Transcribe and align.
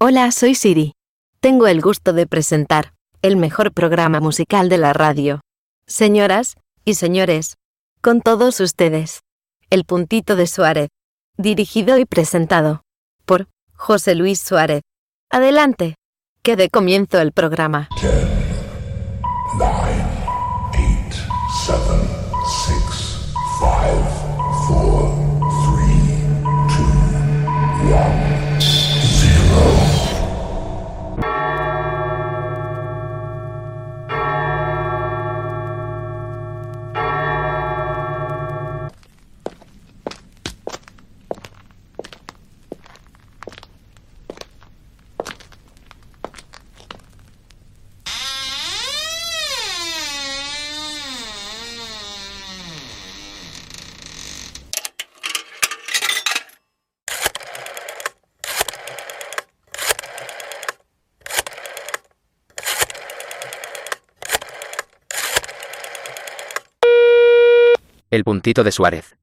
Hola, 0.00 0.32
soy 0.32 0.54
Siri. 0.54 0.94
Tengo 1.40 1.66
el 1.66 1.82
gusto 1.82 2.14
de 2.14 2.26
presentar 2.26 2.94
el 3.20 3.36
mejor 3.36 3.72
programa 3.72 4.20
musical 4.20 4.70
de 4.70 4.78
la 4.78 4.94
radio. 4.94 5.40
Señoras 5.86 6.54
y 6.86 6.94
señores, 6.94 7.56
con 8.00 8.22
todos 8.22 8.60
ustedes, 8.60 9.20
El 9.68 9.84
Puntito 9.84 10.36
de 10.36 10.46
Suárez, 10.46 10.88
dirigido 11.36 11.98
y 11.98 12.06
presentado 12.06 12.80
por 13.26 13.46
José 13.78 14.14
Luis 14.16 14.40
Suárez. 14.40 14.82
Adelante, 15.30 15.94
que 16.42 16.56
dé 16.56 16.68
comienzo 16.68 17.20
el 17.20 17.32
programa. 17.32 17.88
10, 18.00 18.12
9, 19.56 19.72
8, 20.72 21.22
7, 21.64 21.78
6, 22.66 22.76
5, 23.60 24.07
El 68.18 68.24
puntito 68.24 68.64
de 68.64 68.72
Suárez. 68.72 69.14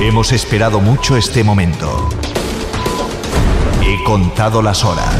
Hemos 0.00 0.32
esperado 0.32 0.80
mucho 0.80 1.16
este 1.16 1.44
momento. 1.44 2.08
He 3.84 4.02
contado 4.02 4.62
las 4.62 4.84
horas 4.84 5.14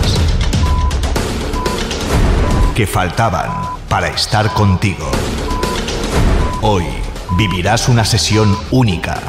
que 2.75 2.89
faltaban 2.89 3.79
para 3.89 4.09
estar 4.09 4.53
contigo. 4.53 5.09
Hoy 6.63 6.83
vivirás 7.37 7.89
una 7.89 8.05
sesión 8.05 8.59
única. 8.73 9.21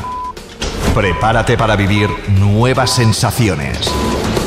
Prepárate 0.96 1.56
para 1.56 1.76
vivir 1.76 2.10
nuevas 2.30 2.90
sensaciones. 2.90 3.92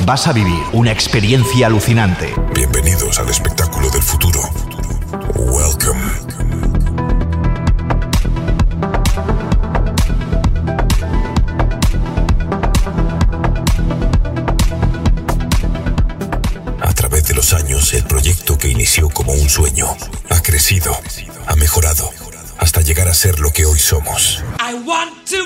Vas 0.07 0.29
a 0.29 0.33
vivir 0.33 0.63
una 0.73 0.93
experiencia 0.93 1.67
alucinante. 1.67 2.33
Bienvenidos 2.55 3.19
al 3.19 3.29
espectáculo 3.29 3.91
del 3.91 4.03
futuro. 4.05 4.41
Welcome. 5.35 6.01
A 16.81 16.93
través 16.95 17.27
de 17.27 17.35
los 17.35 17.53
años, 17.53 17.93
el 17.93 18.05
proyecto 18.05 18.57
que 18.57 18.69
inició 18.69 19.09
como 19.09 19.33
un 19.33 19.51
sueño 19.51 19.89
ha 20.31 20.41
crecido, 20.41 20.97
ha 21.49 21.57
mejorado, 21.57 22.09
hasta 22.59 22.81
llegar 22.81 23.09
a 23.09 23.15
ser 23.15 23.41
lo 23.41 23.51
que 23.51 23.67
hoy 23.67 23.81
somos. 23.81 24.45
I 24.61 24.73
want 24.87 25.29
to 25.31 25.46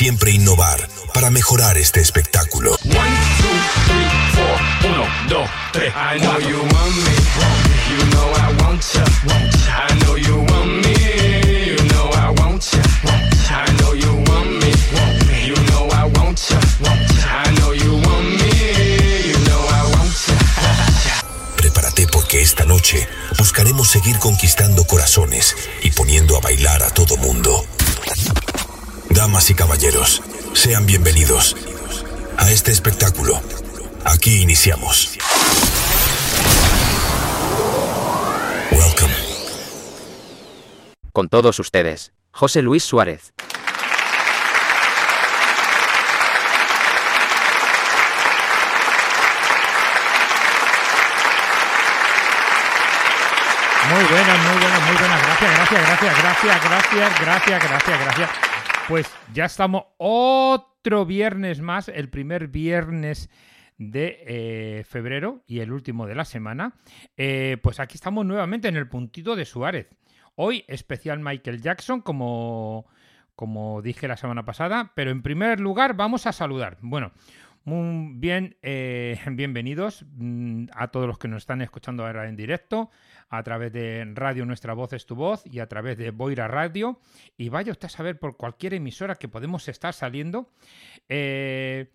siempre 0.00 0.30
innovar 0.30 0.88
para 1.12 1.28
mejorar 1.28 1.76
este 1.76 2.00
espectáculo. 2.00 2.74
Prepárate 21.58 22.06
porque 22.06 22.40
esta 22.40 22.64
noche 22.64 23.06
buscaremos 23.36 23.90
seguir 23.90 24.18
conquistando 24.18 24.84
corazones 24.84 25.54
y 29.50 29.54
caballeros, 29.54 30.22
sean 30.54 30.86
bienvenidos 30.86 31.56
a 32.36 32.50
este 32.50 32.70
espectáculo. 32.70 33.40
Aquí 34.04 34.42
iniciamos. 34.42 35.18
Welcome. 38.70 39.14
Con 41.12 41.28
todos 41.28 41.58
ustedes, 41.58 42.12
José 42.30 42.62
Luis 42.62 42.84
Suárez. 42.84 43.32
Muy 53.90 54.04
buenas, 54.04 54.38
muy 54.38 54.60
buenas, 54.60 54.82
muy 54.82 54.96
buenas. 54.96 55.22
Gracias, 55.22 55.56
gracias, 55.56 55.82
gracias, 55.82 56.22
gracias, 56.22 56.62
gracias, 56.62 57.20
gracias, 57.20 57.62
gracias, 57.64 58.00
gracias. 58.00 58.49
Pues 58.90 59.06
ya 59.32 59.44
estamos 59.44 59.84
otro 59.98 61.06
viernes 61.06 61.60
más, 61.60 61.88
el 61.88 62.08
primer 62.08 62.48
viernes 62.48 63.30
de 63.78 64.18
eh, 64.26 64.84
febrero 64.84 65.44
y 65.46 65.60
el 65.60 65.70
último 65.70 66.08
de 66.08 66.16
la 66.16 66.24
semana. 66.24 66.74
Eh, 67.16 67.58
pues 67.62 67.78
aquí 67.78 67.94
estamos 67.94 68.26
nuevamente 68.26 68.66
en 68.66 68.74
el 68.74 68.88
puntito 68.88 69.36
de 69.36 69.44
Suárez. 69.44 69.90
Hoy 70.34 70.64
especial 70.66 71.20
Michael 71.20 71.62
Jackson, 71.62 72.00
como, 72.00 72.84
como 73.36 73.80
dije 73.80 74.08
la 74.08 74.16
semana 74.16 74.44
pasada, 74.44 74.90
pero 74.96 75.12
en 75.12 75.22
primer 75.22 75.60
lugar 75.60 75.94
vamos 75.94 76.26
a 76.26 76.32
saludar. 76.32 76.78
Bueno, 76.80 77.12
muy 77.62 78.14
bien, 78.16 78.56
eh, 78.60 79.20
bienvenidos 79.30 80.04
mm, 80.16 80.64
a 80.74 80.88
todos 80.88 81.06
los 81.06 81.16
que 81.16 81.28
nos 81.28 81.44
están 81.44 81.62
escuchando 81.62 82.04
ahora 82.04 82.28
en 82.28 82.34
directo, 82.34 82.90
a 83.30 83.42
través 83.44 83.72
de 83.72 84.04
Radio 84.14 84.44
Nuestra 84.44 84.74
Voz 84.74 84.92
es 84.92 85.06
tu 85.06 85.14
voz 85.14 85.42
y 85.46 85.60
a 85.60 85.68
través 85.68 85.96
de 85.96 86.10
Boira 86.10 86.48
Radio. 86.48 87.00
Y 87.36 87.48
vaya 87.48 87.72
usted 87.72 87.86
a 87.86 87.90
saber 87.90 88.18
por 88.18 88.36
cualquier 88.36 88.74
emisora 88.74 89.14
que 89.14 89.28
podemos 89.28 89.68
estar 89.68 89.94
saliendo. 89.94 90.50
Eh, 91.08 91.90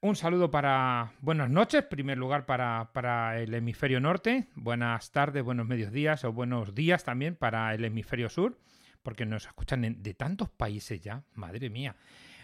un 0.00 0.16
saludo 0.16 0.50
para 0.50 1.14
buenas 1.20 1.50
noches, 1.50 1.82
primer 1.84 2.18
lugar 2.18 2.46
para, 2.46 2.90
para, 2.92 3.40
el 3.40 3.52
hemisferio 3.54 4.00
norte, 4.00 4.48
buenas 4.54 5.10
tardes, 5.10 5.42
buenos 5.42 5.66
medios 5.66 5.92
días 5.92 6.24
o 6.24 6.32
buenos 6.32 6.74
días 6.74 7.04
también 7.04 7.36
para 7.36 7.74
el 7.74 7.86
hemisferio 7.86 8.28
sur, 8.28 8.58
porque 9.02 9.24
nos 9.24 9.46
escuchan 9.46 10.02
de 10.02 10.14
tantos 10.14 10.50
países 10.50 11.00
ya, 11.00 11.24
madre 11.32 11.70
mía. 11.70 11.96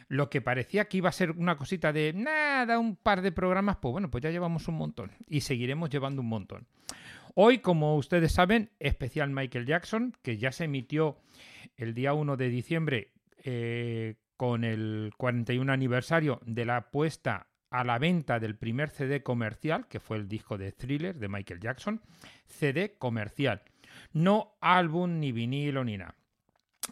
Lo 0.09 0.31
que 0.31 0.41
parecía 0.41 0.87
que 0.87 0.97
iba 0.97 1.11
a 1.11 1.13
ser 1.13 1.33
una 1.33 1.57
cosita 1.57 1.93
de 1.93 2.15
nada, 2.15 2.79
un 2.79 2.97
par 2.97 3.21
de 3.21 3.31
programas, 3.31 3.77
pues 3.77 3.93
bueno, 3.93 4.11
pues 4.11 4.23
ya 4.25 4.31
llevamos 4.31 4.67
un 4.67 4.77
montón 4.77 5.13
y 5.29 5.43
seguiremos 5.43 5.91
llevando 5.91 6.23
un 6.23 6.29
montón. 6.29 6.67
Hoy, 7.35 7.59
como 7.59 7.97
ustedes 7.97 8.33
saben, 8.33 8.71
especial 8.81 9.31
Michael 9.31 9.67
Jackson, 9.67 10.17
que 10.23 10.37
ya 10.37 10.51
se 10.53 10.65
emitió 10.65 11.19
el 11.77 11.95
día 11.95 12.13
1 12.13 12.37
de 12.37 12.49
diciembre 12.49 13.13
eh, 13.45 14.17
con 14.37 14.65
el 14.65 15.13
41 15.17 15.73
aniversario 15.73 16.41
de 16.45 16.65
la 16.65 16.91
puesta 16.91 17.47
a 17.71 17.85
la 17.85 17.99
venta 17.99 18.41
del 18.41 18.57
primer 18.57 18.91
CD 18.91 19.23
comercial, 19.23 19.87
que 19.87 20.01
fue 20.01 20.17
el 20.17 20.27
disco 20.27 20.59
de 20.59 20.73
Thriller 20.73 21.17
de 21.17 21.29
Michael 21.29 21.61
Jackson. 21.61 22.01
CD 22.47 22.97
comercial, 22.99 23.63
no 24.13 24.57
álbum 24.61 25.21
ni 25.21 25.31
vinilo 25.31 25.85
ni 25.85 25.99
nada. 25.99 26.17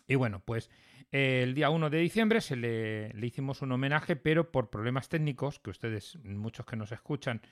Y 0.07 0.15
bueno, 0.15 0.41
pues 0.45 0.71
eh, 1.11 1.41
el 1.43 1.55
día 1.55 1.71
1 1.71 1.91
de 1.91 1.99
diciembre 1.99 2.41
se 2.41 2.55
le, 2.55 3.13
le 3.13 3.27
hicimos 3.27 3.61
un 3.63 3.73
homenaje, 3.73 4.15
pero 4.15 4.53
por 4.53 4.71
problemas 4.71 5.09
técnicos, 5.09 5.59
que 5.59 5.71
ustedes, 5.71 6.17
muchos 6.23 6.65
que 6.65 6.77
nos 6.77 6.93
escuchan 6.93 7.43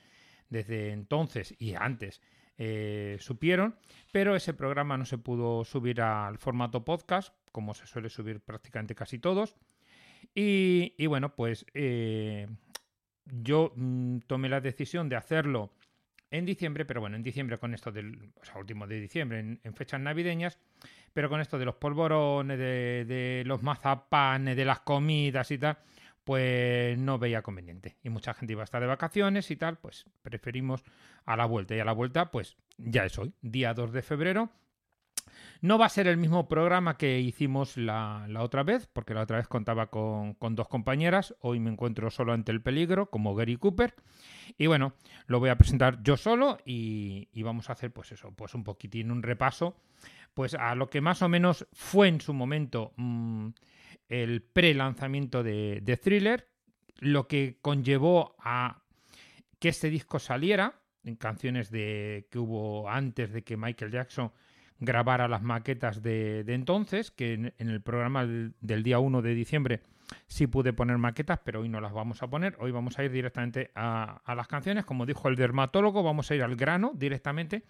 desde 0.49 0.93
entonces 0.93 1.53
y 1.59 1.75
antes, 1.75 2.23
eh, 2.59 3.17
supieron, 3.21 3.77
pero 4.13 4.35
ese 4.35 4.55
programa 4.55 4.97
no 4.97 5.05
se 5.05 5.19
pudo 5.19 5.65
subir 5.65 6.01
al 6.01 6.39
formato 6.39 6.85
podcast, 6.85 7.35
como 7.53 7.75
se 7.75 7.87
suele 7.87 8.09
subir 8.09 8.41
prácticamente 8.41 8.95
casi 8.95 9.19
todos. 9.19 9.57
Y, 10.35 11.07
bueno, 11.07 11.35
pues 11.35 11.65
eh, 11.75 12.47
yo 13.25 13.73
mm, 13.75 14.19
tomé 14.27 14.49
la 14.49 14.61
decisión 14.61 15.09
de 15.09 15.17
hacerlo 15.17 15.73
en 16.31 16.45
diciembre, 16.45 16.85
pero 16.85 17.01
bueno, 17.01 17.17
en 17.17 17.23
diciembre 17.23 17.59
con 17.59 17.75
esto 17.75 17.93
del, 17.93 18.33
último 18.55 18.87
de 18.87 19.01
diciembre, 19.01 19.41
en, 19.41 19.61
en 19.63 19.75
fechas 19.75 20.01
navideñas, 20.01 20.59
pero 21.13 21.29
con 21.29 21.41
esto 21.41 21.59
de 21.59 21.65
los 21.65 21.77
polvorones, 21.77 22.59
de, 22.59 23.05
de 23.07 23.43
los 23.47 23.63
mazapanes, 23.63 24.57
de 24.57 24.65
las 24.65 24.81
comidas 24.81 25.51
y 25.51 25.59
tal, 25.59 25.79
pues 26.27 26.99
no 26.99 27.21
veía 27.21 27.43
conveniente. 27.43 27.99
Y 28.03 28.11
mucha 28.11 28.35
gente 28.35 28.53
iba 28.53 28.63
a 28.63 28.65
estar 28.65 28.81
de 28.81 28.89
vacaciones 28.89 29.49
y 29.53 29.57
tal, 29.57 29.79
pues 29.79 30.07
preferimos 30.23 30.83
a 31.25 31.37
la 31.37 31.47
vuelta. 31.47 31.77
Y 31.77 31.79
a 31.79 31.85
la 31.85 31.93
vuelta, 31.93 32.33
pues 32.33 32.57
ya 32.79 33.05
es 33.05 33.17
hoy, 33.17 33.33
día 33.43 33.75
2 33.75 33.93
de 33.93 34.03
febrero. 34.03 34.51
No 35.61 35.79
va 35.79 35.87
a 35.87 35.89
ser 35.89 36.09
el 36.09 36.17
mismo 36.17 36.49
programa 36.49 36.97
que 36.97 37.21
hicimos 37.21 37.77
la, 37.77 38.27
la 38.29 38.43
otra 38.43 38.65
vez, 38.65 38.89
porque 38.93 39.15
la 39.15 39.21
otra 39.21 39.37
vez 39.37 39.47
contaba 39.47 39.87
con, 39.87 40.35
con 40.35 40.57
dos 40.57 40.67
compañeras. 40.67 41.37
Hoy 41.43 41.61
me 41.61 41.71
encuentro 41.71 42.11
solo 42.11 42.33
ante 42.33 42.51
el 42.51 42.61
peligro, 42.61 43.09
como 43.09 43.37
Gary 43.37 43.57
Cooper. 43.57 43.95
Y 44.59 44.67
bueno, 44.67 44.95
lo 45.29 45.39
voy 45.39 45.51
a 45.51 45.57
presentar 45.57 46.03
yo 46.03 46.17
solo 46.17 46.59
y, 46.65 47.29
y 47.33 47.45
vamos 47.45 47.71
a 47.71 47.75
hacer, 47.75 47.93
pues 47.93 48.11
eso, 48.11 48.33
pues 48.33 48.53
un 48.55 48.65
poquitín, 48.65 49.13
un 49.13 49.23
repaso, 49.23 49.77
pues 50.35 50.55
a 50.55 50.75
lo 50.75 50.91
que 50.91 51.01
más 51.01 51.23
o 51.23 51.29
menos 51.29 51.69
fue 51.73 52.09
en 52.09 52.21
su 52.21 52.35
momento 52.35 52.95
mm, 52.97 53.51
el 54.09 54.43
pre-lanzamiento 54.43 55.43
de, 55.43 55.81
de 55.83 55.97
Thriller, 55.97 56.49
lo 56.99 57.29
que 57.29 57.59
conllevó 57.61 58.37
a 58.39 58.83
que 59.59 59.69
este 59.69 59.91
disco 59.91 60.19
saliera, 60.19 60.81
en 61.05 61.17
canciones 61.17 61.71
de, 61.71 62.29
que 62.31 62.39
hubo 62.39 62.91
antes 62.91 63.33
de 63.33 63.43
que 63.43 63.57
Michael 63.57 63.93
Jackson 63.93 64.33
grabara 64.79 65.29
las 65.29 65.43
maquetas 65.43 66.03
de, 66.03 66.45
entonces, 66.49 67.11
que 67.11 67.35
en, 67.35 67.71
el 67.71 67.81
programa 67.81 68.27
del, 68.27 68.55
del 68.61 68.83
día 68.83 68.99
1 68.99 69.23
de 69.23 69.35
diciembre 69.35 69.81
sí 70.27 70.47
pude 70.47 70.73
poner 70.73 70.99
maquetas, 70.99 71.41
pero 71.45 71.61
hoy 71.61 71.69
no 71.69 71.81
las 71.81 71.93
vamos 71.93 72.23
a 72.23 72.29
poner. 72.29 72.57
Hoy 72.61 72.73
vamos 72.73 72.99
a 72.99 73.05
ir 73.05 73.11
directamente 73.11 73.71
a, 73.75 74.21
a 74.25 74.35
las 74.35 74.49
canciones. 74.49 74.85
Como 74.85 75.07
dijo 75.07 75.29
el 75.29 75.37
dermatólogo, 75.37 76.03
vamos 76.03 76.31
a 76.31 76.35
ir 76.35 76.43
al 76.43 76.57
grano 76.57 76.93
directamente. 76.95 77.65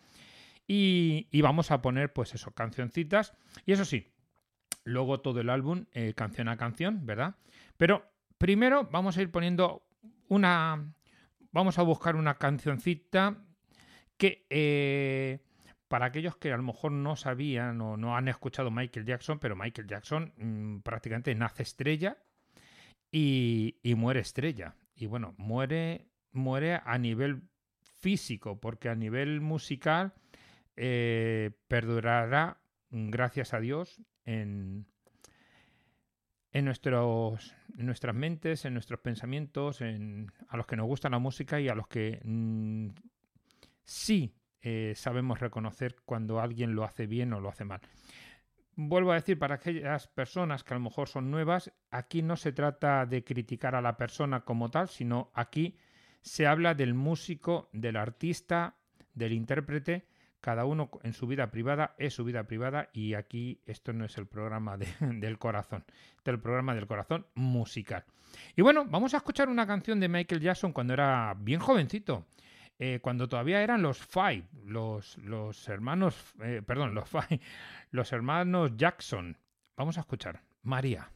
Y, 0.66 1.28
y 1.30 1.40
vamos 1.42 1.70
a 1.70 1.80
poner, 1.80 2.12
pues 2.12 2.34
eso, 2.34 2.50
cancioncitas. 2.50 3.34
Y 3.64 3.72
eso 3.72 3.84
sí, 3.84 4.08
luego 4.86 5.20
todo 5.20 5.40
el 5.40 5.50
álbum, 5.50 5.84
eh, 5.92 6.14
canción 6.14 6.48
a 6.48 6.56
canción, 6.56 7.04
¿verdad? 7.04 7.34
Pero 7.76 8.06
primero 8.38 8.88
vamos 8.90 9.18
a 9.18 9.22
ir 9.22 9.30
poniendo 9.30 9.82
una. 10.28 10.94
Vamos 11.52 11.78
a 11.78 11.82
buscar 11.82 12.16
una 12.16 12.34
cancioncita 12.34 13.36
que. 14.16 14.46
eh, 14.48 15.40
para 15.88 16.06
aquellos 16.06 16.36
que 16.36 16.52
a 16.52 16.56
lo 16.56 16.62
mejor 16.62 16.92
no 16.92 17.16
sabían 17.16 17.80
o 17.80 17.96
no 17.96 18.16
han 18.16 18.28
escuchado 18.28 18.70
Michael 18.70 19.06
Jackson, 19.06 19.38
pero 19.38 19.56
Michael 19.56 19.86
Jackson 19.86 20.32
mmm, 20.36 20.78
prácticamente 20.80 21.34
nace 21.34 21.62
estrella 21.62 22.16
y, 23.12 23.76
muere 23.96 24.20
estrella. 24.20 24.74
Y 24.94 25.06
bueno, 25.06 25.34
muere, 25.38 26.08
muere 26.32 26.80
a 26.84 26.98
nivel 26.98 27.42
físico, 27.80 28.60
porque 28.60 28.88
a 28.88 28.94
nivel 28.94 29.40
musical 29.40 30.12
eh, 30.76 31.52
perdurará, 31.68 32.58
gracias 32.90 33.54
a 33.54 33.60
Dios, 33.60 34.00
en, 34.26 34.87
en, 36.52 36.64
nuestros, 36.64 37.55
nuestras 37.76 38.14
mentes, 38.14 38.64
en 38.64 38.75
nuestros 38.75 39.00
pensamientos, 39.00 39.81
en, 39.81 40.31
a 40.49 40.56
los 40.56 40.67
que 40.67 40.76
nos 40.76 40.87
gusta 40.87 41.08
la 41.08 41.19
música 41.19 41.61
y 41.61 41.69
a 41.69 41.75
los 41.75 41.88
que 41.88 42.20
mmm, 42.25 42.88
sí 43.82 44.34
eh, 44.61 44.93
sabemos 44.96 45.40
reconocer 45.40 45.96
cuando 46.05 46.40
alguien 46.40 46.75
lo 46.75 46.84
hace 46.84 47.06
bien 47.06 47.32
o 47.32 47.40
lo 47.40 47.49
hace 47.49 47.64
mal. 47.64 47.81
Vuelvo 48.75 49.12
a 49.12 49.14
decir, 49.14 49.38
para 49.38 49.55
aquellas 49.55 50.06
personas 50.08 50.62
que 50.62 50.75
a 50.75 50.76
lo 50.76 50.82
mejor 50.82 51.08
son 51.08 51.30
nuevas, 51.30 51.73
aquí 51.90 52.21
no 52.21 52.37
se 52.37 52.52
trata 52.52 53.06
de 53.06 53.25
criticar 53.25 53.75
a 53.75 53.80
la 53.80 53.97
persona 53.97 54.40
como 54.45 54.71
tal, 54.71 54.88
sino 54.88 55.30
aquí 55.33 55.78
se 56.21 56.47
habla 56.47 56.75
del 56.75 56.92
músico, 56.92 57.71
del 57.73 57.97
artista, 57.97 58.76
del 59.14 59.33
intérprete, 59.33 60.09
cada 60.40 60.64
uno 60.64 60.90
en 61.02 61.12
su 61.12 61.26
vida 61.26 61.50
privada 61.50 61.95
es 61.99 62.14
su 62.14 62.25
vida 62.25 62.45
privada 62.45 62.90
y 62.93 63.14
aquí 63.14 63.61
esto 63.66 63.93
no 63.93 64.05
es 64.05 64.16
el 64.19 64.26
programa 64.26 64.76
de, 64.76 64.87
del 65.00 65.38
corazón, 65.38 65.85
este 66.16 66.31
es 66.31 66.35
el 66.35 66.40
programa 66.40 66.75
del 66.75 66.87
corazón 66.87 67.26
musical. 67.35 68.05
Y 68.55 68.62
bueno, 68.62 68.85
vamos 68.85 69.14
a 69.14 69.19
escuchar 69.19 69.49
una 69.49 69.66
canción 69.66 70.00
de 70.00 70.09
Michael 70.09 70.40
Jackson 70.40 70.73
cuando 70.73 70.93
era 70.93 71.35
bien 71.38 71.61
jovencito 71.61 72.26
eh, 72.78 73.00
cuando 73.00 73.28
todavía 73.28 73.62
eran 73.62 73.81
los 73.81 73.99
Five, 73.99 74.45
los, 74.64 75.16
los 75.19 75.69
hermanos, 75.69 76.35
eh, 76.43 76.62
perdón, 76.66 76.95
los 76.95 77.09
Five, 77.09 77.40
los 77.90 78.12
hermanos 78.12 78.73
Jackson. 78.76 79.38
Vamos 79.76 79.97
a 79.97 80.00
escuchar. 80.00 80.43
María. 80.62 81.11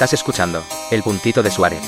Estás 0.00 0.14
escuchando 0.14 0.64
El 0.90 1.02
Puntito 1.02 1.42
de 1.42 1.50
Suárez. 1.50 1.82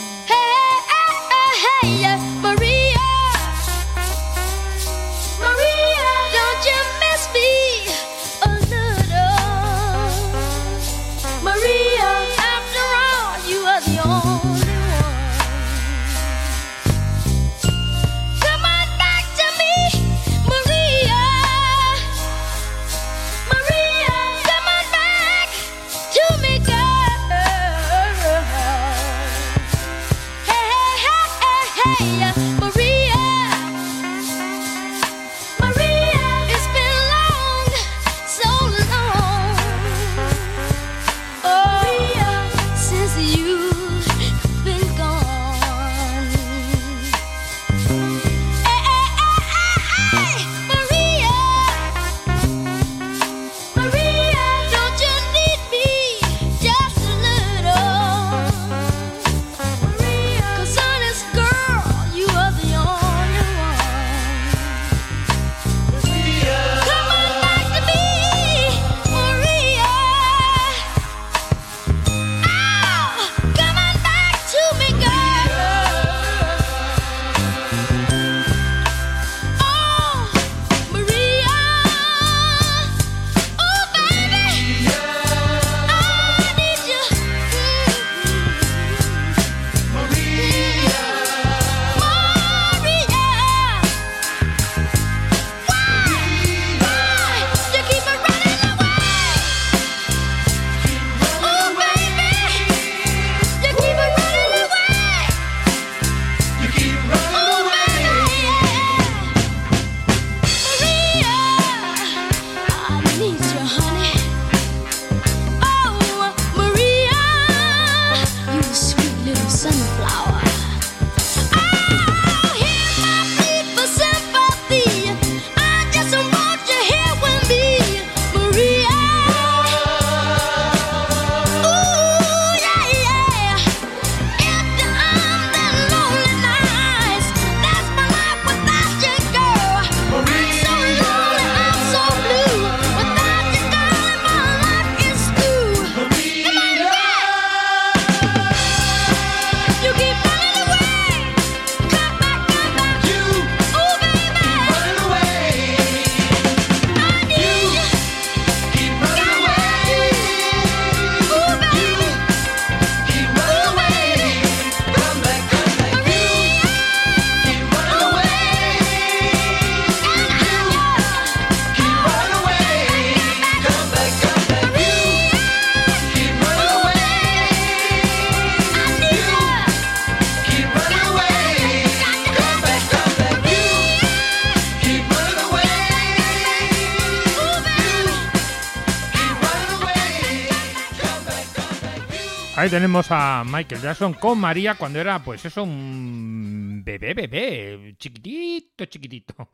Tenemos 192.73 193.07
a 193.11 193.45
Michael 193.45 193.83
Jackson 193.83 194.15
con 194.15 194.39
María 194.41 194.77
cuando 194.77 194.99
era, 194.99 195.23
pues 195.23 195.45
eso, 195.45 195.63
un 195.63 196.81
bebé, 196.83 197.13
bebé, 197.13 197.95
chiquitito, 197.99 198.87
chiquitito. 198.87 199.51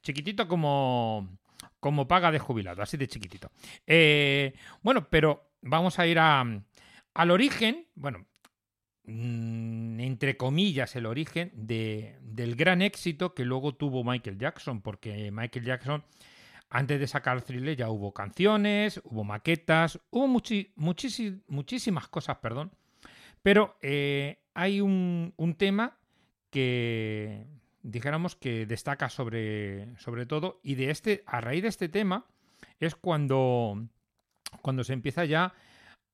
Chiquitito 0.00 0.48
como, 0.48 1.36
como 1.78 2.08
paga 2.08 2.32
de 2.32 2.38
jubilado, 2.38 2.80
así 2.80 2.96
de 2.96 3.08
chiquitito. 3.08 3.50
Eh, 3.86 4.54
bueno, 4.80 5.06
pero 5.10 5.50
vamos 5.60 5.98
a 5.98 6.06
ir 6.06 6.18
al 6.18 7.30
origen, 7.30 7.86
bueno, 7.94 8.24
mm, 9.04 10.00
entre 10.00 10.38
comillas, 10.38 10.96
el 10.96 11.04
origen 11.04 11.50
de- 11.54 12.16
del 12.22 12.56
gran 12.56 12.80
éxito 12.80 13.34
que 13.34 13.44
luego 13.44 13.74
tuvo 13.74 14.02
Michael 14.02 14.38
Jackson, 14.38 14.80
porque 14.80 15.30
Michael 15.30 15.66
Jackson, 15.66 16.04
antes 16.72 16.98
de 16.98 17.06
sacar 17.06 17.42
Thriller, 17.42 17.76
ya 17.76 17.90
hubo 17.90 18.14
canciones, 18.14 19.02
hubo 19.04 19.24
maquetas, 19.24 20.00
hubo 20.10 20.26
muchísimas 20.26 22.08
cosas, 22.08 22.38
perdón, 22.38 22.72
pero 23.42 23.76
eh, 23.82 24.38
hay 24.54 24.80
un, 24.80 25.34
tema 25.58 25.98
que 26.48 27.46
dijéramos 27.82 28.36
que 28.36 28.64
destaca 28.64 29.10
sobre, 29.10 29.94
sobre 29.98 30.24
todo, 30.24 30.60
y 30.62 30.74
de 30.76 30.90
este, 30.90 31.22
a 31.26 31.42
raíz 31.42 31.62
de 31.62 31.68
este 31.68 31.90
tema, 31.90 32.24
es 32.80 32.94
cuando, 32.94 33.86
cuando 34.62 34.82
se 34.82 34.94
empieza 34.94 35.26
ya 35.26 35.52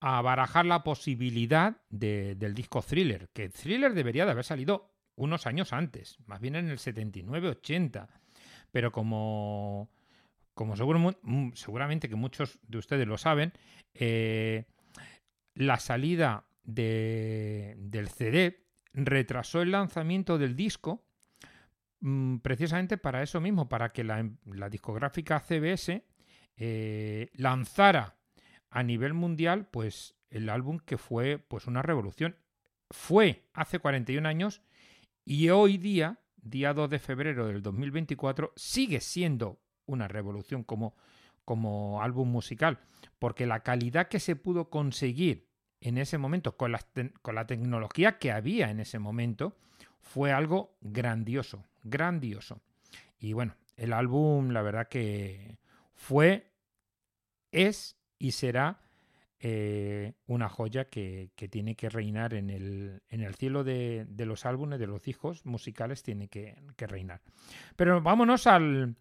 a 0.00 0.20
barajar 0.22 0.66
la 0.66 0.82
posibilidad 0.82 1.76
de- 1.88 2.34
del 2.34 2.54
disco 2.54 2.82
Thriller, 2.82 3.28
que 3.32 3.48
Thriller 3.48 3.94
debería 3.94 4.24
de 4.24 4.32
haber 4.32 4.44
salido 4.44 4.90
unos 5.14 5.46
años 5.46 5.72
antes, 5.72 6.18
más 6.26 6.40
bien 6.40 6.56
en 6.56 6.68
el 6.68 6.78
79-80, 6.78 8.08
pero 8.72 8.90
como, 8.90 9.88
como 10.58 10.76
seguro 10.76 11.14
seguramente 11.54 12.08
que 12.08 12.16
muchos 12.16 12.58
de 12.66 12.78
ustedes 12.78 13.06
lo 13.06 13.16
saben, 13.16 13.52
eh, 13.94 14.64
la 15.54 15.78
salida 15.78 16.48
de- 16.64 17.76
del 17.78 18.08
CD 18.08 18.66
retrasó 18.92 19.62
el 19.62 19.70
lanzamiento 19.70 20.36
del 20.36 20.56
disco 20.56 21.04
mm, 22.00 22.38
precisamente 22.38 22.98
para 22.98 23.22
eso 23.22 23.40
mismo, 23.40 23.68
para 23.68 23.92
que 23.92 24.02
la, 24.02 24.28
la 24.46 24.68
discográfica 24.68 25.38
CBS 25.38 26.04
eh, 26.56 27.30
lanzara 27.34 28.16
a 28.70 28.82
nivel 28.82 29.14
mundial 29.14 29.68
pues 29.70 30.16
el 30.28 30.48
álbum 30.48 30.80
que 30.84 30.98
fue 30.98 31.38
pues 31.38 31.68
una 31.68 31.82
revolución. 31.82 32.36
Fue 32.90 33.44
hace 33.52 33.78
41 33.78 34.28
años 34.28 34.60
y 35.24 35.50
hoy 35.50 35.78
día, 35.78 36.18
día 36.36 36.74
2 36.74 36.90
de 36.90 36.98
febrero 36.98 37.46
del 37.46 37.62
2024, 37.62 38.52
sigue 38.56 39.00
siendo 39.00 39.60
una 39.88 40.06
revolución 40.06 40.62
como, 40.62 40.94
como 41.44 42.02
álbum 42.02 42.30
musical, 42.30 42.78
porque 43.18 43.46
la 43.46 43.64
calidad 43.64 44.06
que 44.08 44.20
se 44.20 44.36
pudo 44.36 44.70
conseguir 44.70 45.48
en 45.80 45.98
ese 45.98 46.18
momento 46.18 46.56
con 46.56 46.72
la, 46.72 46.80
con 47.22 47.34
la 47.34 47.46
tecnología 47.46 48.18
que 48.18 48.32
había 48.32 48.70
en 48.70 48.80
ese 48.80 48.98
momento 48.98 49.56
fue 50.00 50.32
algo 50.32 50.76
grandioso, 50.80 51.64
grandioso. 51.82 52.60
Y 53.18 53.32
bueno, 53.32 53.56
el 53.76 53.92
álbum 53.92 54.50
la 54.50 54.62
verdad 54.62 54.88
que 54.88 55.58
fue, 55.94 56.52
es 57.50 57.96
y 58.18 58.32
será 58.32 58.80
eh, 59.40 60.14
una 60.26 60.48
joya 60.48 60.86
que, 60.86 61.30
que 61.36 61.48
tiene 61.48 61.76
que 61.76 61.88
reinar 61.88 62.34
en 62.34 62.50
el, 62.50 63.02
en 63.08 63.22
el 63.22 63.34
cielo 63.36 63.64
de, 63.64 64.06
de 64.08 64.26
los 64.26 64.46
álbumes, 64.46 64.80
de 64.80 64.86
los 64.86 65.06
hijos 65.08 65.46
musicales, 65.46 66.02
tiene 66.02 66.28
que 66.28 66.56
reinar. 66.76 67.20
Pero 67.76 68.02
vámonos 68.02 68.46
al, 68.46 68.96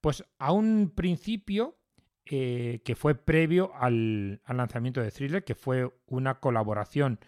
pues 0.00 0.24
a 0.38 0.52
un 0.52 0.92
principio 0.94 1.76
eh, 2.26 2.80
que 2.84 2.94
fue 2.94 3.14
previo 3.14 3.72
al, 3.74 4.40
lanzamiento 4.46 5.00
de 5.00 5.10
Thriller, 5.10 5.44
que 5.44 5.54
fue 5.54 5.92
una 6.06 6.38
colaboración 6.38 7.18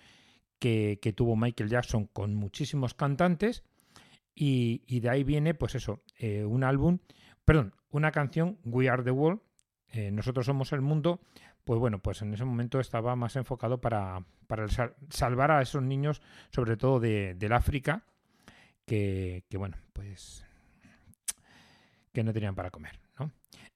que, 0.59 0.99
tuvo 1.17 1.35
Michael 1.35 1.71
Jackson 1.71 2.07
con 2.07 2.35
muchísimos 2.35 2.95
cantantes. 2.95 3.65
Y, 4.35 5.01
de 5.01 5.11
ahí 5.11 5.25
viene, 5.25 5.55
pues 5.55 5.75
eso, 5.75 6.03
eh, 6.19 6.45
un 6.45 6.65
álbum, 6.65 7.01
perdón, 7.45 7.75
una 7.91 8.13
canción, 8.13 8.59
We 8.65 8.89
Are 8.89 9.03
the 9.03 9.11
World, 9.11 9.41
eh, 9.89 10.11
Nosotros 10.11 10.47
Somos 10.47 10.73
el 10.73 10.81
Mundo, 10.81 11.21
pues 11.65 11.79
bueno, 11.79 11.99
pues 11.99 12.23
en 12.23 12.33
ese 12.33 12.45
momento 12.45 12.81
estaba 12.81 13.15
más 13.17 13.37
enfocado 13.37 13.81
para, 13.81 14.25
para 14.47 14.67
salvar 15.11 15.51
a 15.51 15.63
esos 15.63 15.83
niños, 15.83 16.23
sobre 16.51 16.77
todo 16.77 17.01
de, 17.01 17.35
del 17.35 17.53
África, 17.53 18.05
que, 18.87 19.45
bueno, 19.55 19.77
pues 19.93 20.45
que 22.13 22.23
no 22.25 22.33
tenían 22.33 22.55
para 22.55 22.71
comer, 22.71 23.01
¿no? 23.19 23.33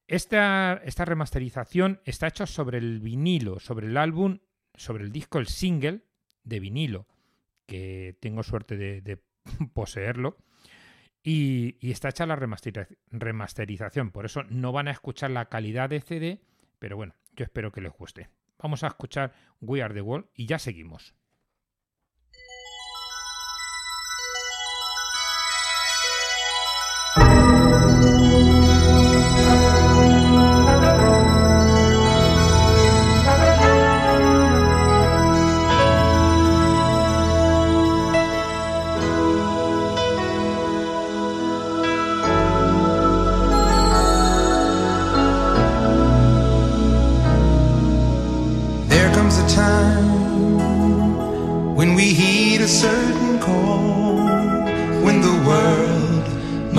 Esta, 0.06 0.80
esta 0.84 1.04
remasterización 1.04 2.00
está 2.04 2.28
hecha 2.28 2.46
sobre 2.46 2.78
el 2.78 3.00
vinilo, 3.00 3.58
sobre 3.58 3.88
el 3.88 3.96
álbum, 3.96 4.38
sobre 4.74 5.04
el 5.04 5.10
disco, 5.12 5.38
el 5.38 5.48
single 5.48 6.02
de 6.44 6.60
vinilo, 6.60 7.06
que 7.66 8.16
tengo 8.20 8.42
suerte 8.42 8.76
de, 8.76 9.18
poseerlo. 9.74 10.36
Y, 11.22 11.76
y 11.80 11.90
está 11.90 12.10
hecha 12.10 12.24
la 12.26 12.36
remasteriza- 12.36 12.86
remasterización, 13.10 14.12
por 14.12 14.26
eso 14.26 14.44
no 14.44 14.70
van 14.70 14.86
a 14.86 14.92
escuchar 14.92 15.32
la 15.32 15.46
calidad 15.48 15.90
de 15.90 16.00
CD, 16.00 16.40
pero 16.78 16.96
bueno, 16.96 17.14
yo 17.34 17.44
espero 17.44 17.72
que 17.72 17.80
les 17.80 17.92
guste. 17.92 18.28
Vamos 18.58 18.84
a 18.84 18.88
escuchar 18.88 19.34
We 19.60 19.82
Are 19.82 19.92
the 19.92 20.02
World 20.02 20.26
y 20.34 20.46
ya 20.46 20.58
seguimos. 20.60 21.14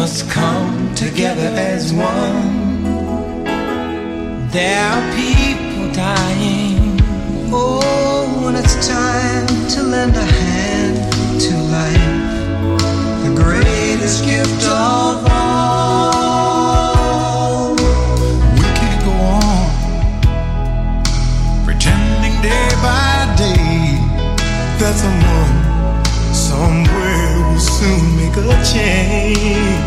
Must 0.07 0.29
come 0.29 0.95
together 0.95 1.51
as 1.57 1.91
one. 1.91 3.43
There 4.55 4.81
are 4.91 5.03
people 5.21 5.91
dying. 5.91 6.97
Oh, 7.51 8.41
when 8.41 8.55
it's 8.55 8.87
time 8.87 9.47
to 9.73 9.83
lend 9.83 10.15
a 10.15 10.23
hand 10.23 10.95
to 11.45 11.53
life, 11.75 12.23
the 13.25 13.31
greatest 13.43 14.23
gift 14.23 14.63
of 14.63 15.27
all. 15.29 16.15
We 18.55 18.67
can't 18.79 19.01
go 19.09 19.15
on 19.41 19.67
pretending 21.65 22.35
day 22.47 22.69
by 22.87 23.11
day 23.43 23.99
that 24.79 24.95
someone 25.03 25.55
somewhere 26.33 27.29
will 27.49 27.59
soon 27.59 28.03
make 28.15 28.37
a 28.37 28.39
change. 28.73 29.86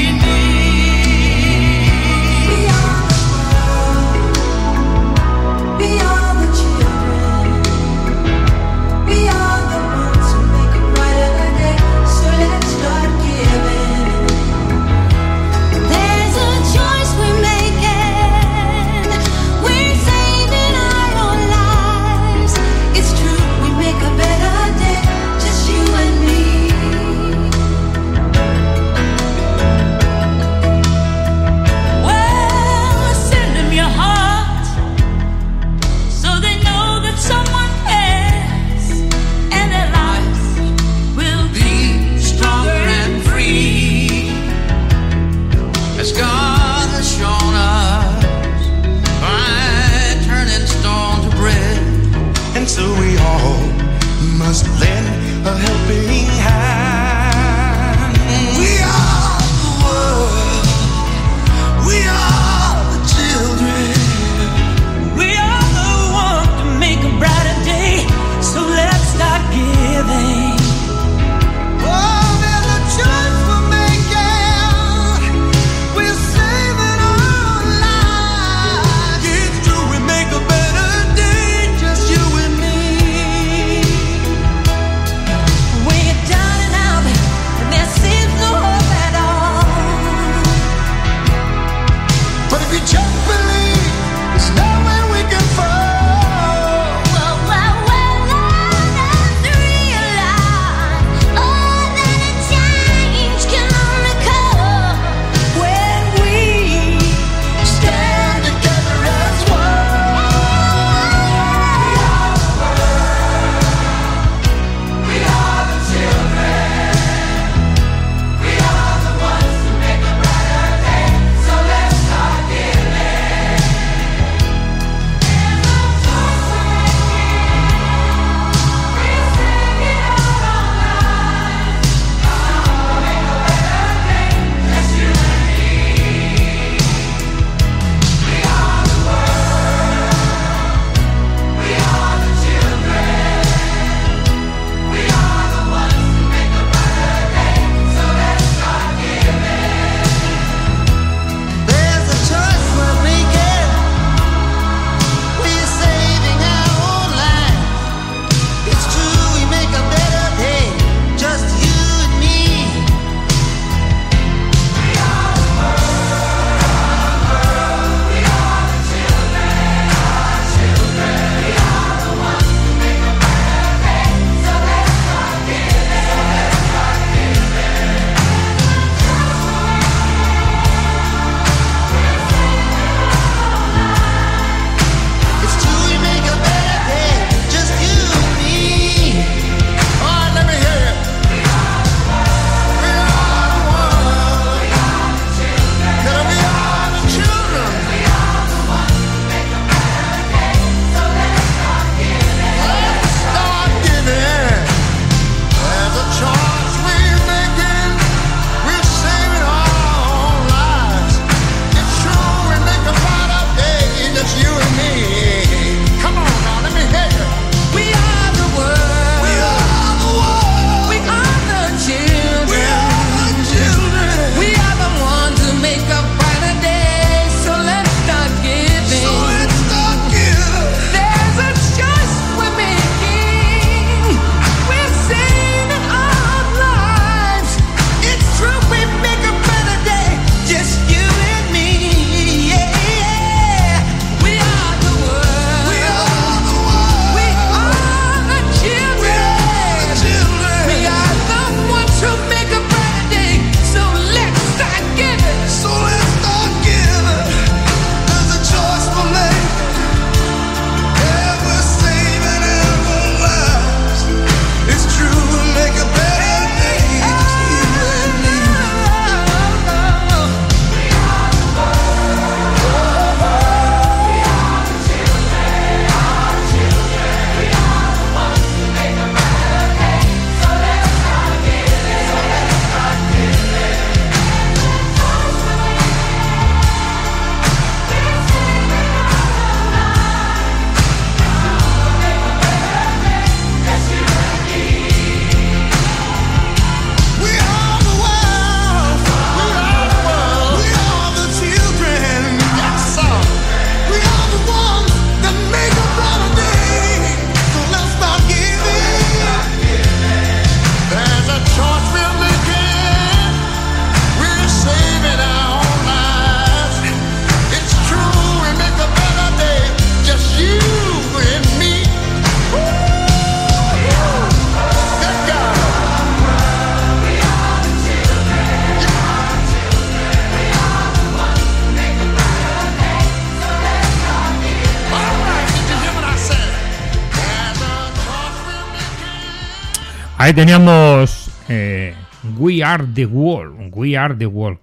Teníamos 340.33 341.29
eh, 341.49 341.93
We 342.37 342.63
Are 342.63 342.85
the 342.93 343.05
World. 343.05 343.71
We 343.73 343.97
Are 343.97 344.15
the 344.15 344.27
World. 344.27 344.59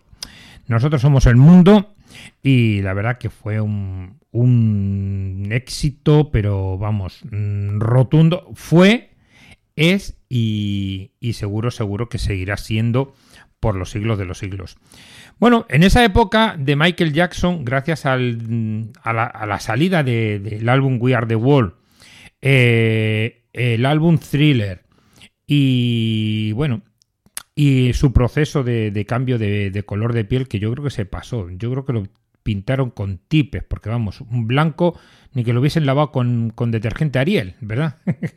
Nosotros 0.67 1.03
somos 1.03 1.27
el 1.27 1.37
mundo 1.37 1.95
y 2.43 2.81
la 2.81 2.95
verdad 2.95 3.19
que 3.19 3.29
fue 3.29 3.61
un, 3.61 4.19
éxito, 5.51 6.31
pero 6.31 6.79
vamos, 6.79 7.21
mm, 7.31 7.81
rotundo. 7.81 8.49
Fue, 8.55 9.11
es 9.77 10.17
y, 10.29 11.11
seguro, 11.35 11.71
seguro 11.71 12.09
que 12.09 12.19
seguirá 12.19 12.57
siendo 12.57 13.15
por 13.61 13.77
los 13.77 13.91
siglos 13.91 14.19
de 14.19 14.25
los 14.25 14.39
siglos. 14.39 14.79
Bueno, 15.39 15.67
en 15.69 15.83
esa 15.83 16.03
época 16.05 16.57
de 16.59 16.77
Michael 16.77 17.13
Jackson, 17.13 17.65
gracias 17.65 18.07
al- 18.07 18.91
a, 19.03 19.13
la, 19.47 19.61
salida 19.61 20.03
de- 20.03 20.39
del 20.39 20.69
álbum 20.69 20.99
We 21.01 21.15
Are 21.15 21.27
the 21.27 21.37
World, 21.37 21.75
eh, 22.41 23.45
el 23.53 23.85
álbum 23.85 24.19
Thriller 24.19 24.88
y 25.51 26.53
bueno, 26.53 26.83
y 27.55 27.95
su 27.95 28.13
proceso 28.13 28.63
de, 28.63 29.05
cambio 29.09 29.39
de, 29.39 29.83
color 29.85 30.13
de 30.13 30.25
piel 30.25 30.47
que 30.47 30.61
yo 30.61 30.71
creo 30.71 30.85
que 30.85 30.91
se 30.91 31.07
pasó. 31.07 31.49
Yo 31.51 31.71
creo 31.73 31.85
que 31.87 31.95
lo 31.95 32.05
pintaron 32.43 32.91
con 32.91 33.17
tipes, 33.17 33.65
porque 33.65 33.89
vamos, 33.89 34.21
un 34.21 34.47
blanco 34.47 34.97
ni 35.33 35.45
que 35.45 35.55
lo 35.55 35.61
hubiesen 35.61 35.87
lavado 35.87 36.13
con, 36.13 36.51
con 36.55 36.71
detergente 36.71 37.19
Ariel, 37.19 37.57
¿verdad? 37.61 37.97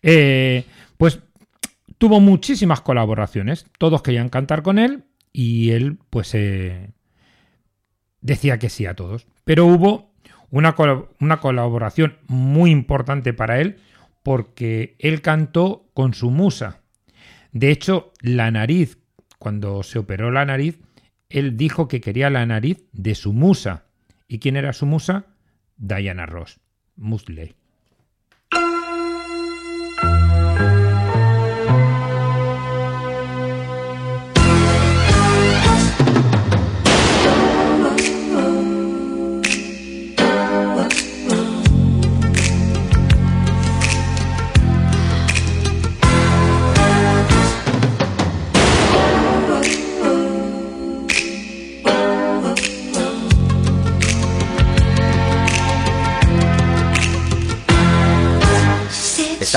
Eh, 0.00 0.64
pues 0.96 1.18
tuvo 1.98 2.20
muchísimas 2.20 2.80
colaboraciones, 2.82 3.66
todos 3.76 4.00
querían 4.00 4.28
cantar 4.28 4.62
con 4.62 4.78
él 4.78 5.02
y 5.32 5.70
él 5.70 5.98
pues 6.08 6.36
eh, 6.36 6.92
decía 8.20 8.60
que 8.60 8.68
sí 8.68 8.86
a 8.86 8.94
todos. 8.94 9.26
Pero 9.42 9.66
hubo 9.66 10.12
una, 10.50 10.76
una 11.18 11.40
colaboración 11.40 12.16
muy 12.28 12.70
importante 12.70 13.32
para 13.32 13.60
él 13.60 13.78
porque 14.22 14.96
él 14.98 15.22
cantó 15.22 15.90
con 15.94 16.14
su 16.14 16.30
musa. 16.30 16.82
De 17.52 17.70
hecho, 17.70 18.12
la 18.20 18.50
nariz, 18.50 18.98
cuando 19.38 19.82
se 19.82 19.98
operó 19.98 20.30
la 20.30 20.44
nariz, 20.44 20.80
él 21.28 21.56
dijo 21.56 21.88
que 21.88 22.00
quería 22.00 22.30
la 22.30 22.46
nariz 22.46 22.84
de 22.92 23.14
su 23.14 23.32
musa. 23.32 23.86
¿Y 24.26 24.38
quién 24.38 24.56
era 24.56 24.72
su 24.72 24.86
musa? 24.86 25.26
Diana 25.76 26.26
Ross, 26.26 26.60
Musley. 26.96 27.57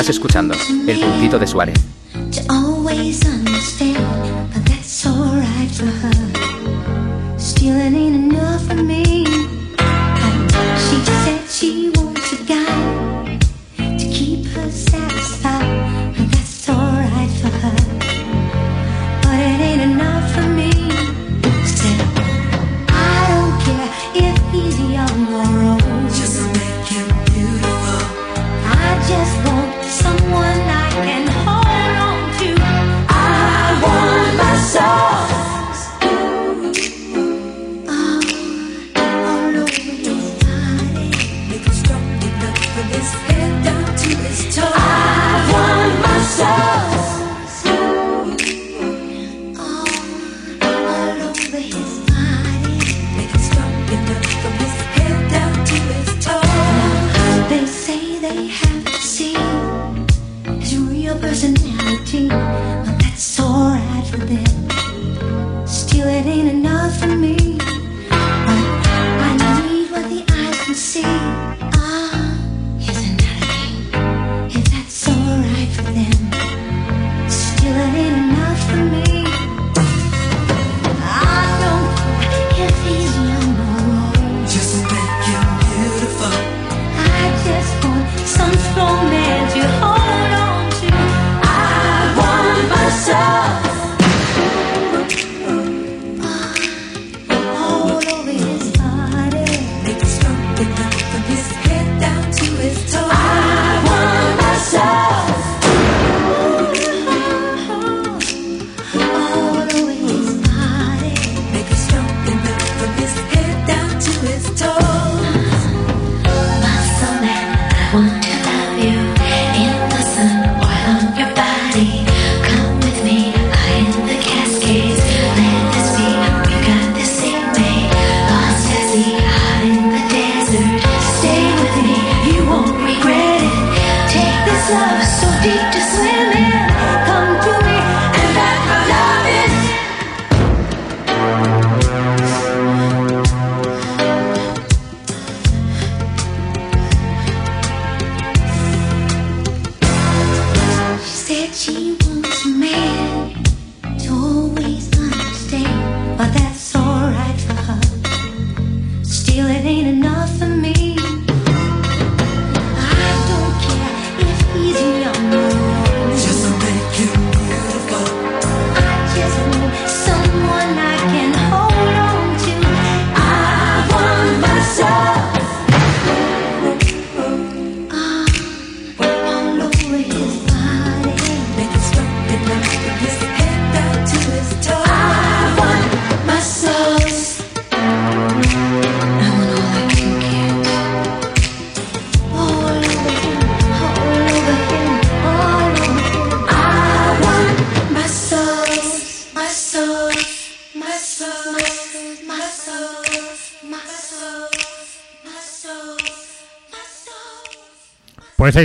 Estás 0.01 0.15
escuchando 0.15 0.55
El 0.87 0.99
Puntito 0.99 1.37
de 1.37 1.45
Suárez. 1.45 1.77
Stealing 7.37 7.95
ain't 7.95 8.33
enough 8.33 8.61
for 8.67 8.81
me. 8.81 9.25
She 10.75 10.97
said 11.05 11.47
she 11.47 11.91
wants 11.95 12.33
a 12.33 12.43
guy 12.47 13.00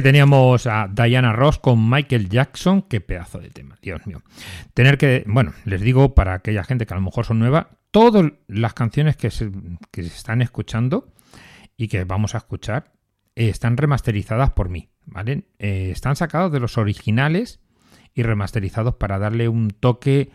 teníamos 0.03 0.67
a 0.67 0.89
Diana 0.89 1.33
Ross 1.33 1.59
con 1.59 1.89
Michael 1.89 2.29
Jackson. 2.29 2.83
Qué 2.83 3.01
pedazo 3.01 3.39
de 3.39 3.51
tema, 3.51 3.77
Dios 3.81 4.07
mío. 4.07 4.23
Tener 4.75 4.99
que, 4.99 5.25
bueno, 5.27 5.53
les 5.65 5.81
digo 5.81 6.15
para 6.15 6.35
aquella 6.35 6.65
gente 6.65 6.87
que 6.87 6.95
a 6.95 6.97
lo 6.97 7.03
mejor 7.03 7.25
son 7.25 7.39
nuevas, 7.39 7.67
todas 7.91 8.33
las 8.49 8.75
canciones 8.75 9.17
que 9.17 9.31
se, 9.31 9.51
que 9.91 10.03
se 10.03 10.09
están 10.09 10.43
escuchando 10.43 11.13
y 11.77 11.89
que 11.89 12.05
vamos 12.05 12.35
a 12.35 12.39
escuchar 12.39 12.93
eh, 13.35 13.49
están 13.49 13.77
remasterizadas 13.77 14.51
por 14.51 14.69
mí, 14.69 14.89
¿vale? 15.05 15.45
Eh, 15.59 15.91
están 15.93 16.17
sacados 16.17 16.51
de 16.53 16.61
los 16.61 16.79
originales 16.79 17.61
y 18.15 18.23
remasterizados 18.23 18.95
para 18.95 19.19
darle 19.19 19.49
un 19.49 19.71
toque 19.71 20.31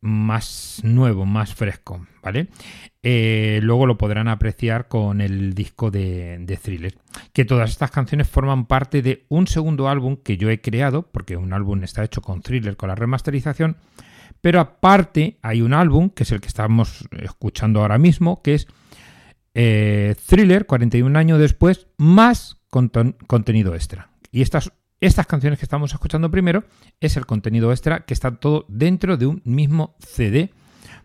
más 0.00 0.80
nuevo, 0.82 1.26
más 1.26 1.54
fresco, 1.54 2.06
¿vale? 2.22 2.48
Eh, 3.02 3.60
luego 3.62 3.86
lo 3.86 3.96
podrán 3.96 4.28
apreciar 4.28 4.88
con 4.88 5.20
el 5.20 5.54
disco 5.54 5.90
de, 5.90 6.58
Thriller. 6.62 6.96
Que 7.32 7.44
todas 7.44 7.70
estas 7.70 7.90
canciones 7.90 8.28
forman 8.28 8.66
parte 8.66 9.00
de 9.00 9.24
un 9.28 9.46
segundo 9.46 9.88
álbum 9.88 10.16
que 10.16 10.36
yo 10.36 10.50
he 10.50 10.60
creado, 10.60 11.02
porque 11.10 11.36
un 11.36 11.52
álbum 11.52 11.82
está 11.82 12.04
hecho 12.04 12.20
con 12.20 12.42
Thriller, 12.42 12.76
con 12.76 12.88
la 12.88 12.94
remasterización, 12.94 13.76
pero 14.40 14.60
aparte 14.60 15.38
hay 15.42 15.62
un 15.62 15.72
álbum, 15.72 16.10
que 16.10 16.24
es 16.24 16.32
el 16.32 16.40
que 16.40 16.48
estamos 16.48 17.08
escuchando 17.22 17.80
ahora 17.80 17.98
mismo, 17.98 18.42
que 18.42 18.54
es 18.54 18.66
eh, 19.54 20.14
Thriller, 20.26 20.66
41 20.66 21.18
años 21.18 21.38
después, 21.38 21.86
más 21.96 22.58
conten 22.70 23.16
contenido 23.26 23.74
extra. 23.74 24.10
Y 24.30 24.42
estas 24.42 24.72
estas 25.00 25.26
canciones 25.26 25.58
que 25.58 25.64
estamos 25.64 25.92
escuchando 25.92 26.30
primero 26.30 26.64
es 27.00 27.16
el 27.16 27.24
contenido 27.24 27.70
extra 27.72 28.04
que 28.04 28.12
está 28.12 28.36
todo 28.36 28.66
dentro 28.68 29.16
de 29.16 29.26
un 29.26 29.40
mismo 29.46 29.96
CD, 29.98 30.50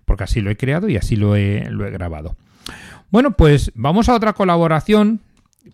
porque 0.05 0.23
así 0.23 0.41
lo 0.41 0.49
he 0.49 0.57
creado 0.57 0.89
y 0.89 0.97
así 0.97 1.15
lo 1.15 1.35
he, 1.35 1.67
grabado. 1.91 2.35
Bueno, 3.11 3.31
pues 3.31 3.71
vamos 3.75 4.09
a 4.09 4.15
otra 4.15 4.33
colaboración, 4.33 5.21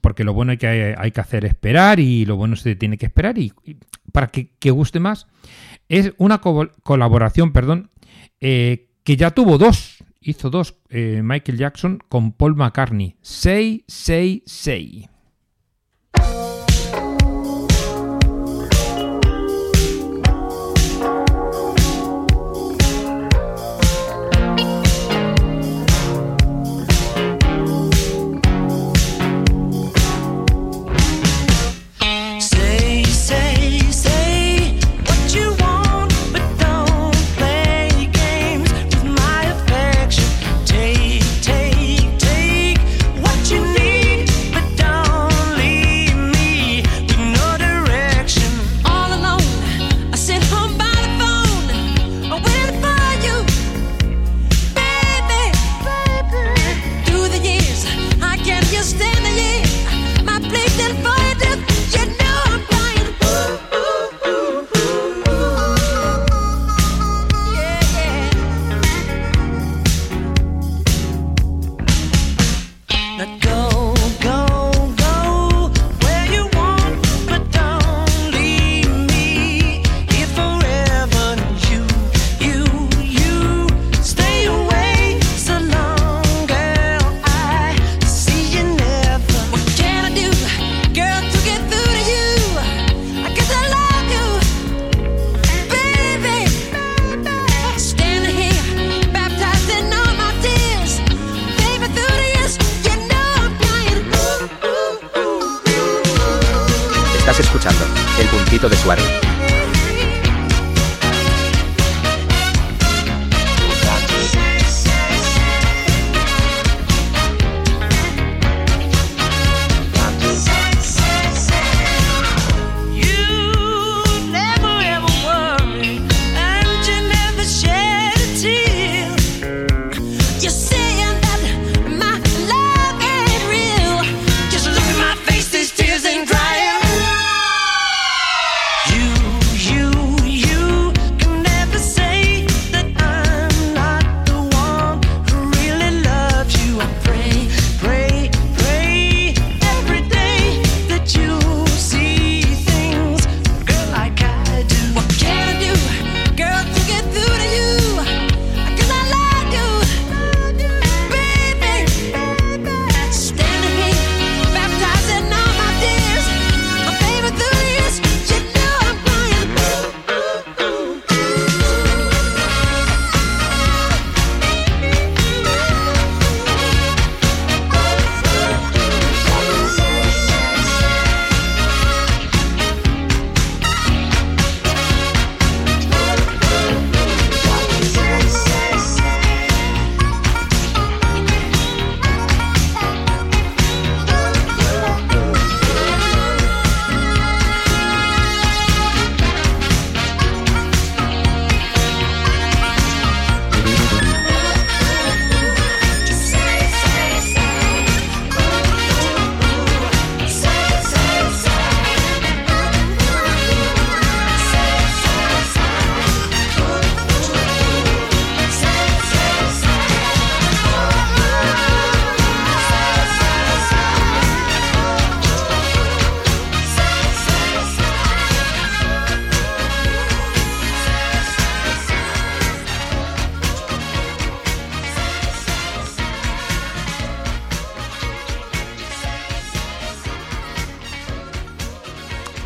porque 0.02 0.24
lo 0.24 0.34
bueno 0.34 0.54
es 0.54 0.60
que 0.60 0.96
hay, 0.98 1.12
que 1.12 1.22
hacer 1.22 1.46
esperar 1.46 2.00
y 2.00 2.26
lo 2.26 2.36
bueno 2.36 2.56
se 2.56 2.76
tiene 2.76 2.98
que 2.98 3.06
esperar 3.06 3.38
y, 3.38 3.54
para 4.12 4.28
que, 4.28 4.50
que, 4.60 4.72
guste 4.72 5.00
más. 5.00 5.28
Es 5.90 6.14
una 6.18 6.40
colaboración, 6.40 7.52
perdón, 7.52 7.90
eh, 8.40 8.88
que 9.04 9.18
ya 9.18 9.32
tuvo 9.32 9.58
dos, 9.58 10.04
hizo 10.22 10.50
dos 10.50 10.76
eh, 10.90 11.22
Michael 11.24 11.58
Jackson 11.58 12.00
con 12.08 12.32
Paul 12.32 12.56
McCartney, 12.56 13.16
666. 13.22 15.08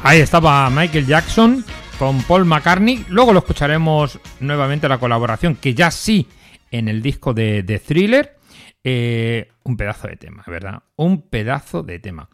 Ahí 0.07 0.19
estaba 0.19 0.69
Michael 0.69 1.07
Jackson 1.07 1.65
con 1.97 2.21
Paul 2.21 2.45
McCartney. 2.45 3.07
Luego 3.09 3.33
lo 3.33 3.39
escucharemos 3.39 4.19
nuevamente 4.39 4.87
la 4.87 4.99
colaboración, 4.99 5.55
que 5.55 5.73
ya 5.73 5.89
sí, 5.89 6.27
en 6.69 6.89
el 6.89 7.01
disco 7.01 7.33
de, 7.33 7.81
Thriller. 7.83 8.37
Eh, 8.83 9.49
un 9.63 9.75
pedazo 9.75 10.07
de 10.07 10.15
tema, 10.15 10.43
¿verdad? 10.45 10.83
Un 10.95 11.23
pedazo 11.23 11.81
de 11.81 11.97
tema. 11.97 12.29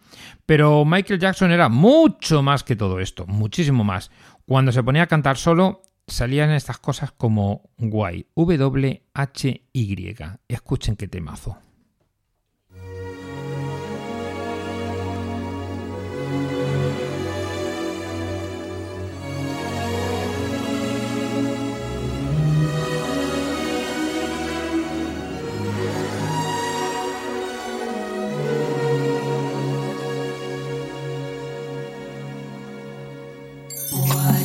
Pero 0.46 0.84
Michael 0.84 1.22
Jackson 1.22 1.54
era 1.54 1.70
mucho 1.70 2.44
más 2.44 2.66
que 2.66 2.76
todo 2.76 3.00
esto, 3.00 3.26
muchísimo 3.26 3.86
más. 3.86 4.12
Cuando 4.46 4.74
se 4.74 4.84
ponía 4.84 5.04
a 5.04 5.08
cantar 5.08 5.38
solo, 5.38 5.82
salían 6.08 6.52
estas 6.52 6.78
cosas 6.78 7.14
como 7.14 7.70
guay, 7.78 8.28
W-H-Y. 8.36 10.16
Escuchen 10.50 10.98
qué 10.98 11.08
temazo. 11.08 11.58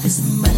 It's 0.06 0.20
my 0.20 0.55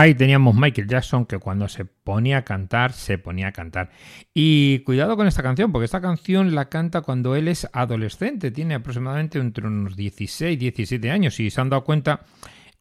Ahí 0.00 0.14
teníamos 0.14 0.54
Michael 0.54 0.88
Jackson 0.88 1.26
que 1.26 1.36
cuando 1.36 1.68
se 1.68 1.84
ponía 1.84 2.38
a 2.38 2.42
cantar, 2.42 2.94
se 2.94 3.18
ponía 3.18 3.48
a 3.48 3.52
cantar. 3.52 3.90
Y 4.32 4.78
cuidado 4.78 5.14
con 5.14 5.26
esta 5.26 5.42
canción, 5.42 5.72
porque 5.72 5.84
esta 5.84 6.00
canción 6.00 6.54
la 6.54 6.70
canta 6.70 7.02
cuando 7.02 7.36
él 7.36 7.48
es 7.48 7.68
adolescente, 7.74 8.50
tiene 8.50 8.76
aproximadamente 8.76 9.38
entre 9.38 9.66
unos 9.66 9.96
16, 9.96 10.58
17 10.58 11.10
años 11.10 11.38
y 11.38 11.50
se 11.50 11.60
han 11.60 11.68
dado 11.68 11.84
cuenta 11.84 12.20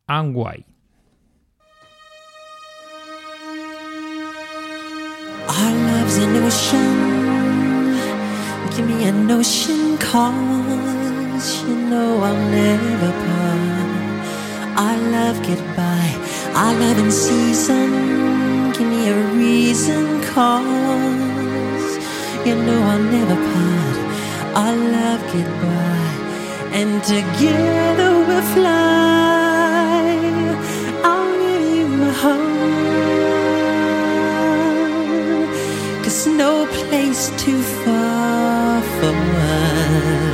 and 0.07 0.33
White. 0.35 0.70
An 6.23 6.37
ocean. 6.45 7.97
Give 8.77 8.87
me 8.87 9.05
an 9.05 9.31
ocean 9.31 9.97
cause 9.99 11.49
you 11.67 11.77
know 11.91 12.21
I'll 12.29 12.43
never 12.51 13.13
part. 13.27 13.91
Our 14.85 14.97
love 15.15 15.39
by. 15.77 16.07
Our 16.55 16.75
love 16.83 16.99
in 16.99 17.11
season. 17.11 18.73
Give 18.73 18.89
me 18.95 19.09
a 19.09 19.19
reason 19.43 20.21
cause 20.35 21.91
you 22.47 22.55
know 22.67 22.81
I'll 22.93 23.07
never 23.17 23.39
part. 23.53 23.99
Our 24.63 24.75
love 24.97 25.23
by. 25.63 26.01
And 26.79 27.03
together 27.03 28.11
we'll 28.27 28.47
fly. 28.57 30.19
I'll 31.03 31.33
give 31.43 31.77
you 31.77 31.87
my 31.89 32.13
heart. 32.23 32.80
No 36.27 36.67
place 36.67 37.31
too 37.43 37.63
far 37.63 38.83
for 38.83 39.15
us. 39.15 40.30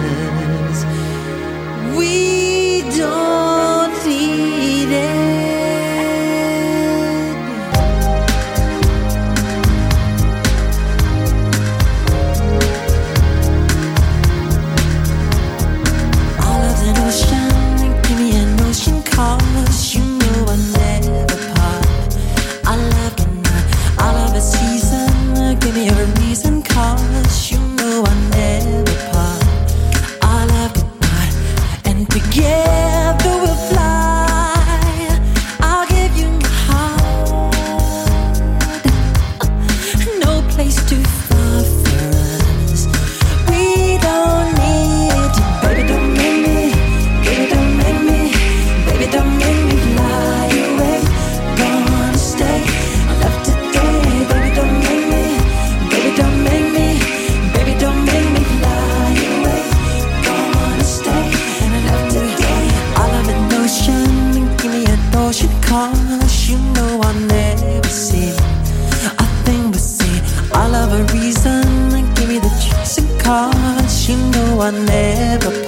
You 74.67 74.73
know 74.73 74.79
I 74.79 74.85
never 74.85 75.66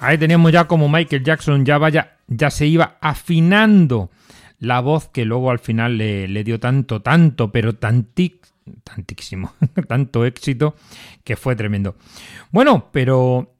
Ahí 0.00 0.16
teníamos 0.16 0.52
ya 0.52 0.66
como 0.66 0.88
Michael 0.88 1.24
Jackson 1.24 1.64
ya 1.64 1.78
vaya, 1.78 2.18
ya 2.28 2.50
se 2.50 2.66
iba 2.66 2.98
afinando 3.00 4.10
la 4.60 4.80
voz 4.80 5.08
que 5.08 5.24
luego 5.24 5.50
al 5.50 5.58
final 5.58 5.98
le, 5.98 6.44
dio 6.44 6.60
tanto, 6.60 7.02
tanto, 7.02 7.50
pero 7.50 7.74
tanti, 7.74 8.40
tantísimo, 8.84 9.54
tanto 9.88 10.24
éxito 10.24 10.74
que 11.24 11.36
fue 11.36 11.56
tremendo. 11.56 11.96
Bueno, 12.50 12.90
pero 12.92 13.54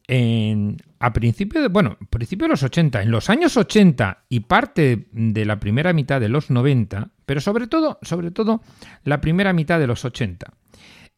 a 1.00 1.12
principios 1.12 1.62
de, 1.62 1.68
bueno, 1.68 1.98
principio 2.08 2.46
de 2.46 2.50
los 2.50 2.62
80, 2.62 3.02
en 3.02 3.10
los 3.10 3.28
años 3.28 3.56
80 3.56 4.24
y 4.28 4.40
parte 4.40 5.08
de 5.12 5.44
la 5.44 5.60
primera 5.60 5.92
mitad 5.92 6.20
de 6.20 6.28
los 6.28 6.50
90, 6.50 7.10
pero 7.26 7.40
sobre 7.40 7.66
todo, 7.66 7.98
sobre 8.02 8.30
todo 8.30 8.62
la 9.04 9.20
primera 9.20 9.52
mitad 9.52 9.78
de 9.78 9.86
los 9.86 10.04
80, 10.04 10.52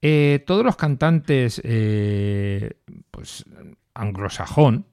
eh, 0.02 0.42
todos 0.46 0.64
los 0.64 0.76
cantantes 0.76 1.60
eh, 1.62 2.72
pues, 3.10 3.44
anglosajón, 3.94 4.86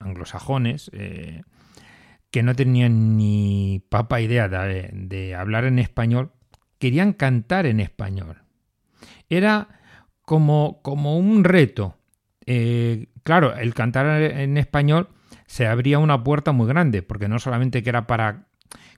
anglosajones, 0.00 0.90
eh, 0.92 1.42
que 2.30 2.42
no 2.42 2.54
tenían 2.54 3.16
ni 3.16 3.82
papa 3.88 4.20
idea 4.20 4.48
de, 4.48 5.34
hablar 5.34 5.64
en 5.64 5.78
español, 5.78 6.32
querían 6.78 7.12
cantar 7.12 7.66
en 7.66 7.80
español. 7.80 8.42
Era 9.28 9.68
como, 10.22 10.80
como 10.82 11.18
un 11.18 11.44
reto. 11.44 11.96
Eh, 12.46 13.08
claro, 13.22 13.54
el 13.54 13.74
cantar 13.74 14.22
en 14.22 14.56
español 14.56 15.08
se 15.46 15.66
abría 15.66 15.98
una 15.98 16.22
puerta 16.22 16.52
muy 16.52 16.66
grande, 16.66 17.02
porque 17.02 17.28
no 17.28 17.38
solamente 17.38 17.82
que 17.82 17.90
era 17.90 18.06
para 18.06 18.46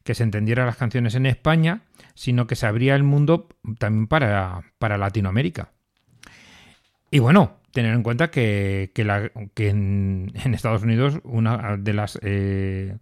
que 0.05 0.15
se 0.15 0.23
entendieran 0.23 0.67
las 0.67 0.77
canciones 0.77 1.15
en 1.15 1.27
España, 1.27 1.83
sino 2.15 2.47
que 2.47 2.57
se 2.57 2.67
abría 2.67 2.95
el 2.95 3.03
mundo 3.03 3.49
también 3.79 4.07
para, 4.07 4.63
para 4.79 4.99
Latinoamérica. 4.99 5.73
Y 7.11 7.21
bueno, 7.21 7.62
tener 7.73 7.95
en 7.95 8.03
cuenta 8.03 8.31
que, 8.31 8.93
que, 8.95 9.05
la- 9.05 9.31
que 9.55 9.69
en, 9.71 10.33
Estados 10.55 10.83
Unidos 10.83 11.21
una 11.25 11.77
de 11.77 11.93
las 11.93 12.19
eh, 12.23 12.97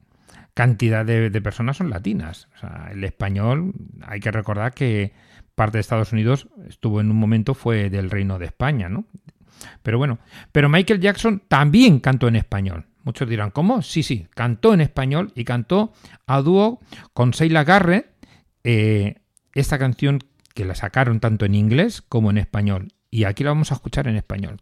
cantidad 0.54 1.04
de, 1.04 1.30
personas 1.40 1.76
son 1.76 1.90
latinas. 1.90 2.48
El 2.90 3.04
español, 3.04 3.72
hay 4.06 4.20
que 4.20 4.30
recordar 4.30 4.72
que 4.72 5.12
parte 5.54 5.78
de 5.78 5.80
Estados 5.80 6.12
Unidos 6.12 6.48
estuvo 6.68 7.00
en 7.00 7.10
un 7.10 7.16
momento 7.16 7.54
fue 7.54 7.90
del 7.90 8.10
Reino 8.10 8.38
de 8.38 8.46
España, 8.46 8.88
¿no? 8.88 9.04
Pero 9.82 9.98
bueno, 9.98 10.18
pero 10.52 10.68
Michael 10.68 11.00
Jackson 11.00 11.42
también 11.46 12.00
cantó 12.00 12.28
en 12.28 12.36
español. 12.36 12.86
Muchos 13.02 13.28
dirán, 13.28 13.50
¿cómo? 13.50 13.82
Sí, 13.82 14.02
sí, 14.02 14.26
cantó 14.34 14.72
en 14.74 14.80
español 14.80 15.32
y 15.34 15.44
cantó 15.44 15.92
a 16.26 16.40
dúo 16.40 16.80
con 17.12 17.30
Sheila 17.30 17.64
Garrett 17.64 18.06
eh, 18.64 19.16
esta 19.54 19.78
canción 19.78 20.20
que 20.54 20.64
la 20.64 20.74
sacaron 20.74 21.20
tanto 21.20 21.44
en 21.44 21.54
inglés 21.54 22.02
como 22.02 22.30
en 22.30 22.38
español. 22.38 22.88
Y 23.10 23.24
aquí 23.24 23.44
la 23.44 23.50
vamos 23.50 23.72
a 23.72 23.74
escuchar 23.74 24.06
en 24.08 24.16
español. 24.16 24.60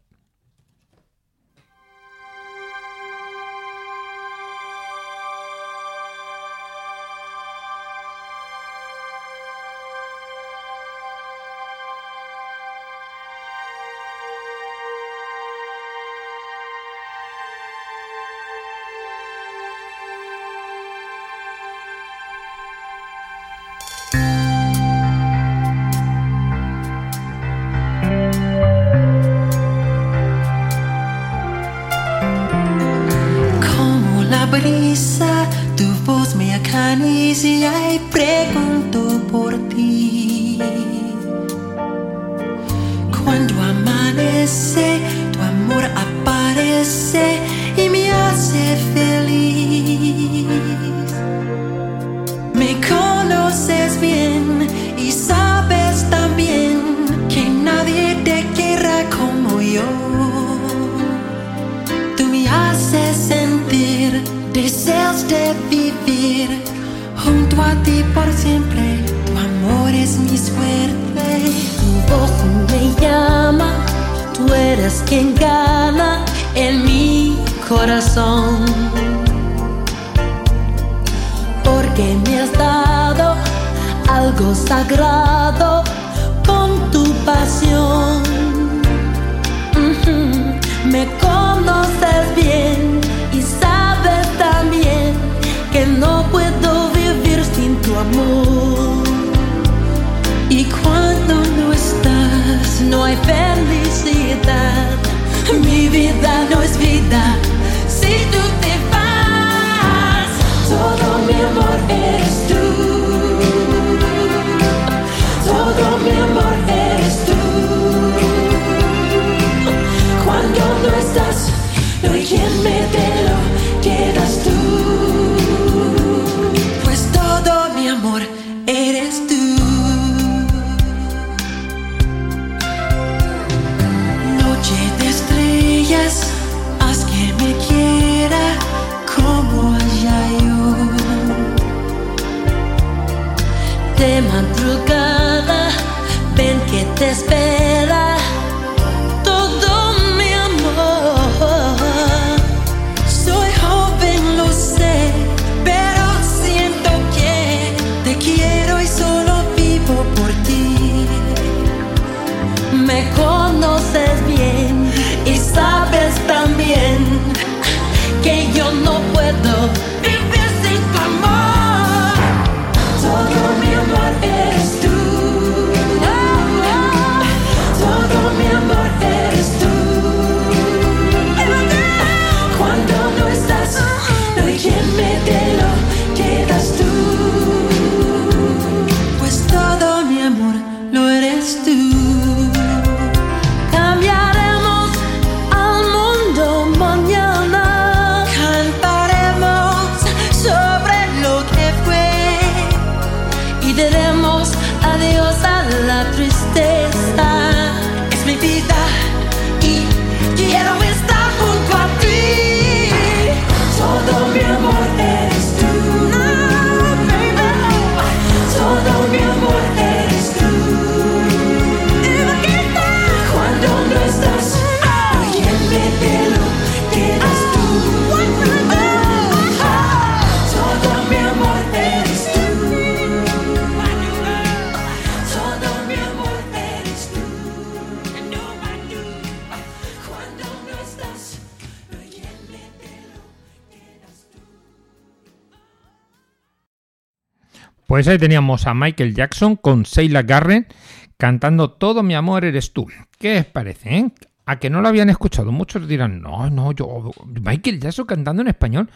Pues 247.99 248.07
ahí 248.07 248.17
teníamos 248.17 248.65
a 248.69 248.75
Michael 248.75 249.13
Jackson 249.13 249.57
con 249.57 249.83
Sheila 249.83 250.23
Garrett 250.23 250.73
cantando 251.17 251.73
Todo 251.73 252.05
mi 252.05 252.15
amor 252.15 252.45
eres 252.45 252.73
tú. 252.73 252.87
¿Qué 253.19 253.41
os 253.41 253.47
parece? 253.47 253.97
eh? 253.97 254.13
A 254.47 254.61
que 254.61 254.71
no 254.71 254.81
lo 254.81 254.87
habían 254.87 255.11
escuchado. 255.11 255.51
Muchos 255.51 255.89
dirán, 255.89 256.23
no, 256.23 256.49
no, 256.49 256.71
yo. 256.71 257.11
Michael 257.27 257.81
Jackson 257.81 258.07
cantando 258.07 258.43
en 258.43 258.47
español. 258.47 258.89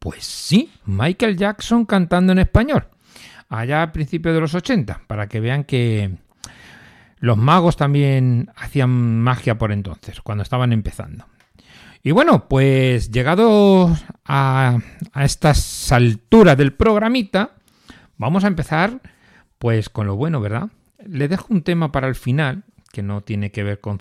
Pues 0.00 0.24
sí, 0.24 0.72
Michael 0.86 1.36
Jackson 1.36 1.84
cantando 1.84 2.32
en 2.32 2.40
español. 2.40 2.88
Allá 3.48 3.84
a 3.84 3.92
principios 3.92 4.34
de 4.34 4.40
los 4.40 4.56
80, 4.56 5.02
para 5.06 5.28
que 5.28 5.38
vean 5.38 5.62
que 5.62 6.16
los 7.20 7.36
magos 7.36 7.76
también 7.76 8.50
hacían 8.56 9.20
magia 9.20 9.56
por 9.56 9.70
entonces, 9.70 10.20
cuando 10.20 10.42
estaban 10.42 10.72
empezando. 10.72 11.26
Y 12.02 12.10
bueno, 12.10 12.48
pues 12.48 13.12
llegados 13.12 14.04
a, 14.24 14.78
a 15.12 15.24
estas 15.24 15.92
alturas 15.92 16.56
del 16.56 16.72
programita, 16.72 17.52
vamos 18.18 18.44
a 18.44 18.48
empezar 18.48 19.00
pues 19.58 19.88
con 19.88 20.06
lo 20.06 20.16
bueno, 20.16 20.40
¿verdad? 20.40 20.68
Le 21.04 21.28
dejo 21.28 21.46
un 21.50 21.62
tema 21.62 21.90
para 21.90 22.08
el 22.08 22.14
final, 22.14 22.64
que 22.92 23.02
no 23.02 23.22
tiene 23.22 23.50
que 23.50 23.62
ver 23.62 23.80
con, 23.80 23.98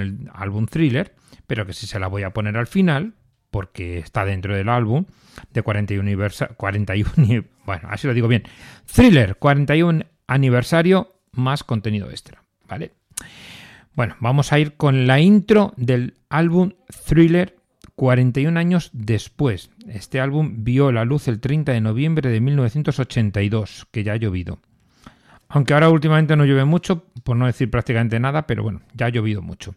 el 0.00 0.30
álbum 0.32 0.66
Thriller, 0.66 1.14
pero 1.46 1.66
que 1.66 1.72
sí 1.72 1.86
se 1.86 2.00
la 2.00 2.06
voy 2.06 2.22
a 2.22 2.32
poner 2.32 2.56
al 2.56 2.66
final, 2.66 3.14
porque 3.50 3.98
está 3.98 4.24
dentro 4.24 4.56
del 4.56 4.68
álbum 4.68 5.04
de 5.52 5.62
41 5.62 6.02
aniversario, 6.02 6.56
41, 6.56 7.44
bueno, 7.66 7.88
así 7.90 8.06
lo 8.06 8.14
digo 8.14 8.28
bien, 8.28 8.44
Thriller, 8.92 9.36
41 9.36 10.04
aniversario 10.26 11.14
más 11.32 11.64
contenido 11.64 12.10
extra, 12.10 12.42
¿vale? 12.68 12.92
Bueno, 13.94 14.16
vamos 14.20 14.52
a 14.52 14.58
ir 14.58 14.76
con 14.76 15.06
la 15.06 15.20
intro 15.20 15.72
del 15.76 16.14
álbum 16.28 16.72
Thriller 17.06 17.59
41 18.00 18.58
años 18.58 18.88
después. 18.94 19.68
Este 19.86 20.20
álbum 20.20 20.64
vio 20.64 20.90
la 20.90 21.04
luz 21.04 21.28
el 21.28 21.38
30 21.38 21.72
de 21.72 21.82
noviembre 21.82 22.30
de 22.30 22.40
1982, 22.40 23.88
que 23.90 24.02
ya 24.02 24.14
ha 24.14 24.16
llovido. 24.16 24.58
Aunque 25.50 25.74
ahora 25.74 25.90
últimamente 25.90 26.34
no 26.34 26.46
llueve 26.46 26.64
mucho, 26.64 27.04
por 27.22 27.36
no 27.36 27.44
decir 27.44 27.70
prácticamente 27.70 28.18
nada, 28.18 28.46
pero 28.46 28.62
bueno, 28.62 28.80
ya 28.94 29.04
ha 29.04 29.10
llovido 29.10 29.42
mucho. 29.42 29.74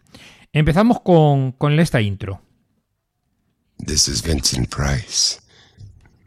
Empezamos 0.54 1.02
con, 1.02 1.52
con 1.52 1.78
esta 1.78 2.00
intro. 2.00 2.42
This 3.86 4.08
is 4.08 4.24
Vincent 4.24 4.74
Price. 4.74 5.42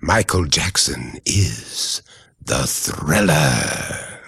Michael 0.02 0.50
Jackson 0.50 1.18
is 1.24 2.04
the 2.44 2.66
thriller. 2.66 4.20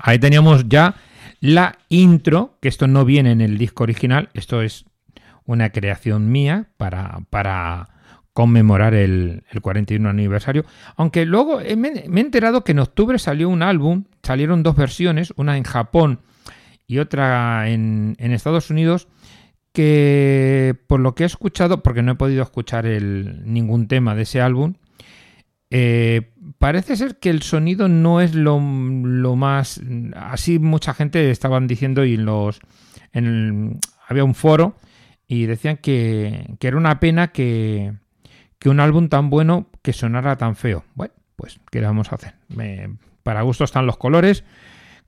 Ahí 0.00 0.18
teníamos 0.18 0.66
ya 0.66 0.94
la 1.40 1.76
intro, 1.90 2.56
que 2.62 2.68
esto 2.68 2.86
no 2.86 3.04
viene 3.04 3.32
en 3.32 3.42
el 3.42 3.58
disco 3.58 3.82
original, 3.82 4.30
esto 4.32 4.62
es 4.62 4.86
una 5.48 5.70
creación 5.70 6.30
mía 6.30 6.68
para, 6.76 7.20
para 7.30 7.88
conmemorar 8.32 8.94
el, 8.94 9.42
el 9.50 9.60
41 9.60 10.08
aniversario. 10.08 10.64
Aunque 10.96 11.24
luego 11.26 11.60
he- 11.60 11.74
me, 11.74 11.88
he 11.88 12.20
enterado 12.20 12.62
que 12.62 12.72
en 12.72 12.78
octubre 12.78 13.18
salió 13.18 13.48
un 13.48 13.62
álbum, 13.62 14.04
salieron 14.22 14.62
dos 14.62 14.76
versiones, 14.76 15.32
una 15.36 15.56
en 15.56 15.64
Japón 15.64 16.20
y 16.86 16.98
otra 16.98 17.68
en, 17.68 18.14
en 18.18 18.30
Estados 18.32 18.70
Unidos, 18.70 19.08
que 19.72 20.76
por 20.86 21.00
lo 21.00 21.14
que 21.14 21.22
he 21.24 21.26
escuchado, 21.26 21.82
porque 21.82 22.02
no 22.02 22.12
he 22.12 22.16
podido 22.16 22.42
escuchar 22.42 22.86
el, 22.86 23.42
ningún 23.44 23.88
tema 23.88 24.14
de 24.14 24.22
ese 24.22 24.40
álbum, 24.40 24.74
eh, 25.70 26.30
parece 26.58 26.96
ser 26.96 27.18
que 27.18 27.30
el 27.30 27.42
sonido 27.42 27.88
no 27.88 28.20
es 28.20 28.34
lo, 28.34 28.58
lo 28.60 29.36
más. 29.36 29.80
Así 30.16 30.58
mucha 30.58 30.94
gente 30.94 31.30
estaban 31.30 31.66
diciendo 31.66 32.04
y 32.04 32.14
en 32.14 32.24
los. 32.24 32.60
En 33.12 33.78
había 34.08 34.24
un 34.24 34.34
foro 34.34 34.76
y 35.28 35.46
decían 35.46 35.76
que, 35.76 36.56
que 36.58 36.68
era 36.68 36.76
una 36.76 36.98
pena 36.98 37.28
que, 37.28 37.92
que 38.58 38.70
un 38.70 38.80
álbum 38.80 39.08
tan 39.08 39.30
bueno 39.30 39.68
que 39.82 39.92
sonara 39.92 40.36
tan 40.36 40.56
feo. 40.56 40.84
Bueno, 40.94 41.14
pues, 41.36 41.60
¿qué 41.70 41.80
le 41.80 41.86
vamos 41.86 42.10
a 42.10 42.16
hacer? 42.16 42.34
Para 43.22 43.42
gusto 43.42 43.64
están 43.64 43.86
los 43.86 43.98
colores. 43.98 44.42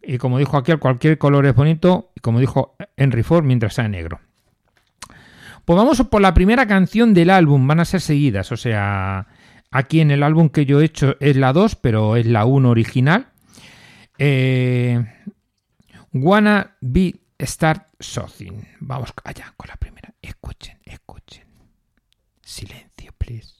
Y 0.03 0.19
como 0.19 0.39
dijo 0.39 0.57
aquel, 0.57 0.79
cualquier 0.79 1.19
color 1.19 1.47
es 1.47 1.55
bonito. 1.55 2.13
Y 2.15 2.21
como 2.21 2.39
dijo 2.39 2.77
Henry 2.97 3.23
Ford, 3.23 3.45
mientras 3.45 3.75
sea 3.75 3.89
negro. 3.89 4.21
Pues 5.65 5.77
vamos 5.77 6.03
por 6.03 6.21
la 6.21 6.35
primera 6.35 6.67
canción 6.67 7.15
del 7.15 7.31
álbum, 7.31 7.67
van 7.67 7.81
a 7.81 7.85
ser 7.85 8.01
seguidas, 8.01 8.51
o 8.51 8.57
sea, 8.57 9.29
aquí 9.71 10.01
en 10.01 10.11
el 10.11 10.23
álbum 10.23 10.49
que 10.49 10.67
yo 10.67 10.81
he 10.81 10.85
hecho 10.85 11.17
es 11.21 11.37
la 11.37 11.53
2, 11.53 11.77
pero 11.77 12.17
es 12.17 12.27
la 12.27 12.45
1 12.45 12.69
original. 12.69 13.29
Eh, 14.19 15.05
Wanna 16.13 16.77
Be 16.81 17.21
Start 17.41 17.87
Something. 18.01 18.63
Vamos 18.81 19.13
allá 19.25 19.53
con 19.57 19.69
la 19.69 19.77
primera. 19.77 19.90
Escuchen, 20.23 20.79
escuchen. 20.85 21.47
Silencio, 22.43 23.13
please. 23.19 23.55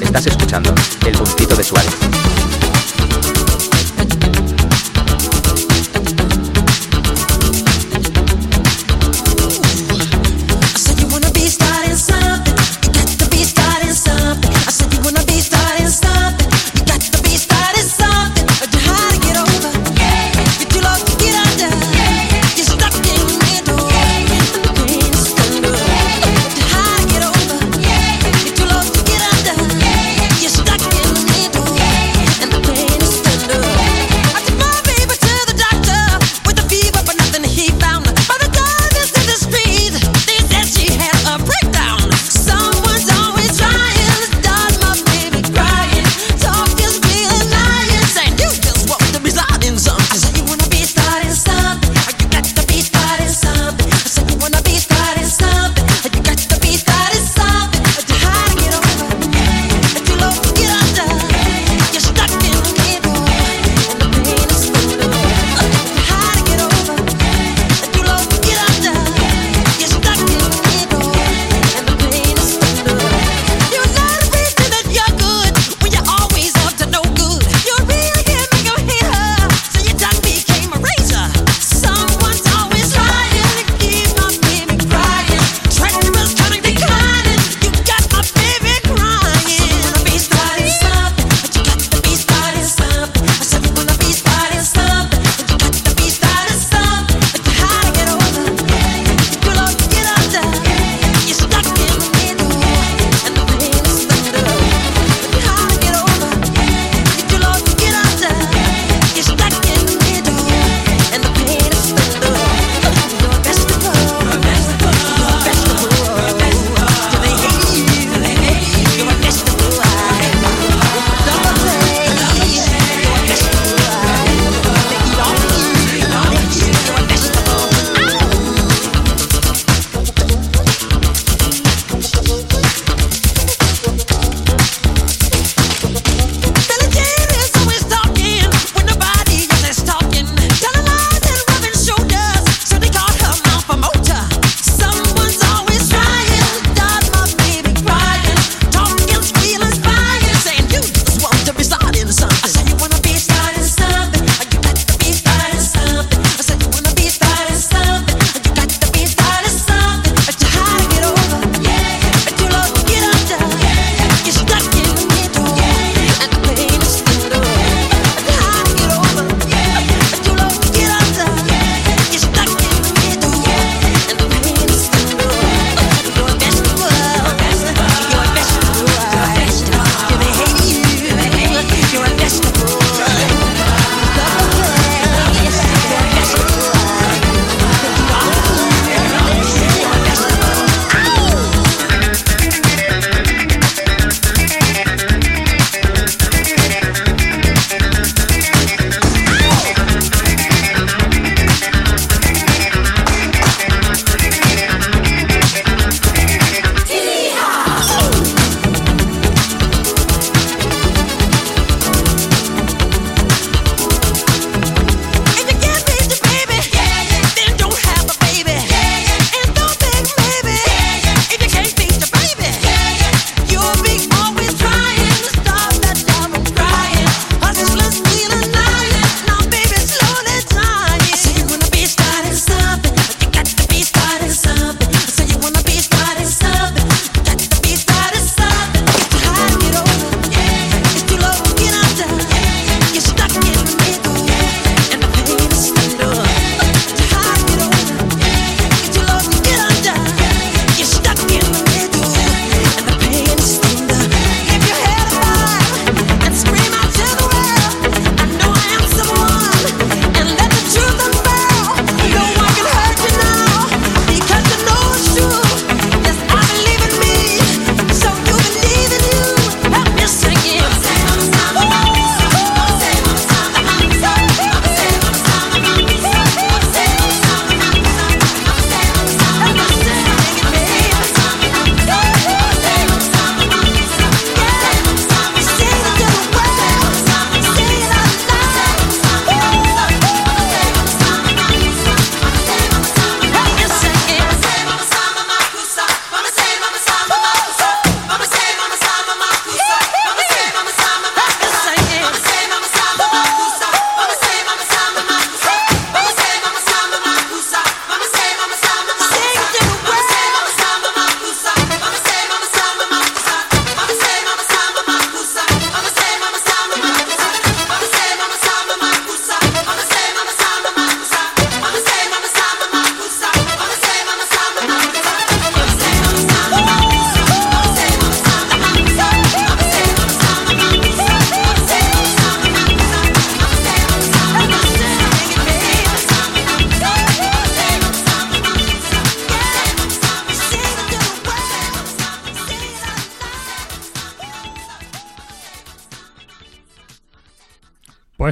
Estás 0.00 0.26
escuchando 0.26 0.74
El 1.04 1.12
Puntito 1.18 1.56
de 1.56 1.64
Suárez. 1.64 2.25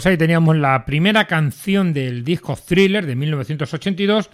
Pues 0.05 0.13
ahí 0.13 0.19
teníamos 0.19 0.55
la 0.59 0.85
primera 0.85 1.27
canción 1.27 1.95
del 1.95 2.25
disco 2.25 2.57
Thriller 2.57 3.07
de 3.07 3.17
1982, 3.17 4.29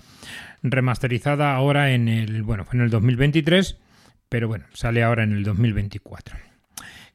remasterizada 0.65 1.55
ahora 1.55 1.93
en 1.93 2.09
el, 2.09 2.43
bueno, 2.43 2.65
fue 2.65 2.75
en 2.75 2.83
el 2.83 2.91
2023, 2.91 3.79
pero 4.29 4.49
bueno, 4.49 4.65
sale 4.73 5.05
ahora 5.05 5.23
en 5.23 5.31
el 5.31 5.45
2024. 5.45 6.37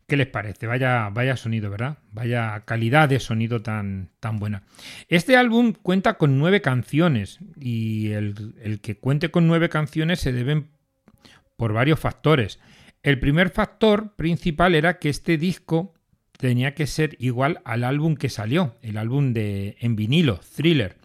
¿Qué 0.08 0.16
les 0.16 0.28
parece? 0.28 0.68
Vaya, 0.68 1.10
vaya 1.10 1.36
sonido, 1.36 1.70
¿verdad? 1.70 1.98
Vaya 2.14 2.62
calidad 2.64 3.10
de 3.10 3.20
sonido 3.20 3.62
tan, 3.62 4.12
tan 4.22 4.40
buena. 4.40 4.64
Este 5.10 5.36
álbum 5.36 5.74
cuenta 5.74 6.14
con 6.14 6.40
nueve 6.40 6.62
canciones 6.62 7.40
y 7.60 8.12
el, 8.12 8.56
el 8.62 8.80
que 8.80 8.96
cuente 8.96 9.32
con 9.32 9.48
nueve 9.48 9.68
canciones 9.68 10.22
se 10.22 10.32
deben 10.32 10.70
por 11.58 11.74
varios 11.74 12.00
factores. 12.00 12.62
El 13.04 13.20
primer 13.20 13.50
factor 13.50 14.16
principal 14.16 14.76
era 14.76 14.98
que 14.98 15.10
este 15.10 15.38
disco 15.38 15.95
tenía 16.38 16.76
que 16.76 16.88
ser 16.88 17.16
igual 17.20 17.62
al 17.66 17.84
álbum 17.84 18.16
que 18.16 18.30
salió, 18.30 18.76
el 18.82 18.98
álbum 18.98 19.34
de 19.34 19.78
en 19.80 19.96
vinilo, 19.96 20.40
Thriller. 20.56 20.98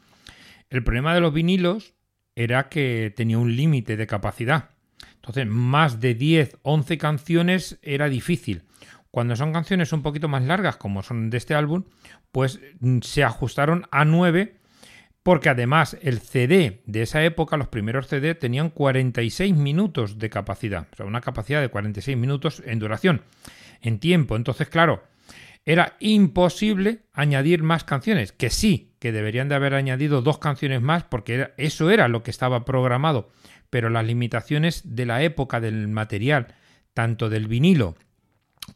El 0.69 0.85
problema 0.85 1.15
de 1.15 1.21
los 1.21 1.33
vinilos 1.33 1.95
era 2.35 2.69
que 2.69 3.13
tenía 3.15 3.39
un 3.39 3.57
límite 3.57 3.97
de 3.97 4.07
capacidad. 4.07 4.71
Entonces, 5.17 5.47
más 5.47 6.01
de 6.01 6.15
10, 6.15 6.59
11 6.63 6.99
canciones 6.99 7.79
era 7.83 8.09
difícil. 8.09 8.63
Cuando 9.11 9.35
son 9.37 9.53
canciones 9.53 9.93
un 9.93 10.03
poquito 10.03 10.29
más 10.29 10.45
largas, 10.45 10.77
como 10.77 11.03
son 11.03 11.31
de 11.31 11.37
este 11.37 11.55
álbum, 11.55 11.85
pues 12.31 12.61
mm, 12.81 13.01
se 13.01 13.25
ajustaron 13.25 13.87
a 13.91 14.05
9, 14.05 14.57
porque 15.23 15.49
además 15.49 15.99
el 16.01 16.21
CD 16.21 16.83
de 16.87 17.03
esa 17.03 17.23
época, 17.25 17.57
los 17.57 17.69
primeros 17.69 18.07
CD, 18.07 18.35
tenían 18.35 18.71
46 18.71 19.55
minutos 19.55 20.19
de 20.19 20.31
capacidad. 20.31 20.87
O 20.93 20.97
sea, 20.97 21.07
una 21.07 21.21
capacidad 21.21 21.61
de 21.61 21.69
46 21.69 22.17
minutos 22.17 22.63
en 22.65 22.79
duración, 22.79 23.23
en 23.83 23.99
tiempo. 23.99 24.37
Entonces, 24.37 24.69
claro, 24.69 25.03
era 25.65 25.97
imposible 26.01 27.03
añadir 27.13 27.63
más 27.63 27.85
canciones, 27.85 28.33
que 28.33 28.51
sí, 28.51 28.95
que 28.99 29.13
deberían 29.13 29.49
de 29.49 29.55
haber 29.55 29.75
añadido 29.75 30.23
dos 30.23 30.39
canciones 30.39 30.81
más 30.81 31.05
porque 31.05 31.51
eso 31.57 31.91
era 31.91 32.09
lo 32.09 32.23
que 32.23 32.31
estaba 32.31 32.65
programado, 32.65 33.31
pero 33.69 33.91
las 33.91 34.05
limitaciones 34.05 34.83
de 34.85 35.07
la 35.07 35.23
época 35.23 35.61
del 35.61 35.89
material, 35.89 36.55
tanto 36.95 37.29
del 37.29 37.47
vinilo 37.47 37.97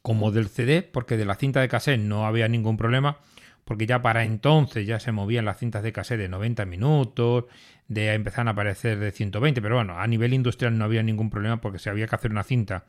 como 0.03 0.31
del 0.31 0.49
CD, 0.49 0.83
porque 0.83 1.17
de 1.17 1.25
la 1.25 1.35
cinta 1.35 1.61
de 1.61 1.69
cassette 1.69 2.01
no 2.01 2.27
había 2.27 2.49
ningún 2.49 2.77
problema, 2.77 3.19
porque 3.65 3.87
ya 3.87 4.03
para 4.03 4.25
entonces 4.25 4.87
ya 4.87 5.01
se 5.01 5.13
movían 5.13 5.45
las 5.45 5.59
cintas 5.59 5.83
de 5.83 5.93
cassette 5.93 6.21
de 6.21 6.29
90 6.29 6.67
minutos, 6.67 7.45
de 7.89 8.13
empezaron 8.13 8.49
a 8.49 8.53
aparecer 8.53 8.99
de 8.99 9.11
120, 9.11 9.61
pero 9.63 9.77
bueno, 9.77 9.99
a 9.99 10.07
nivel 10.07 10.35
industrial 10.35 10.77
no 10.77 10.85
había 10.85 11.03
ningún 11.03 11.31
problema 11.31 11.61
porque 11.61 11.79
si 11.79 11.89
había 11.89 12.07
que 12.07 12.15
hacer 12.15 12.31
una 12.31 12.45
cinta 12.45 12.85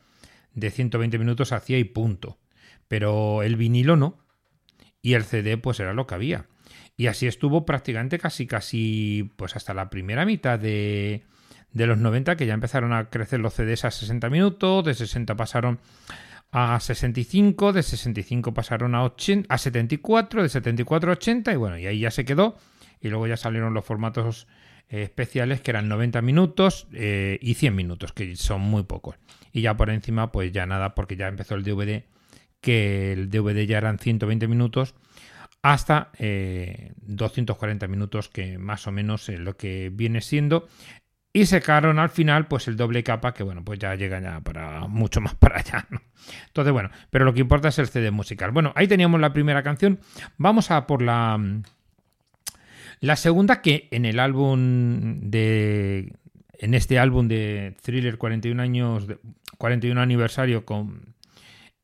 de 0.54 0.72
120 0.72 1.18
minutos 1.18 1.52
hacía 1.52 1.78
y 1.78 1.84
punto. 1.86 2.38
Pero 2.88 3.44
el 3.44 3.56
vinilo 3.56 3.96
no. 3.96 4.18
Y 5.02 5.14
el 5.14 5.24
CD 5.24 5.58
pues 5.58 5.80
era 5.80 5.94
lo 5.94 6.08
que 6.08 6.16
había. 6.16 6.48
Y 6.98 7.08
así 7.08 7.28
estuvo 7.28 7.66
prácticamente 7.66 8.20
casi 8.20 8.48
casi 8.48 9.32
pues 9.36 9.56
hasta 9.56 9.74
la 9.74 9.90
primera 9.90 10.26
mitad 10.26 10.58
de, 10.58 11.24
de 11.72 11.88
los 11.88 11.98
90 11.98 12.38
que 12.38 12.46
ya 12.46 12.54
empezaron 12.54 12.94
a 12.94 13.10
crecer 13.10 13.40
los 13.40 13.54
CDs 13.54 13.86
a 13.86 13.92
60 13.92 14.30
minutos, 14.30 14.86
de 14.86 14.94
60 14.94 15.36
pasaron 15.36 15.80
a 16.52 16.80
65, 16.80 17.74
de 17.74 17.84
65 17.84 18.54
pasaron 18.54 18.96
a, 18.96 19.04
80, 19.04 19.54
a 19.54 19.58
74, 19.58 20.42
de 20.42 20.50
74 20.50 21.12
a 21.12 21.14
80 21.14 21.52
y 21.52 21.56
bueno, 21.58 21.78
y 21.78 21.86
ahí 21.86 22.00
ya 22.00 22.12
se 22.12 22.24
quedó. 22.24 22.58
Y 23.02 23.10
luego 23.10 23.28
ya 23.28 23.36
salieron 23.36 23.74
los 23.74 23.84
formatos 23.84 24.48
eh, 24.88 25.04
especiales 25.04 25.60
que 25.60 25.72
eran 25.72 25.90
90 25.90 26.22
minutos 26.22 26.88
eh, 26.94 27.40
y 27.42 27.56
100 27.56 27.76
minutos, 27.76 28.14
que 28.14 28.38
son 28.38 28.62
muy 28.62 28.84
pocos. 28.84 29.18
Y 29.52 29.62
ya 29.62 29.76
por 29.76 29.90
encima 29.90 30.32
pues 30.32 30.54
ya 30.54 30.66
nada, 30.66 30.96
porque 30.96 31.18
ya 31.18 31.28
empezó 31.28 31.56
el 31.56 31.64
DVD, 31.64 32.06
que 32.66 33.14
el 33.14 33.30
DVD 33.30 33.66
ya 33.68 33.78
eran 33.78 34.00
120 34.00 34.48
minutos 34.48 34.96
hasta 35.62 36.10
eh, 36.18 36.94
240 36.98 37.88
minutos, 37.88 38.28
que 38.30 38.58
más 38.58 38.88
o 38.88 38.92
menos 38.92 39.30
es 39.30 39.40
lo 39.40 39.56
que 39.56 39.92
viene 39.94 40.22
siendo. 40.22 40.68
Y 41.32 41.46
secaron 41.48 42.00
al 42.00 42.10
final, 42.10 42.48
pues 42.48 42.68
el 42.68 42.78
doble 42.78 43.04
capa, 43.04 43.34
que 43.34 43.44
bueno, 43.44 43.64
pues 43.64 43.78
ya 43.78 43.94
llega 43.96 44.22
ya 44.22 44.40
para 44.42 44.88
mucho 44.88 45.20
más 45.22 45.36
para 45.36 45.60
allá. 45.60 45.86
Entonces, 46.48 46.72
bueno, 46.74 46.90
pero 47.10 47.26
lo 47.26 47.34
que 47.34 47.42
importa 47.42 47.68
es 47.68 47.78
el 47.80 47.88
CD 47.88 48.10
musical. 48.12 48.52
Bueno, 48.52 48.72
ahí 48.76 48.88
teníamos 48.88 49.20
la 49.20 49.34
primera 49.34 49.62
canción. 49.62 50.00
Vamos 50.38 50.72
a 50.72 50.88
por 50.88 51.02
la. 51.02 51.40
La 53.02 53.16
segunda, 53.18 53.62
que 53.62 53.88
en 53.92 54.06
el 54.06 54.20
álbum 54.20 55.30
de. 55.30 56.14
En 56.58 56.74
este 56.74 57.00
álbum 57.00 57.28
de 57.28 57.76
Thriller 57.82 58.18
41 58.18 58.62
años. 58.62 59.08
de- 59.08 59.18
41 59.58 60.00
aniversario 60.02 60.66
con. 60.66 61.15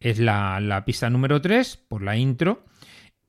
Es 0.02 0.20
la, 0.20 0.60
la 0.60 0.84
pista 0.84 1.10
número 1.10 1.40
3, 1.40 1.78
por 1.88 2.02
la 2.02 2.18
intro. 2.18 2.66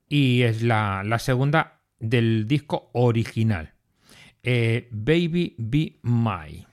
Y 0.09 0.41
es 0.41 0.61
la, 0.63 1.03
la 1.05 1.19
segunda 1.19 1.81
del 1.99 2.47
disco 2.47 2.89
original. 2.93 3.73
Eh, 4.41 4.89
Baby 4.91 5.55
Be 5.57 5.99
My. 6.01 6.65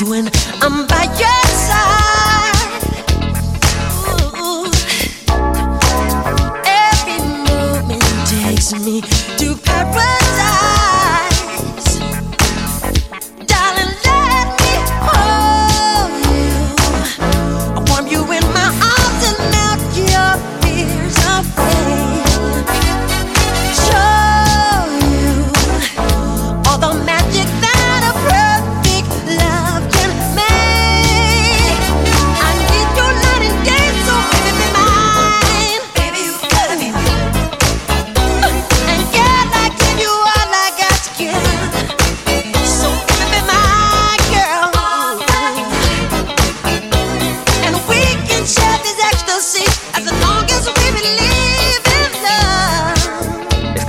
you. 0.00 0.29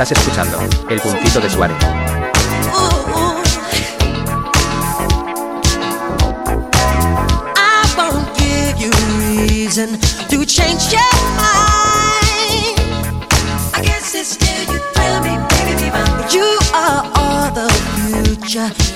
Estás 0.01 0.17
escuchando 0.17 0.57
El 0.89 0.99
Puntito 0.99 1.39
de 1.39 1.47
Suárez. 1.47 1.77
To 10.29 10.43
change 10.43 10.91
your 10.91 11.01
mind. 11.37 12.79
I 13.75 13.81
guess 13.83 14.15
it's 14.15 14.29
still 14.31 14.73
you 14.73 14.79
thrill 14.93 15.21
me, 15.21 15.37
baby, 15.49 15.83
be 15.83 15.91
mine. 15.91 16.31
You 16.31 16.57
are 16.73 17.03
all 17.13 17.51
the 17.51 17.69
future 17.93 18.90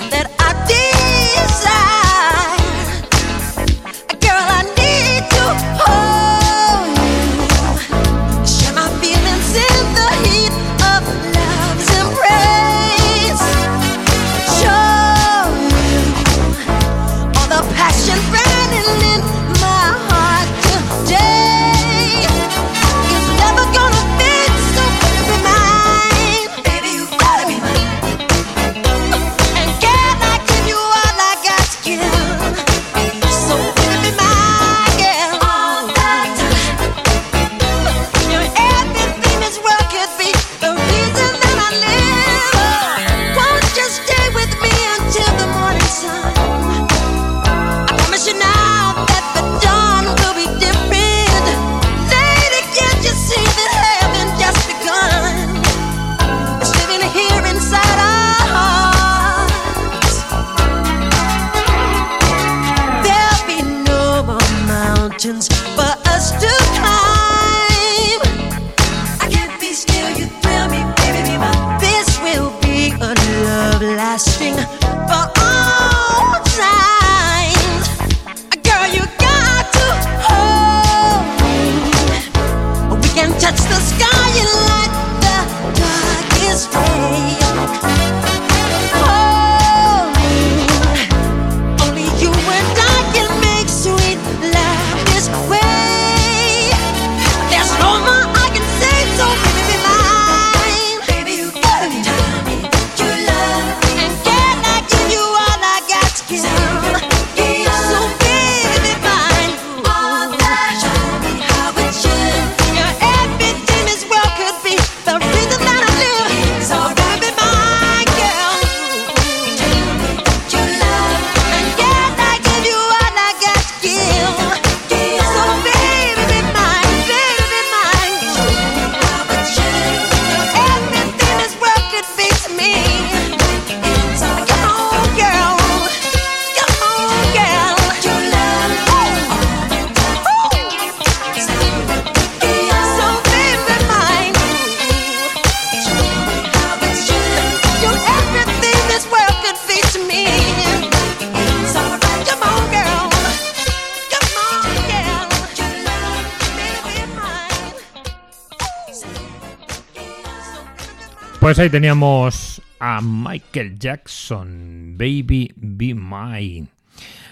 Pues 161.56 161.64
ahí 161.64 161.70
teníamos 161.70 162.60
a 162.80 163.00
Michael 163.00 163.78
Jackson, 163.78 164.94
Baby 164.98 165.54
Be 165.56 165.94
Mine. 165.94 166.66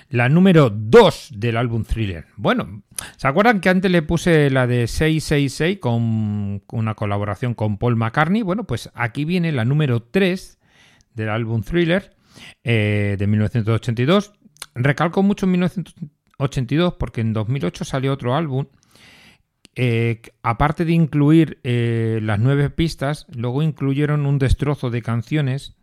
La 0.09 0.31
número 0.31 0.71
2 0.71 1.33
del 1.37 1.59
álbum 1.59 1.85
Thriller. 1.85 2.25
Bueno, 2.39 2.85
¿se 3.19 3.29
acuerdan 3.29 3.61
que 3.61 3.69
antes 3.69 3.91
le 3.91 4.01
puse 4.01 4.49
la 4.49 4.67
de 4.67 4.87
666 4.87 5.79
con 5.79 6.63
una 6.73 6.95
colaboración 6.95 7.53
con 7.53 7.77
Paul 7.77 7.97
McCartney? 7.97 8.41
Bueno, 8.41 8.65
pues 8.65 8.91
aquí 8.95 9.27
viene 9.27 9.53
la 9.53 9.67
número 9.67 10.03
3 10.03 10.59
del 11.13 11.29
álbum 11.29 11.63
Thriller 11.63 12.17
eh, 12.63 13.17
de 13.19 13.27
1982. 13.27 14.33
Recalco 14.75 15.23
mucho 15.23 15.45
en 15.45 15.53
1982 15.53 16.95
porque 16.95 17.21
en 17.21 17.35
2008 17.35 17.85
salió 17.85 18.15
otro 18.15 18.35
álbum 18.35 18.65
eh, 19.77 20.23
aparte 20.43 20.85
de 20.85 20.93
incluir 20.93 21.59
eh, 21.65 22.21
las 22.23 22.39
nueve 22.39 22.71
pistas, 22.71 23.27
luego 23.35 23.63
incluyeron 23.63 24.27
un 24.27 24.39
destrozo 24.39 24.91
de 24.91 25.03
canciones 25.03 25.77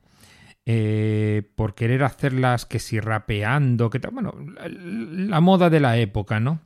eh, 0.66 1.44
por 1.56 1.76
querer 1.76 2.04
hacerlas 2.04 2.66
que 2.66 2.80
si 2.80 3.00
rapeando, 3.00 3.90
que 3.90 4.00
tal, 4.00 4.12
bueno, 4.12 4.34
la, 4.70 5.42
moda 5.42 5.70
de 5.70 5.80
la 5.80 5.98
época, 5.98 6.40
¿no? 6.40 6.62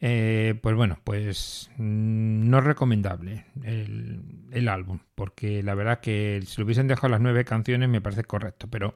Pues 0.00 0.76
bueno, 0.76 0.98
pues 1.02 1.70
mm, 1.76 2.48
no 2.48 2.58
es 2.58 2.64
recomendable 2.64 3.46
el, 3.64 4.20
el 4.52 4.68
álbum, 4.68 5.00
porque 5.14 5.62
la 5.62 5.74
verdad 5.74 6.00
que 6.00 6.40
si 6.46 6.60
lo 6.60 6.64
hubiesen 6.64 6.86
dejado 6.86 7.08
las 7.08 7.20
nueve 7.20 7.44
canciones 7.44 7.88
me 7.88 8.00
parece 8.00 8.24
correcto, 8.24 8.68
pero 8.70 8.94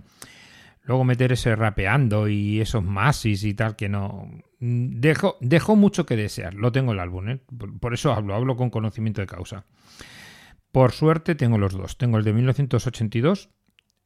luego 0.84 1.04
meter 1.04 1.32
ese 1.32 1.54
rapeando 1.56 2.28
y 2.28 2.60
esos 2.60 2.82
masis 2.82 3.44
y 3.44 3.54
tal 3.54 3.76
que 3.76 3.88
no 3.88 4.28
mm, 4.60 5.00
dejó, 5.00 5.76
mucho 5.76 6.06
que 6.06 6.16
desear. 6.16 6.54
Lo 6.54 6.72
tengo 6.72 6.92
el 6.92 7.00
álbum 7.00 7.28
¿eh? 7.28 7.40
por, 7.58 7.78
por 7.78 7.94
eso 7.94 8.12
hablo 8.12 8.34
hablo 8.34 8.56
con 8.56 8.70
conocimiento 8.70 9.20
de 9.20 9.26
causa. 9.26 9.64
Por 10.70 10.92
suerte 10.92 11.34
tengo 11.34 11.58
los 11.58 11.72
dos. 11.72 11.98
Tengo 11.98 12.18
el 12.18 12.24
de 12.24 12.32
1982 12.32 13.50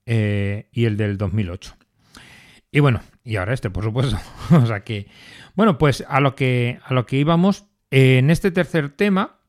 eh, 0.07 0.69
y 0.73 0.85
el 0.85 0.97
del 0.97 1.19
2008 1.19 1.77
y 2.71 2.81
bueno 2.81 3.01
y 3.25 3.37
ahora 3.37 3.55
este 3.55 3.71
por 3.71 3.85
supuesto. 3.85 4.19
O 4.53 4.67
sea 4.67 4.85
que 4.85 5.09
bueno 5.55 5.79
pues 5.79 6.05
a 6.09 6.21
lo 6.21 6.35
que 6.35 6.79
a 6.85 6.95
lo 6.95 7.07
que 7.07 7.17
íbamos 7.17 7.67
eh, 7.91 8.19
en 8.19 8.31
este 8.31 8.51
tercer 8.51 8.91
tema 8.91 9.41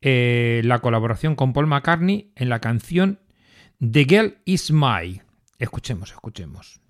eh, 0.00 0.60
la 0.64 0.80
colaboración 0.80 1.34
con 1.34 1.52
Paul 1.52 1.66
McCartney 1.66 2.32
en 2.36 2.50
la 2.50 2.60
canción 2.60 3.20
The 3.80 4.04
Girl 4.04 4.38
Is 4.44 4.70
My 4.70 5.22
Escuchemos, 5.58 6.10
escuchemos. 6.10 6.80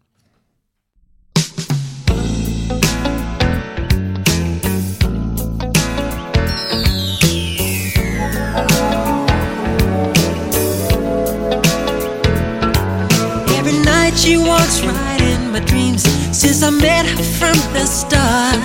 Every 13.56 13.78
night 13.84 14.16
she 14.16 14.38
walks 14.38 14.80
right 14.82 15.20
in 15.20 15.52
my 15.52 15.60
dreams 15.60 16.02
since 16.32 16.62
I 16.62 16.70
met 16.70 17.04
her 17.04 17.22
from 17.22 17.56
the 17.74 17.84
start. 17.84 18.56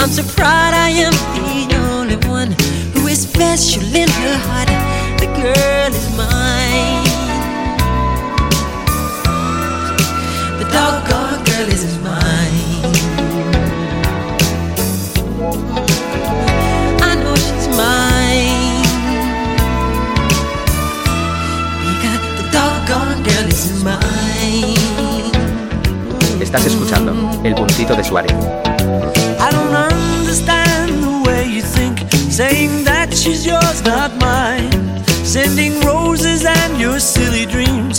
I'm 0.00 0.10
so 0.10 0.22
proud 0.36 0.72
I 0.72 0.90
am 0.90 1.12
the 1.12 1.76
only 1.90 2.16
one 2.28 2.52
who 2.94 3.08
is 3.08 3.22
special 3.22 3.82
in 3.82 4.08
her 4.08 4.38
heart. 4.46 4.68
The 5.18 5.26
girl 5.26 5.92
is 5.92 6.16
mine. 6.16 6.95
Doggone 10.76 11.40
girl 11.48 11.68
is 11.76 11.84
mine. 12.04 12.84
I 17.08 17.12
know 17.22 17.34
she's 17.44 17.66
mine. 17.80 18.84
Because 21.90 22.22
the 22.38 22.44
doggone 22.56 23.20
girl 23.28 23.46
is 23.56 23.64
mine. 23.88 24.76
Estás 26.40 26.66
escuchando 26.66 27.10
El 27.42 27.54
Puntito 27.54 27.94
de 27.96 28.04
Suárez. 28.04 28.32
I 29.46 29.48
don't 29.56 29.74
understand 29.74 30.90
the 31.02 31.14
way 31.26 31.42
you 31.56 31.62
think, 31.62 31.96
saying 32.30 32.84
that 32.84 33.14
she's 33.14 33.46
yours, 33.46 33.82
not 33.82 34.10
mine. 34.20 34.70
Sending 35.24 35.80
roses 35.80 36.44
and 36.44 36.78
your 36.78 37.00
silly 37.00 37.46
dreams, 37.46 37.98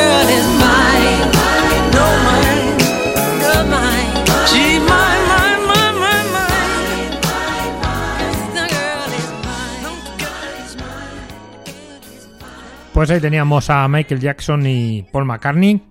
Pues 13.01 13.09
ahí 13.09 13.19
teníamos 13.19 13.67
a 13.71 13.87
Michael 13.87 14.21
Jackson 14.21 14.63
y 14.67 15.07
Paul 15.11 15.25
McCartney. 15.25 15.81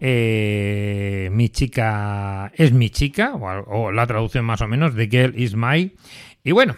Eh, 0.00 1.28
mi 1.32 1.48
chica 1.48 2.52
es 2.54 2.70
mi 2.70 2.88
chica, 2.88 3.34
o, 3.34 3.90
la 3.90 4.06
traducción 4.06 4.44
más 4.44 4.60
o 4.60 4.68
menos, 4.68 4.94
The 4.94 5.08
Girl 5.08 5.36
is 5.36 5.56
My. 5.56 5.92
Y 6.44 6.52
bueno, 6.52 6.76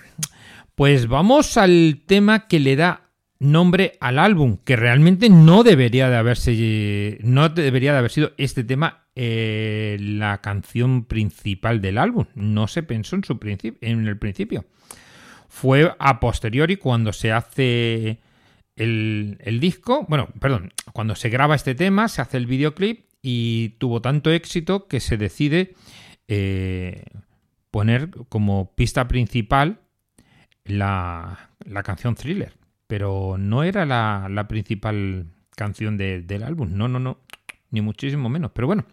pues 0.74 1.06
vamos 1.06 1.58
al 1.58 2.00
tema 2.06 2.48
que 2.48 2.60
le 2.60 2.76
da 2.76 3.10
nombre 3.40 3.98
al 4.00 4.18
álbum, 4.18 4.56
que 4.64 4.74
realmente 4.74 5.28
no 5.28 5.62
debería 5.64 6.08
de 6.08 6.16
haberse, 6.16 7.18
no 7.20 7.50
debería 7.50 7.92
de 7.92 7.98
haber 7.98 8.10
sido 8.10 8.32
este 8.38 8.64
tema 8.64 9.04
eh, 9.14 9.98
la 10.00 10.40
canción 10.40 11.04
principal 11.04 11.82
del 11.82 11.98
álbum. 11.98 12.24
No 12.34 12.68
se 12.68 12.82
pensó 12.82 13.16
en 13.16 13.24
su 13.24 13.38
en 13.82 14.06
el 14.06 14.16
principio. 14.16 14.64
Fue 15.46 15.94
a 15.98 16.20
posteriori 16.20 16.78
cuando 16.78 17.12
se 17.12 17.32
hace 17.32 18.20
el, 18.78 19.58
disco, 19.60 20.06
bueno, 20.08 20.28
perdón, 20.40 20.72
cuando 20.92 21.14
se 21.14 21.28
graba 21.28 21.54
este 21.54 21.74
tema, 21.74 22.08
se 22.08 22.22
hace 22.22 22.36
el 22.36 22.46
videoclip 22.46 23.06
y 23.22 23.70
tuvo 23.78 24.00
tanto 24.00 24.30
éxito 24.30 24.86
que 24.86 25.00
se 25.00 25.16
decide 25.16 25.74
eh, 26.28 27.04
poner 27.70 28.10
como 28.28 28.74
pista 28.74 29.08
principal 29.08 29.80
la, 30.64 31.50
la 31.64 31.82
canción 31.82 32.14
Thriller. 32.14 32.56
Pero 32.86 33.36
no 33.38 33.64
era 33.64 33.84
la, 33.84 34.28
la 34.30 34.48
principal 34.48 35.26
canción 35.56 35.96
de- 35.98 36.22
del 36.22 36.42
álbum, 36.42 36.70
no, 36.72 36.88
no, 36.88 36.98
no, 36.98 37.20
ni 37.70 37.80
muchísimo 37.80 38.28
menos. 38.28 38.52
Pero 38.54 38.66
bueno, 38.66 38.86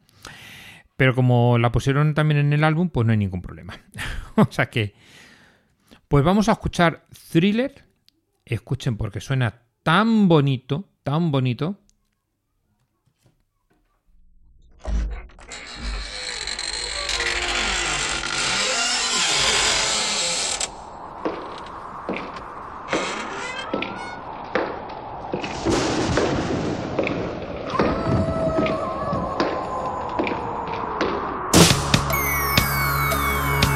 pero 0.98 1.14
como 1.16 1.58
la 1.58 1.72
pusieron 1.72 2.14
también 2.14 2.40
en 2.40 2.54
el 2.54 2.64
álbum, 2.64 2.90
pues 2.90 3.06
no 3.06 3.12
hay 3.12 3.18
ningún 3.18 3.42
problema. 3.42 3.80
o 4.36 4.52
sea 4.52 4.70
que, 4.70 4.96
pues 6.08 6.24
vamos 6.24 6.50
a 6.50 6.54
escuchar 6.54 7.06
Thriller. 7.32 7.86
Escuchen 8.46 8.96
porque 8.98 9.22
suena 9.22 9.65
tan 9.86 10.28
bonito, 10.28 10.84
tan 11.04 11.30
bonito. 11.30 11.78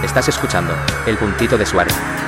Estás 0.03 0.27
escuchando 0.27 0.73
El 1.06 1.19
Puntito 1.19 1.56
de 1.56 1.68
Suárez. 1.68 2.19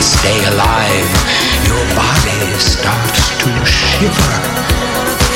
Stay 0.00 0.44
alive, 0.44 1.10
your 1.68 1.84
body 1.94 2.58
starts 2.58 3.28
to 3.40 3.50
shiver, 3.64 4.34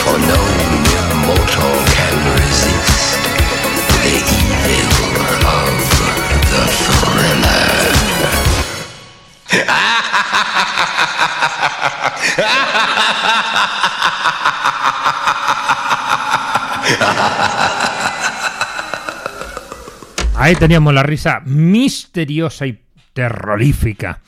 for 0.02 0.18
no 0.18 0.40
mere 0.84 1.14
mortal 1.26 1.74
can 1.94 2.14
resist 2.36 3.18
the 4.04 4.16
evil 4.64 5.16
of 5.46 5.76
the 6.50 6.62
thriller. 6.82 7.72
Ahí 20.36 20.56
teníamos 20.56 20.92
la 20.92 21.02
risa 21.02 21.40
misteriosa 21.46 22.66
y 22.66 22.83
terrorífica. 23.14 24.20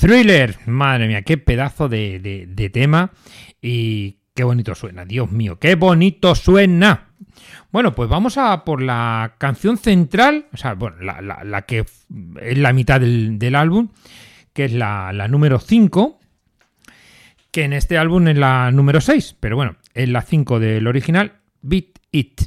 Thriller, 0.00 0.58
madre 0.66 1.06
mía, 1.06 1.22
qué 1.22 1.38
pedazo 1.38 1.88
de, 1.88 2.18
de- 2.48 2.70
tema 2.70 3.12
y 3.60 4.18
qué 4.34 4.42
bonito 4.42 4.74
suena, 4.74 5.04
Dios 5.04 5.30
mío, 5.30 5.58
qué 5.60 5.76
bonito 5.76 6.34
suena. 6.34 7.10
Bueno, 7.70 7.94
pues 7.94 8.08
vamos 8.08 8.36
a 8.38 8.64
por 8.64 8.82
la 8.82 9.34
canción 9.38 9.78
central, 9.78 10.46
o 10.52 10.56
sea, 10.56 10.74
bueno, 10.74 10.96
la, 11.00 11.62
que 11.62 11.80
es 12.40 12.58
la 12.58 12.72
mitad 12.72 13.00
del, 13.00 13.38
del 13.38 13.54
álbum, 13.54 13.90
que 14.52 14.64
es 14.64 14.72
la, 14.72 15.12
la 15.12 15.28
número 15.28 15.58
5, 15.60 16.18
que 17.50 17.64
en 17.64 17.72
este 17.74 17.96
álbum 17.98 18.26
es 18.28 18.36
la 18.36 18.70
número 18.72 19.00
6, 19.00 19.36
pero 19.40 19.56
bueno, 19.56 19.76
es 19.94 20.08
la 20.08 20.22
5 20.22 20.58
del 20.58 20.86
original, 20.86 21.34
Beat 21.60 21.84
It. 22.10 22.42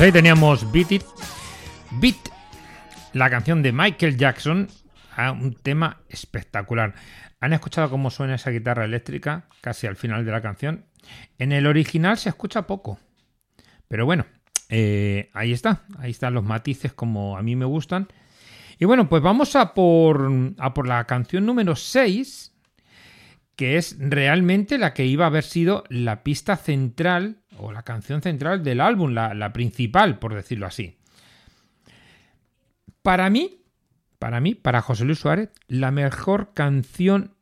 Pues 0.00 0.06
ahí 0.06 0.12
teníamos 0.12 0.72
Beat 0.72 0.92
It, 0.92 1.02
Beat, 1.90 2.16
la 3.12 3.28
canción 3.28 3.62
de 3.62 3.70
Michael 3.70 4.16
Jackson, 4.16 4.66
un 5.38 5.54
tema 5.62 6.00
espectacular. 6.08 6.94
¿Han 7.38 7.52
escuchado 7.52 7.90
cómo 7.90 8.08
suena 8.08 8.36
esa 8.36 8.48
guitarra 8.48 8.86
eléctrica 8.86 9.44
casi 9.60 9.86
al 9.86 9.96
final 9.96 10.24
de 10.24 10.32
la 10.32 10.40
canción? 10.40 10.86
En 11.36 11.52
el 11.52 11.66
original 11.66 12.16
se 12.16 12.30
escucha 12.30 12.66
poco, 12.66 12.98
pero 13.88 14.06
bueno, 14.06 14.24
eh, 14.70 15.28
ahí 15.34 15.52
está, 15.52 15.82
ahí 15.98 16.12
están 16.12 16.32
los 16.32 16.44
matices 16.44 16.94
como 16.94 17.36
a 17.36 17.42
mí 17.42 17.54
me 17.54 17.66
gustan. 17.66 18.08
Y 18.78 18.86
bueno, 18.86 19.06
pues 19.06 19.22
vamos 19.22 19.54
a 19.54 19.74
por, 19.74 20.32
a 20.56 20.72
por 20.72 20.88
la 20.88 21.04
canción 21.04 21.44
número 21.44 21.76
6, 21.76 22.54
que 23.54 23.76
es 23.76 23.98
realmente 23.98 24.78
la 24.78 24.94
que 24.94 25.04
iba 25.04 25.26
a 25.26 25.28
haber 25.28 25.44
sido 25.44 25.84
la 25.90 26.22
pista 26.22 26.56
central 26.56 27.42
o 27.60 27.72
la 27.72 27.82
canción 27.82 28.22
central 28.22 28.62
del 28.64 28.80
álbum, 28.80 29.12
la, 29.12 29.52
principal, 29.52 30.18
por 30.18 30.34
decirlo 30.34 30.66
así. 30.66 30.96
Para 33.02 33.30
mí, 33.30 33.62
para 34.18 34.40
mí, 34.40 34.54
para 34.54 34.82
José 34.82 35.04
Luis 35.04 35.18
Suárez, 35.18 35.50
la 35.68 35.90
mejor 35.90 36.52
canción 36.54 37.34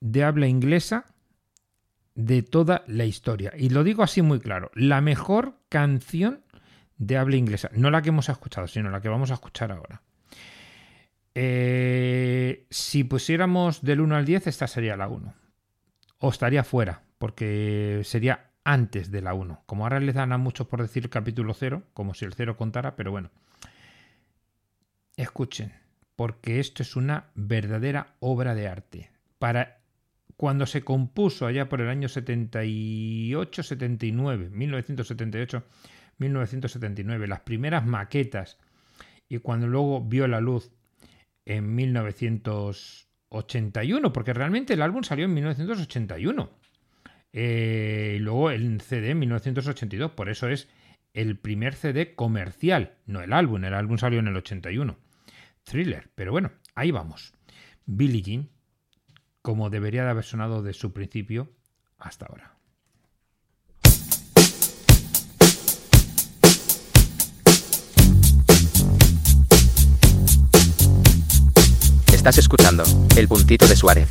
de 0.00 0.24
habla 0.24 0.46
inglesa 0.46 1.06
de 2.14 2.42
toda 2.42 2.84
la 2.86 3.04
historia. 3.04 3.52
Y 3.56 3.70
lo 3.70 3.84
digo 3.84 4.02
así 4.02 4.22
muy 4.22 4.40
claro, 4.40 4.70
la 4.74 5.00
mejor 5.00 5.58
canción 5.68 6.42
de 6.98 7.16
habla 7.16 7.36
inglesa. 7.36 7.70
No 7.72 7.90
la 7.90 8.02
que 8.02 8.10
hemos 8.10 8.28
escuchado, 8.28 8.66
sino 8.66 8.90
la 8.90 9.00
que 9.00 9.08
vamos 9.08 9.30
a 9.30 9.34
escuchar 9.34 9.72
ahora. 9.72 10.02
Eh, 11.34 12.66
si 12.70 13.04
pusiéramos 13.04 13.82
del 13.82 14.00
1 14.00 14.16
al 14.16 14.24
10, 14.26 14.48
esta 14.48 14.66
sería 14.66 14.96
la 14.96 15.08
1. 15.08 15.34
O 16.18 16.28
estaría 16.28 16.64
fuera, 16.64 17.02
porque 17.18 18.02
sería 18.04 18.49
antes 18.64 19.10
de 19.10 19.22
la 19.22 19.34
1. 19.34 19.62
Como 19.66 19.84
ahora 19.84 20.00
les 20.00 20.14
dan 20.14 20.32
a 20.32 20.38
muchos 20.38 20.66
por 20.66 20.82
decir 20.82 21.08
capítulo 21.10 21.54
0, 21.54 21.82
como 21.92 22.14
si 22.14 22.24
el 22.24 22.34
0 22.34 22.56
contara, 22.56 22.96
pero 22.96 23.10
bueno. 23.10 23.30
Escuchen, 25.16 25.72
porque 26.16 26.60
esto 26.60 26.82
es 26.82 26.96
una 26.96 27.30
verdadera 27.34 28.14
obra 28.20 28.54
de 28.54 28.68
arte. 28.68 29.10
Para 29.38 29.80
cuando 30.36 30.66
se 30.66 30.82
compuso 30.82 31.46
allá 31.46 31.68
por 31.68 31.80
el 31.80 31.88
año 31.88 32.08
78, 32.08 33.62
79, 33.62 34.50
1978, 34.50 35.64
1979, 36.18 37.28
las 37.28 37.40
primeras 37.40 37.84
maquetas 37.84 38.58
y 39.28 39.38
cuando 39.38 39.66
luego 39.66 40.02
vio 40.02 40.28
la 40.28 40.40
luz 40.40 40.70
en 41.44 41.74
1981, 41.74 44.12
porque 44.12 44.32
realmente 44.32 44.74
el 44.74 44.82
álbum 44.82 45.02
salió 45.02 45.24
en 45.24 45.34
1981. 45.34 46.59
Eh, 47.32 48.14
y 48.16 48.18
luego 48.18 48.50
el 48.50 48.80
CD 48.80 49.10
en 49.10 49.20
1982, 49.20 50.12
por 50.12 50.28
eso 50.28 50.48
es 50.48 50.68
el 51.14 51.36
primer 51.38 51.74
CD 51.74 52.14
comercial, 52.14 52.94
no 53.06 53.20
el 53.20 53.32
álbum, 53.32 53.64
el 53.64 53.74
álbum 53.74 53.98
salió 53.98 54.20
en 54.20 54.28
el 54.28 54.36
81. 54.36 54.98
Thriller, 55.64 56.10
pero 56.14 56.32
bueno, 56.32 56.52
ahí 56.74 56.90
vamos. 56.90 57.34
Billie 57.86 58.22
Jean, 58.22 58.48
como 59.42 59.70
debería 59.70 60.04
de 60.04 60.10
haber 60.10 60.24
sonado 60.24 60.62
de 60.62 60.72
su 60.72 60.92
principio 60.92 61.52
hasta 61.98 62.26
ahora. 62.26 62.56
Estás 72.12 72.36
escuchando 72.38 72.84
El 73.16 73.28
Puntito 73.28 73.66
de 73.66 73.76
Suárez. 73.76 74.10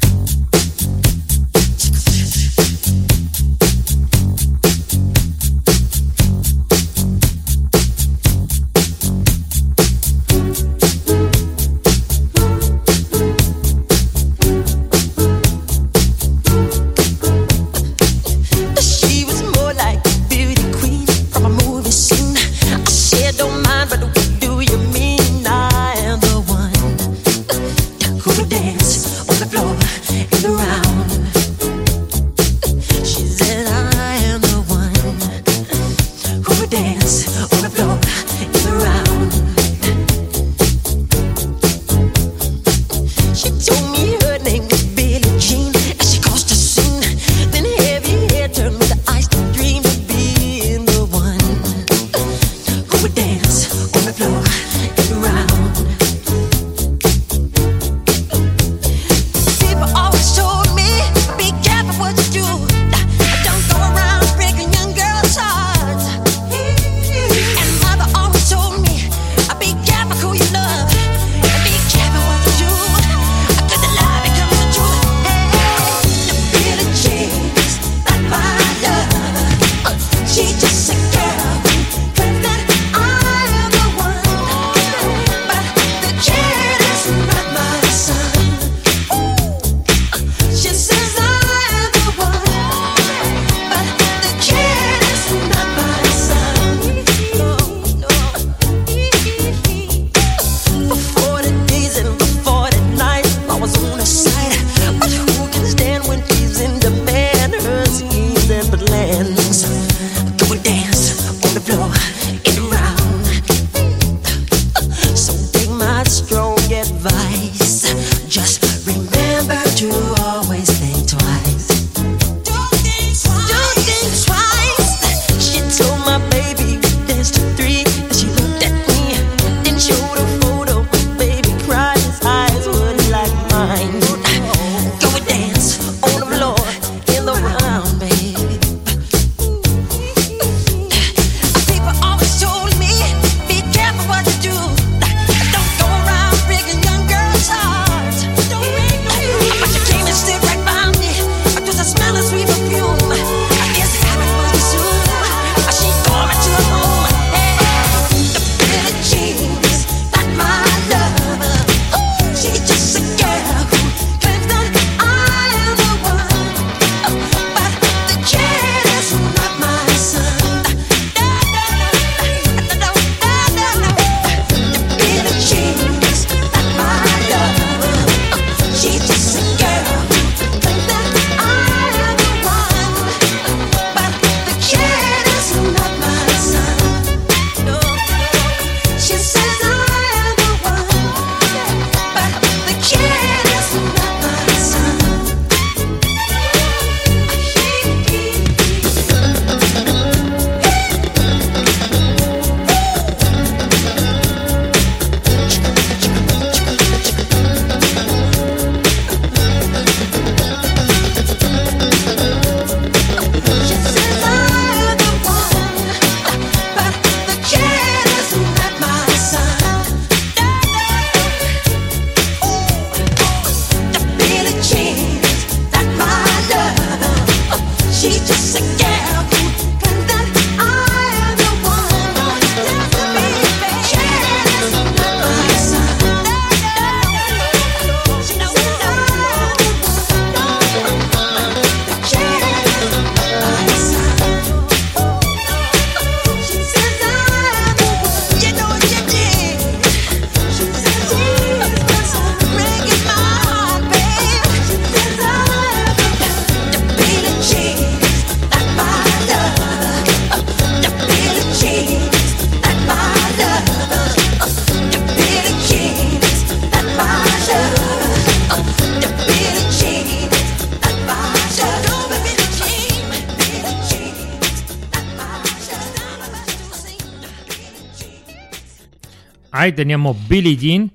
Teníamos 279.80 280.28
Billie 280.28 280.58
Jean. 280.58 280.92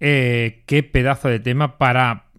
eh, 0.00 0.62
qué 0.66 0.82
pedazo 0.82 1.28
de 1.28 1.40
tema 1.40 1.76
para, 1.76 2.30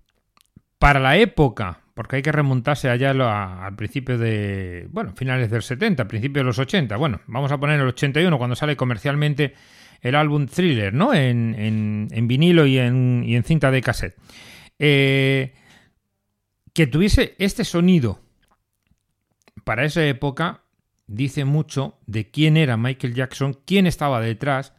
para 0.79 0.99
la 0.99 1.15
época. 1.17 1.81
Porque 1.93 2.15
hay 2.17 2.21
que 2.23 2.31
remontarse 2.31 2.89
allá 2.89 3.11
al 3.11 3.75
principio 3.75 4.17
de. 4.17 4.87
Bueno, 4.89 5.13
finales 5.15 5.49
del 5.51 5.61
70, 5.61 6.07
principios 6.07 6.41
de 6.41 6.47
los 6.47 6.57
80. 6.59 6.97
Bueno, 6.97 7.21
vamos 7.27 7.51
a 7.51 7.57
poner 7.59 7.79
el 7.79 7.87
81 7.87 8.35
cuando 8.37 8.55
sale 8.55 8.75
comercialmente 8.75 9.53
el 10.01 10.15
álbum 10.15 10.47
Thriller, 10.47 10.91
¿no? 10.93 11.13
En, 11.13 11.55
en- 11.57 12.07
en 12.11 12.27
vinilo 12.27 12.65
y 12.65 12.79
en, 12.79 13.23
y 13.25 13.35
en 13.37 13.43
cinta 13.43 13.69
de 13.71 13.81
cassette. 13.81 14.15
Eh, 14.79 15.53
que 16.73 16.87
tuviese 16.87 17.35
este 17.37 17.63
sonido 17.63 18.19
para 19.63 19.85
esa 19.85 20.03
época 20.05 20.63
dice 21.07 21.45
mucho 21.45 21.97
de 22.07 22.29
quién 22.29 22.57
era 22.57 22.75
Michael 22.75 23.13
Jackson, 23.13 23.57
quién 23.65 23.87
estaba 23.87 24.19
detrás, 24.19 24.73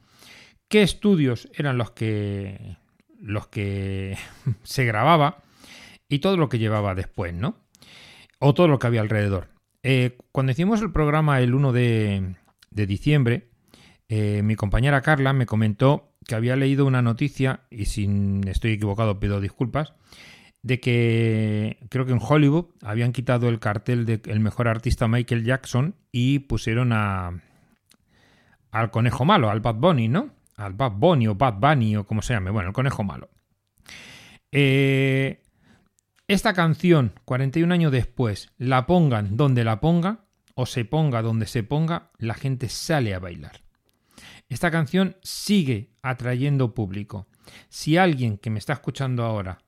qué 0.69 0.83
estudios 0.83 1.49
eran 1.55 1.79
los 1.79 1.91
que 1.93 2.77
los 3.21 3.49
que 3.49 4.17
se 4.63 4.85
grababa 4.85 5.43
y 6.09 6.21
todo 6.21 6.37
lo 6.37 6.49
que 6.49 6.59
llevaba 6.59 6.95
después, 6.95 7.35
¿no? 7.35 7.57
O 8.39 8.55
todo 8.55 8.69
lo 8.69 8.79
que 8.79 8.87
había 8.87 9.01
alrededor. 9.01 9.49
Eh, 9.83 10.19
cuando 10.33 10.53
hicimos 10.53 10.83
el 10.83 10.93
programa 10.93 11.41
el 11.41 11.55
1 11.55 11.73
de, 11.73 12.37
de 12.71 12.87
diciembre, 12.87 13.49
eh, 14.09 14.43
mi 14.43 14.55
compañera 14.55 15.01
Carla 15.01 15.33
me 15.33 15.47
comentó 15.47 16.13
que 16.27 16.35
había 16.35 16.57
leído 16.57 16.87
una 16.87 17.03
noticia, 17.03 17.61
y 17.71 17.87
si 17.87 18.09
estoy 18.47 18.73
equivocado 18.73 19.21
pido 19.21 19.41
disculpas, 19.41 19.95
de 20.63 20.81
que 20.81 21.79
creo 21.89 22.07
que 22.07 22.13
en 22.13 22.21
Hollywood 22.21 22.67
habían 22.83 23.13
quitado 23.13 23.49
el 23.49 23.61
cartel 23.61 24.05
de 24.05 24.21
el 24.27 24.41
mejor 24.41 24.67
artista 24.67 25.07
Michael 25.07 25.45
Jackson 25.45 25.95
y 26.11 26.41
pusieron 26.41 26.93
a 26.93 27.41
al 28.73 28.91
conejo 28.91 29.25
malo, 29.25 29.49
al 29.49 29.61
Bad 29.61 29.77
Bunny, 29.77 30.09
¿no? 30.09 30.36
Al 30.57 30.73
Bad 30.75 30.93
Bunny 30.93 31.29
o 31.29 31.35
Bad 31.35 31.55
Bunny 31.55 31.97
o 31.97 32.07
como 32.07 32.23
se 32.23 32.35
llame, 32.35 32.51
bueno, 32.51 32.69
el 32.69 32.75
conejo 32.75 33.05
malo. 33.05 33.31
Eh, 34.53 35.43
esta 36.29 36.55
canción, 36.55 37.13
41 37.25 37.73
años 37.73 37.93
después, 37.93 38.53
la 38.59 38.87
pongan 38.87 39.37
donde 39.37 39.65
la 39.65 39.81
ponga 39.81 40.25
o 40.55 40.67
se 40.67 40.85
ponga 40.85 41.23
donde 41.23 41.47
se 41.47 41.63
ponga, 41.63 42.11
la 42.19 42.35
gente 42.35 42.69
sale 42.69 43.15
a 43.15 43.19
bailar. 43.19 43.61
Esta 44.49 44.71
canción 44.71 45.17
sigue 45.23 45.91
atrayendo 46.03 46.75
público. 46.75 47.27
Si 47.69 47.97
alguien 47.97 48.39
que 48.39 48.51
me 48.51 48.59
está 48.59 48.73
escuchando 48.73 49.25
ahora 49.25 49.59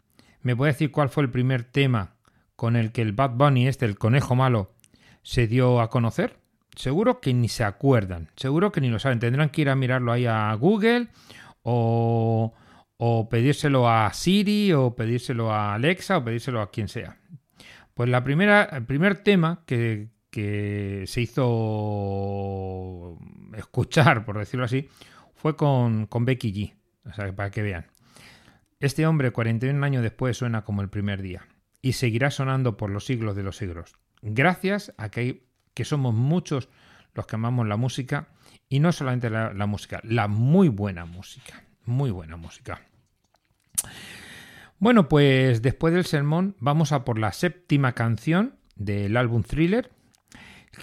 me 0.43 0.57
puede 0.57 0.73
decir 0.73 0.91
cuál 0.91 1.09
fue 1.09 1.25
el 1.25 1.31
primer 1.31 1.65
tema 1.65 2.17
con 2.57 2.77
el 2.77 2.93
que 2.93 3.03
el 3.03 3.13
Bad 3.13 3.33
Bunny, 3.33 3.69
este, 3.69 3.85
el 3.87 3.99
conejo 3.99 4.35
malo, 4.35 4.75
se 5.23 5.47
dio 5.47 5.81
a 5.81 5.91
conocer, 5.91 6.41
seguro 6.79 7.21
que 7.21 7.35
ni 7.35 7.49
se 7.49 7.65
acuerdan, 7.65 8.29
seguro 8.37 8.71
que 8.71 8.81
ni 8.81 8.89
lo 8.89 8.99
saben. 8.99 9.19
Tendrán 9.19 9.51
que 9.51 9.63
ir 9.63 9.69
a 9.69 9.75
mirarlo 9.75 10.13
ahí 10.13 10.27
a 10.27 10.55
Google 10.55 11.09
o, 11.63 12.55
pedírselo 13.31 13.89
a 13.89 14.13
Siri 14.13 14.73
o 14.73 14.95
pedírselo 14.95 15.53
a 15.53 15.75
Alexa 15.75 16.19
o 16.19 16.25
pedírselo 16.25 16.61
a 16.61 16.71
quien 16.71 16.89
sea. 16.89 17.19
Pues 17.95 18.09
la 18.09 18.23
primera, 18.23 18.63
el 18.65 18.85
primer 18.87 19.17
tema 19.25 19.65
que, 19.67 20.09
que 20.31 21.05
se 21.07 21.21
hizo 21.23 23.19
escuchar, 23.57 24.25
por 24.25 24.39
decirlo 24.39 24.65
así, 24.65 24.89
fue 25.35 25.57
con, 25.57 26.07
con 26.07 26.25
Becky 26.25 26.53
G. 26.53 26.75
O 27.11 27.13
sea, 27.13 27.33
para 27.35 27.51
que 27.51 27.63
vean. 27.63 27.87
Este 28.81 29.07
hombre, 29.07 29.33
41 29.33 29.85
años 29.85 30.03
después, 30.03 30.37
suena 30.37 30.63
como 30.63 30.83
el 30.83 30.89
primer 30.89 31.23
día 31.23 31.47
y 31.83 31.95
seguirá 31.95 32.31
sonando 32.31 32.77
por 32.77 32.91
los 32.91 33.05
siglos 33.05 33.35
de 33.35 33.43
los 33.43 33.57
siglos. 33.57 33.97
Gracias 34.23 34.93
a 34.97 35.09
que, 35.11 35.21
hay- 35.21 35.48
que 35.79 35.85
somos 35.85 36.13
muchos 36.13 36.69
los 37.15 37.25
que 37.29 37.37
amamos 37.37 37.69
la 37.69 37.77
música 37.77 38.31
y 38.69 38.81
no 38.81 38.91
solamente 38.91 39.31
la, 39.31 39.67
música, 39.67 40.01
la 40.03 40.27
muy 40.27 40.69
buena 40.69 41.05
música. 41.05 41.63
Muy 41.85 42.11
buena 42.11 42.37
música. 42.37 42.81
Bueno, 44.81 45.09
pues 45.09 45.63
después 45.63 45.95
del 45.95 46.05
sermón 46.05 46.57
vamos 46.59 46.91
a 46.91 47.05
por 47.05 47.21
la 47.21 47.31
séptima 47.31 47.93
canción 47.93 48.57
del 48.75 49.17
álbum 49.17 49.45
Thriller, 49.45 49.93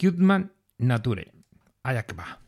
Human 0.01 0.53
Nature. 0.77 1.33
Allá 1.83 2.03
que 2.03 2.15
va. 2.15 2.39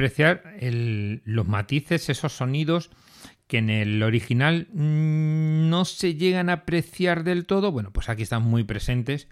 Apreciar 0.00 0.42
los 1.24 1.46
matices, 1.46 2.08
esos 2.08 2.32
sonidos 2.32 2.90
que 3.46 3.58
en 3.58 3.68
el 3.68 4.02
original 4.02 4.68
mm, 4.72 5.68
no 5.68 5.84
se 5.84 6.14
llegan 6.14 6.48
a 6.48 6.54
apreciar 6.54 7.22
del 7.24 7.44
todo. 7.46 7.70
Bueno, 7.72 7.90
pues 7.92 8.08
aquí 8.08 8.22
están 8.22 8.42
muy 8.42 8.64
presentes. 8.64 9.28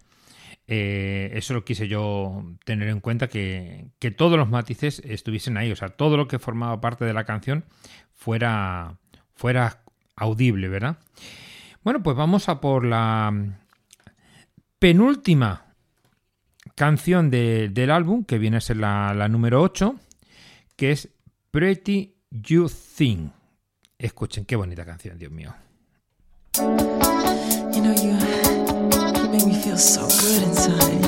Eh, 0.67 1.31
eso 1.35 1.55
lo 1.55 1.65
quise 1.65 1.89
yo 1.89 2.45
tener 2.67 2.89
en 2.89 3.01
cuenta, 3.01 3.29
que, 3.29 3.87
que 3.99 4.11
todos 4.11 4.37
los 4.37 4.51
matices 4.51 5.01
estuviesen 5.07 5.57
ahí, 5.57 5.73
o 5.73 5.77
sea, 5.77 5.89
todo 5.89 6.17
lo 6.19 6.29
que 6.29 6.39
formaba 6.39 6.81
parte 6.81 7.07
de 7.07 7.15
la 7.15 7.25
canción 7.25 7.65
fuera, 8.13 8.99
fuera 9.35 9.83
audible, 10.17 10.69
¿verdad? 10.69 10.99
Bueno, 11.83 12.03
pues 12.03 12.15
vamos 12.17 12.51
a 12.51 12.61
por 12.61 12.85
la 12.85 13.33
penúltima 14.79 15.65
canción 16.75 17.31
de- 17.31 17.71
del 17.71 17.91
álbum, 17.91 18.25
que 18.25 18.39
viene 18.39 18.59
a 18.59 18.61
ser 18.61 18.77
la, 18.77 19.15
la 19.15 19.29
número 19.29 19.63
8, 19.63 19.97
que 20.79 20.93
es 20.93 21.09
Pretty 21.51 22.15
You 22.31 22.69
Think. 22.69 23.33
Escuchen, 23.99 24.45
qué 24.45 24.55
bonita 24.55 24.85
canción, 24.85 25.19
Dios 25.19 25.33
mío. 25.33 25.53
You 26.55 27.83
know, 27.83 27.93
you, 27.95 28.17
you 29.21 29.29
make 29.29 29.45
me 29.45 29.55
feel 29.61 29.77
so 29.77 30.07
good 30.07 30.43
inside. 30.45 31.05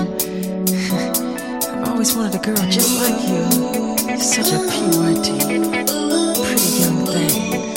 I've 1.63 1.89
always 1.89 2.17
wanted 2.17 2.35
a 2.35 2.39
girl 2.39 2.57
just 2.69 3.01
like 3.01 3.29
you. 3.29 4.19
Such 4.19 4.53
a 4.53 4.59
PYT. 4.59 5.39
Pretty 6.35 6.83
young 6.83 7.07
thing. 7.07 7.70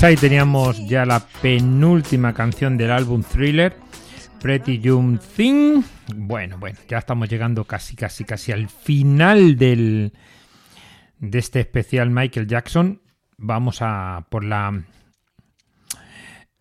Pues 0.00 0.08
ahí 0.08 0.16
teníamos 0.16 0.88
ya 0.88 1.04
la 1.04 1.20
penúltima 1.42 2.32
canción 2.32 2.78
del 2.78 2.90
álbum 2.90 3.22
Thriller, 3.22 3.76
Pretty 4.40 4.78
Young 4.78 5.20
Thing. 5.20 5.82
Bueno, 6.16 6.56
bueno, 6.56 6.78
ya 6.88 6.96
estamos 6.96 7.28
llegando 7.28 7.66
casi, 7.66 7.96
casi, 7.96 8.24
casi 8.24 8.50
al 8.50 8.70
final 8.70 9.58
del, 9.58 10.14
de 11.18 11.38
este 11.38 11.60
especial 11.60 12.08
Michael 12.08 12.46
Jackson. 12.46 13.02
Vamos 13.36 13.80
a 13.82 14.26
por 14.30 14.42
la... 14.42 14.84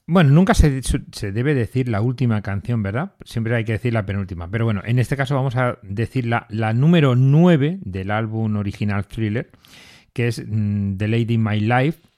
Bueno, 0.05 0.31
nunca 0.31 0.53
se, 0.53 0.81
se 0.83 1.31
debe 1.31 1.53
decir 1.53 1.87
la 1.87 2.01
última 2.01 2.41
canción, 2.41 2.83
¿verdad? 2.83 3.13
Siempre 3.23 3.55
hay 3.55 3.63
que 3.63 3.71
decir 3.71 3.93
la 3.93 4.05
penúltima. 4.05 4.51
Pero 4.51 4.65
bueno, 4.65 4.81
en 4.83 4.99
este 4.99 5.15
caso 5.15 5.35
vamos 5.35 5.55
a 5.55 5.79
decir 5.81 6.25
la, 6.25 6.45
la 6.49 6.73
número 6.73 7.15
9 7.15 7.79
del 7.83 8.11
álbum 8.11 8.57
original 8.57 9.07
Thriller, 9.07 9.49
que 10.11 10.27
es 10.27 10.43
mm, 10.45 10.97
The 10.97 11.07
Lady 11.07 11.35
in 11.35 11.43
My 11.45 11.61
Life 11.61 12.08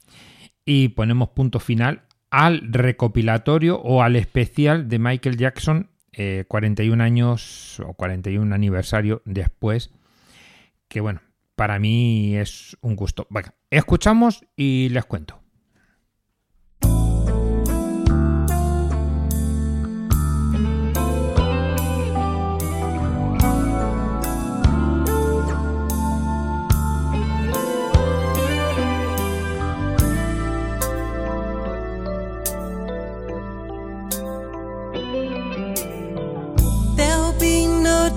y 0.66 0.90
ponemos 0.90 1.30
punto 1.30 1.60
final 1.60 2.04
al 2.30 2.72
recopilatorio 2.72 3.80
o 3.80 4.02
al 4.04 4.16
especial 4.16 4.88
de 4.88 5.00
Michael 5.00 5.38
Jackson 5.38 5.90
eh, 6.14 6.46
41 6.48 7.02
años 7.04 7.80
o 7.86 7.94
41 7.94 8.54
aniversario 8.54 9.22
después, 9.26 9.92
que 10.88 11.00
bueno, 11.00 11.22
para 11.56 11.80
mí 11.80 12.36
es 12.36 12.78
un 12.82 12.96
gusto. 12.96 13.28
Venga, 13.30 13.54
escuchamos 13.70 14.46
y 14.56 14.90
les 14.90 15.06
cuento. 15.06 15.41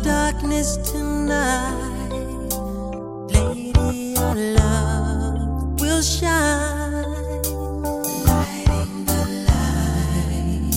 darkness 0.03 0.77
tonight. 0.77 2.11
Lady, 3.31 4.17
our 4.17 4.35
love 4.35 5.81
will 5.81 6.03
shine. 6.03 7.43
Lighting 8.27 9.05
the 9.05 9.21
light. 9.49 10.73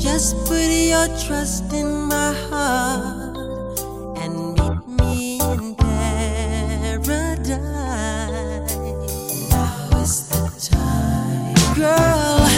Just 0.00 0.36
put 0.46 0.70
your 0.70 1.08
trust 1.24 1.72
in 1.72 1.90
my 2.08 2.32
heart 2.50 3.78
and 4.18 4.54
meet 4.58 4.86
me 5.00 5.40
in 5.52 5.74
paradise. 5.74 7.08
Now 9.50 10.00
is 10.02 10.28
the 10.28 10.44
time. 10.70 11.54
Girl, 11.74 12.48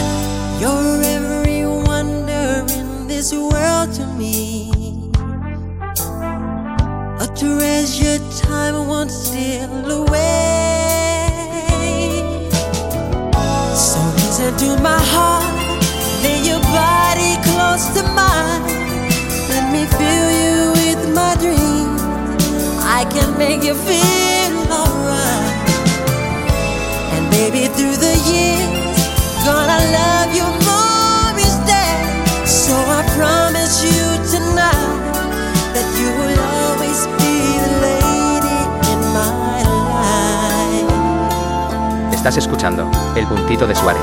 you're 0.60 1.02
every 1.02 1.66
wonder 1.66 2.64
in 2.74 3.08
this 3.08 3.32
world. 3.32 3.55
To 7.40 7.58
waste 7.58 8.00
your 8.00 8.18
time 8.40 8.88
won't 8.88 9.10
steal 9.10 9.68
away. 9.90 11.28
So 13.74 14.00
listen 14.16 14.56
to 14.56 14.82
my 14.82 14.98
heart, 15.12 15.44
lay 16.22 16.40
your 16.48 16.60
body 16.72 17.36
close 17.44 17.92
to 17.92 18.02
mine. 18.16 18.62
Let 19.50 19.70
me 19.70 19.84
fill 19.98 20.30
you 20.40 20.72
with 20.80 21.14
my 21.14 21.36
dreams. 21.36 22.00
I 22.80 23.04
can 23.10 23.36
make 23.36 23.62
you 23.62 23.74
feel 23.74 24.56
alright. 24.72 25.68
And 27.12 27.30
baby, 27.30 27.66
through 27.66 27.96
the 27.96 28.16
years, 28.32 29.44
gonna 29.44 29.78
love 29.92 30.34
you. 30.34 30.65
Estás 42.26 42.42
escuchando 42.42 42.90
El 43.14 43.24
Puntito 43.28 43.68
de 43.68 43.74
Suárez. 43.76 44.02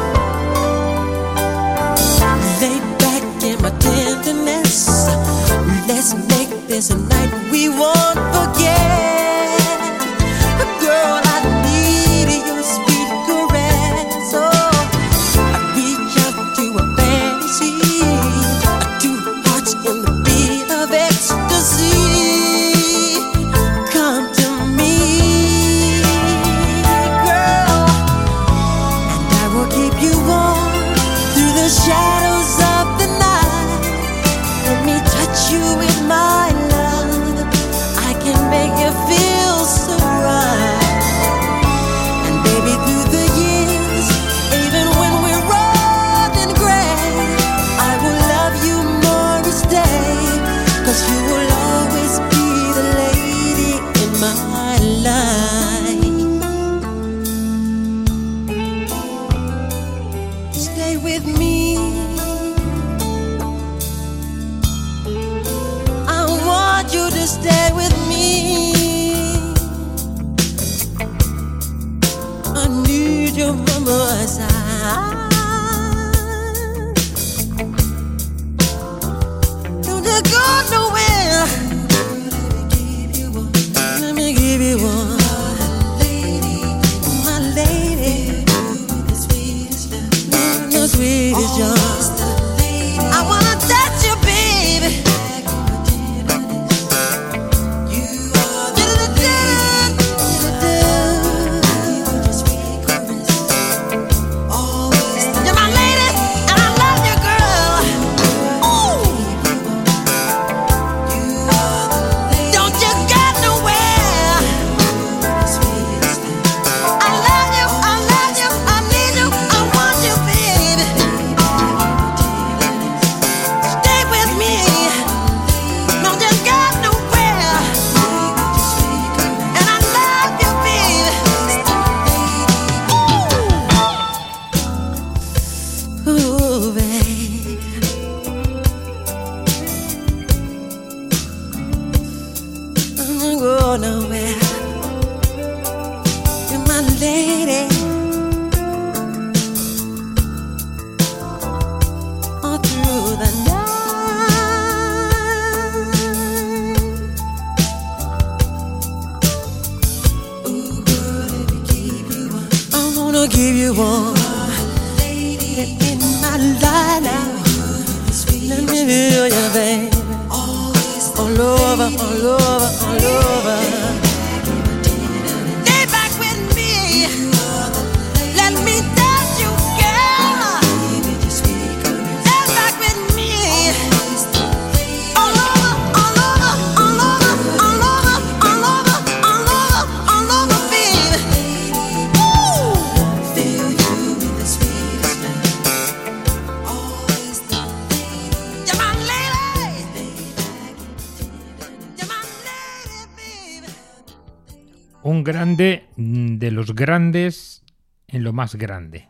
Grande. 208.55 209.09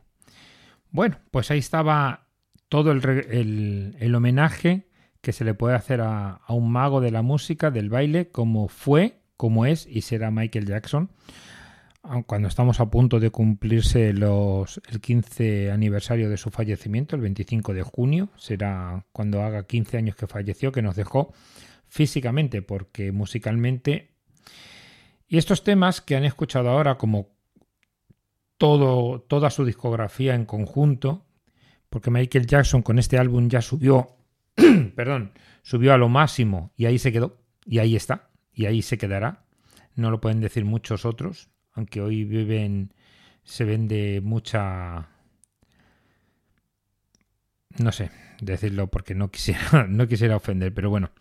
Bueno, 0.91 1.17
pues 1.31 1.49
ahí 1.51 1.59
estaba 1.59 2.27
todo 2.69 2.91
el, 2.91 3.95
el- 3.99 4.15
homenaje 4.15 4.87
que 5.21 5.31
se 5.33 5.43
le 5.45 5.53
puede 5.53 5.75
hacer 5.75 6.01
a, 6.01 6.33
a 6.45 6.53
un 6.53 6.71
mago 6.71 7.01
de 7.01 7.11
la 7.11 7.21
música, 7.21 7.71
del 7.71 7.89
baile, 7.89 8.29
como 8.29 8.67
fue, 8.67 9.21
como 9.37 9.65
es 9.65 9.87
y 9.87 10.01
será 10.01 10.31
Michael 10.31 10.65
Jackson. 10.67 11.09
Aun 12.03 12.23
Cuando 12.23 12.49
estamos 12.49 12.79
a 12.81 12.89
punto 12.89 13.19
de 13.21 13.29
cumplirse 13.29 14.11
los, 14.11 14.81
el 14.89 14.99
15 14.99 15.71
aniversario 15.71 16.29
de 16.29 16.35
su 16.37 16.51
fallecimiento, 16.51 17.15
el 17.15 17.21
25 17.21 17.73
de 17.73 17.83
junio, 17.83 18.29
será 18.35 19.05
cuando 19.13 19.41
haga 19.41 19.65
15 19.65 19.97
años 19.97 20.15
que 20.17 20.27
falleció, 20.27 20.71
que 20.73 20.81
nos 20.81 20.95
dejó 20.97 21.33
físicamente, 21.87 22.61
porque 22.61 23.11
musicalmente 23.13 24.09
y 25.27 25.37
estos 25.37 25.63
temas 25.63 26.01
que 26.01 26.15
han 26.15 26.25
escuchado 26.25 26.69
ahora, 26.69 26.97
como 26.97 27.29
todo, 28.63 29.19
toda 29.19 29.49
su 29.49 29.65
discografía 29.65 30.35
en 30.35 30.45
conjunto, 30.45 31.25
porque 31.89 32.09
Michael 32.09 32.47
Jackson 32.47 32.81
con 32.81 32.97
este 32.97 33.17
álbum 33.17 33.49
ya 33.49 33.61
subió, 33.61 34.15
perdón, 34.95 35.33
subió 35.63 35.93
a 35.93 35.97
lo 35.97 36.07
máximo 36.07 36.71
y 36.77 36.85
ahí 36.85 36.97
se 36.97 37.11
quedó, 37.11 37.43
y 37.65 37.79
ahí 37.79 37.97
está, 37.97 38.29
y 38.53 38.67
ahí 38.67 38.81
se 38.81 38.97
quedará. 38.97 39.43
No 39.97 40.11
lo 40.11 40.21
pueden 40.21 40.39
decir 40.39 40.63
muchos 40.63 41.03
otros, 41.03 41.49
aunque 41.73 41.99
hoy 41.99 42.23
viven, 42.23 42.93
se 43.43 43.65
vende 43.65 44.21
mucha, 44.23 45.09
no 47.79 47.91
sé, 47.91 48.11
decirlo 48.39 48.87
porque 48.87 49.13
no 49.13 49.29
quisiera, 49.29 49.87
no 49.89 50.07
quisiera 50.07 50.37
ofender, 50.37 50.73
pero 50.73 50.89
bueno. 50.89 51.11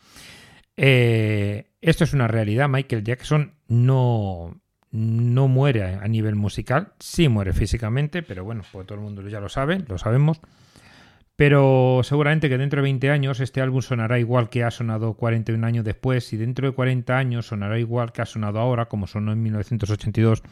Eh, 0.77 1.73
esto 1.81 2.05
es 2.05 2.12
una 2.12 2.28
realidad. 2.28 2.69
Michael 2.69 3.02
Jackson 3.02 3.56
no, 3.66 4.61
no 4.93 5.48
muere 5.48 5.82
a 5.82 6.06
nivel 6.06 6.36
musical. 6.36 6.93
Sí 7.01 7.28
muere 7.28 7.52
físicamente, 7.52 8.23
pero 8.23 8.44
bueno, 8.44 8.62
pues 8.70 8.86
todo 8.86 8.98
el 8.98 9.05
mundo 9.05 9.27
ya 9.28 9.40
lo 9.40 9.48
sabe, 9.48 9.82
lo 9.89 9.98
sabemos. 9.98 10.40
Pero 11.35 12.02
seguramente 12.05 12.48
que 12.51 12.59
dentro 12.59 12.78
de 12.78 12.82
20 12.82 13.10
años 13.10 13.40
este 13.40 13.62
álbum 13.62 13.81
sonará 13.81 14.19
igual 14.19 14.51
que 14.51 14.62
ha 14.62 14.70
sonado 14.70 15.14
41 15.14 15.66
años 15.66 15.85
después 15.85 16.32
y 16.35 16.36
dentro 16.36 16.69
de 16.69 16.74
40 16.74 17.16
años 17.16 17.47
sonará 17.47 17.78
igual 17.78 18.12
que 18.12 18.23
ha 18.23 18.27
sonado 18.27 18.60
ahora, 18.60 18.86
como 18.86 19.06
sonó 19.06 19.32
en 19.32 19.43
1982. 19.43 20.43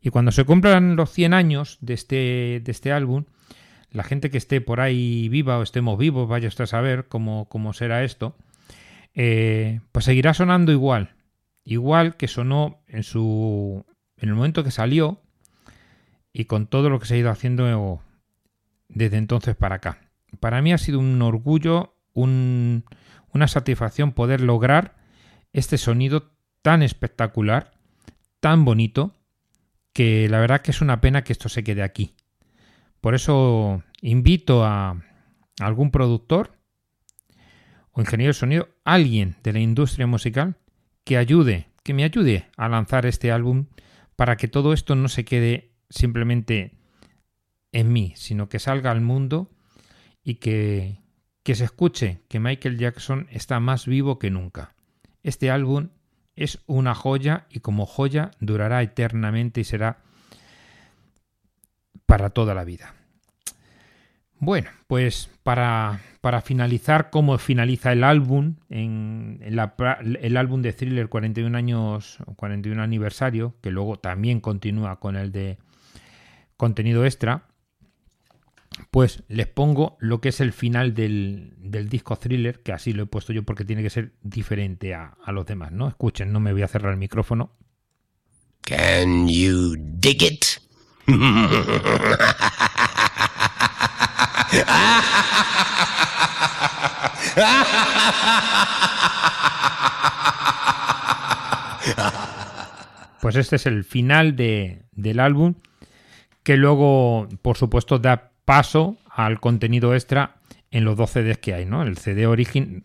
Y 0.00 0.08
cuando 0.10 0.32
se 0.32 0.44
cumplan 0.44 0.96
los 0.96 1.10
100 1.10 1.34
años 1.34 1.78
de 1.82 1.94
este, 1.94 2.62
de 2.64 2.70
este 2.72 2.90
álbum, 2.90 3.24
la 3.90 4.02
gente 4.02 4.30
que 4.30 4.38
esté 4.38 4.60
por 4.60 4.80
ahí 4.80 5.28
viva 5.28 5.58
o 5.58 5.62
estemos 5.62 5.98
vivos, 5.98 6.28
vaya 6.28 6.48
usted 6.48 6.64
a 6.64 6.68
saber 6.68 7.06
cómo, 7.06 7.48
cómo 7.48 7.74
será 7.74 8.02
esto, 8.02 8.34
eh, 9.14 9.80
pues 9.92 10.06
seguirá 10.06 10.34
sonando 10.34 10.72
igual. 10.72 11.14
Igual 11.64 12.16
que 12.16 12.28
sonó 12.28 12.82
en 12.86 13.02
su. 13.02 13.84
en 14.16 14.28
el 14.28 14.34
momento 14.34 14.62
que 14.64 14.70
salió. 14.70 15.20
Y 16.32 16.44
con 16.46 16.66
todo 16.66 16.90
lo 16.90 16.98
que 16.98 17.06
se 17.06 17.14
ha 17.14 17.18
ido 17.18 17.30
haciendo 17.30 18.02
desde 18.88 19.16
entonces 19.18 19.54
para 19.56 19.76
acá. 19.76 19.98
Para 20.40 20.60
mí 20.62 20.72
ha 20.72 20.78
sido 20.78 20.98
un 20.98 21.22
orgullo, 21.22 21.94
un- 22.12 22.84
una 23.32 23.46
satisfacción 23.48 24.12
poder 24.12 24.40
lograr 24.40 24.96
este 25.52 25.78
sonido 25.78 26.32
tan 26.62 26.82
espectacular, 26.82 27.70
tan 28.40 28.64
bonito, 28.64 29.14
que 29.92 30.28
la 30.28 30.40
verdad 30.40 30.60
que 30.60 30.72
es 30.72 30.80
una 30.80 31.00
pena 31.00 31.22
que 31.22 31.32
esto 31.32 31.48
se 31.48 31.62
quede 31.62 31.82
aquí. 31.82 32.14
Por 33.00 33.14
eso 33.14 33.82
invito 34.00 34.64
a 34.64 35.00
algún 35.60 35.90
productor 35.92 36.58
o 37.92 38.00
ingeniero 38.00 38.30
de 38.30 38.34
sonido, 38.38 38.68
alguien 38.84 39.36
de 39.44 39.52
la 39.52 39.60
industria 39.60 40.06
musical 40.08 40.56
que 41.04 41.16
ayude, 41.16 41.68
que 41.82 41.94
me 41.94 42.04
ayude 42.04 42.46
a 42.56 42.68
lanzar 42.68 43.06
este 43.06 43.30
álbum 43.30 43.66
para 44.16 44.36
que 44.36 44.48
todo 44.48 44.72
esto 44.72 44.94
no 44.94 45.08
se 45.08 45.24
quede 45.24 45.72
simplemente 45.90 46.74
en 47.72 47.92
mí, 47.92 48.14
sino 48.16 48.48
que 48.48 48.58
salga 48.58 48.90
al 48.90 49.00
mundo 49.00 49.50
y 50.22 50.36
que, 50.36 51.00
que 51.42 51.54
se 51.54 51.64
escuche 51.64 52.22
que 52.28 52.40
Michael 52.40 52.78
Jackson 52.78 53.26
está 53.30 53.60
más 53.60 53.86
vivo 53.86 54.18
que 54.18 54.30
nunca. 54.30 54.74
Este 55.22 55.50
álbum 55.50 55.88
es 56.36 56.60
una 56.66 56.94
joya 56.94 57.46
y 57.50 57.60
como 57.60 57.86
joya 57.86 58.30
durará 58.40 58.82
eternamente 58.82 59.60
y 59.60 59.64
será 59.64 60.02
para 62.06 62.30
toda 62.30 62.54
la 62.54 62.64
vida. 62.64 62.94
Bueno, 64.38 64.70
pues 64.86 65.30
para, 65.42 66.00
para 66.20 66.40
finalizar, 66.40 67.10
cómo 67.10 67.38
finaliza 67.38 67.92
el 67.92 68.04
álbum, 68.04 68.56
en, 68.68 69.40
el 69.40 70.36
álbum 70.36 70.62
de 70.62 70.72
Thriller 70.72 71.08
41 71.08 71.56
años, 71.56 72.18
41 72.36 72.82
aniversario, 72.82 73.54
que 73.62 73.70
luego 73.70 73.96
también 73.96 74.40
continúa 74.40 75.00
con 75.00 75.16
el 75.16 75.32
de 75.32 75.58
contenido 76.56 77.04
extra, 77.04 77.46
pues 78.90 79.22
les 79.28 79.46
pongo 79.46 79.96
lo 80.00 80.20
que 80.20 80.30
es 80.30 80.40
el 80.40 80.52
final 80.52 80.94
del, 80.94 81.54
del 81.58 81.88
disco 81.88 82.16
Thriller, 82.16 82.62
que 82.62 82.72
así 82.72 82.92
lo 82.92 83.04
he 83.04 83.06
puesto 83.06 83.32
yo 83.32 83.44
porque 83.44 83.64
tiene 83.64 83.82
que 83.82 83.90
ser 83.90 84.12
diferente 84.22 84.94
a, 84.94 85.16
a 85.24 85.32
los 85.32 85.46
demás, 85.46 85.72
¿no? 85.72 85.88
Escuchen, 85.88 86.32
no 86.32 86.40
me 86.40 86.52
voy 86.52 86.62
a 86.62 86.68
cerrar 86.68 86.92
el 86.92 86.98
micrófono. 86.98 87.52
Can 88.62 89.28
you 89.28 89.76
dig 89.78 90.22
it? 90.22 90.44
Pues 103.20 103.36
este 103.36 103.56
es 103.56 103.66
el 103.66 103.84
final 103.84 104.36
de- 104.36 104.82
del 104.92 105.20
álbum, 105.20 105.54
que 106.42 106.56
luego, 106.56 107.28
por 107.42 107.56
supuesto, 107.56 107.98
da 107.98 108.32
paso 108.44 108.98
al 109.10 109.40
contenido 109.40 109.94
extra 109.94 110.36
en 110.70 110.84
los 110.84 110.96
dos 110.96 111.10
CDs 111.12 111.38
que 111.38 111.54
hay, 111.54 111.64
¿no? 111.64 111.82
El 111.82 111.96
CD 111.96 112.26
original, 112.26 112.82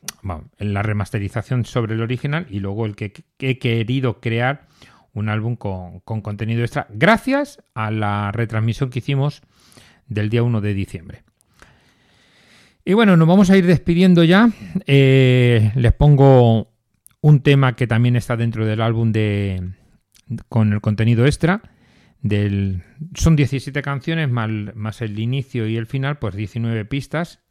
en 0.60 0.74
la 0.74 0.82
remasterización 0.84 1.66
sobre 1.66 1.96
el 1.96 2.02
original 2.02 2.46
y 2.50 2.60
luego 2.60 2.86
el 2.86 2.96
que, 2.96 3.12
que 3.12 3.50
he 3.50 3.60
querido 3.60 4.22
crear 4.22 4.68
un 5.14 5.28
álbum 5.28 5.56
con, 5.56 6.00
con 6.02 6.22
contenido 6.22 6.62
extra, 6.62 6.88
gracias 6.90 7.62
a 7.74 7.92
la 7.92 8.32
retransmisión 8.32 8.92
que 8.92 9.00
hicimos 9.00 9.42
del 10.08 10.30
día 10.30 10.44
1 10.44 10.62
de 10.62 10.74
diciembre. 10.74 11.24
Y 12.90 12.96
bueno, 12.96 13.16
nos 13.16 13.28
vamos 13.28 13.52
a 13.52 13.56
ir 13.56 13.68
despidiendo 13.68 14.24
ya. 14.24 14.50
Eh, 14.88 15.72
les 15.76 15.94
pongo 15.94 16.72
un 17.22 17.42
tema 17.42 17.76
que 17.76 17.86
también 17.86 18.16
está 18.16 18.36
dentro 18.36 18.66
del 18.66 18.82
álbum 18.82 19.12
de 19.12 19.74
con 20.48 20.74
el 20.74 20.82
contenido 20.82 21.28
extra. 21.28 21.62
Son 23.14 23.36
17 23.36 23.84
canciones 23.84 24.28
más, 24.32 25.02
el 25.04 25.20
inicio 25.20 25.68
y 25.68 25.78
el 25.78 25.86
final, 25.86 26.18
pues 26.18 26.34
19 26.34 26.84
pistas, 26.86 27.42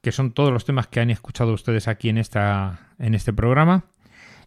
que 0.00 0.10
son 0.10 0.32
todos 0.32 0.50
los 0.50 0.64
temas 0.64 0.86
que 0.86 1.00
han 1.00 1.10
escuchado 1.10 1.52
ustedes 1.52 1.86
aquí 1.86 2.08
en, 2.08 2.16
esta, 2.16 2.94
en 2.98 3.14
este 3.14 3.34
programa. 3.34 3.84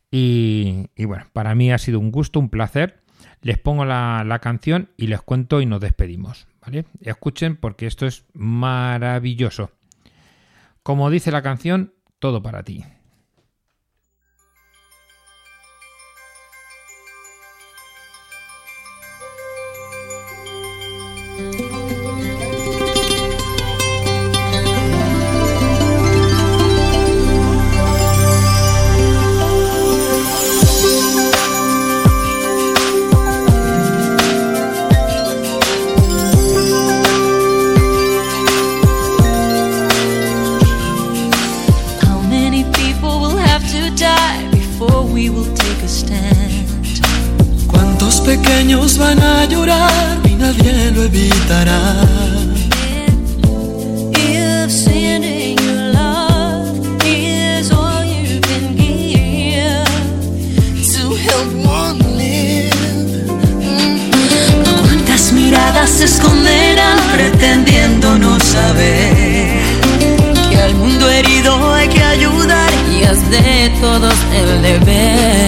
Y, 0.10 0.88
y 0.96 1.06
bueno, 1.06 1.26
para 1.34 1.54
mí 1.54 1.72
ha 1.72 1.78
sido 1.78 2.00
un 2.00 2.10
gusto, 2.10 2.40
un 2.40 2.50
placer. 2.50 3.04
Les 3.44 3.60
pongo 3.60 3.86
la, 3.86 4.24
la 4.26 4.40
canción 4.40 4.90
y 4.98 5.06
les 5.06 5.22
cuento 5.22 5.62
y 5.62 5.68
nos 5.68 5.82
despedimos. 5.82 6.48
¿vale? 6.66 6.86
Escuchen 7.02 7.58
porque 7.58 7.86
esto 7.86 8.08
es 8.08 8.26
maravilloso. 8.34 9.70
Como 10.86 11.10
dice 11.10 11.32
la 11.32 11.42
canción, 11.42 11.96
todo 12.20 12.44
para 12.44 12.62
ti. 12.62 12.86
Live. 51.06 51.36
¿Cuántas 64.82 65.32
miradas 65.32 65.90
se 65.90 66.06
esconderán 66.06 67.00
pretendiendo 67.14 68.18
no 68.18 68.40
saber 68.40 69.48
que 70.50 70.58
al 70.58 70.76
mundo 70.76 71.10
herido 71.10 71.74
hay 71.74 71.88
que 71.88 72.04
ayudar 72.04 72.72
y 72.92 73.04
haz 73.04 73.30
de 73.30 73.72
todos 73.82 74.16
el 74.34 74.62
deber? 74.62 75.45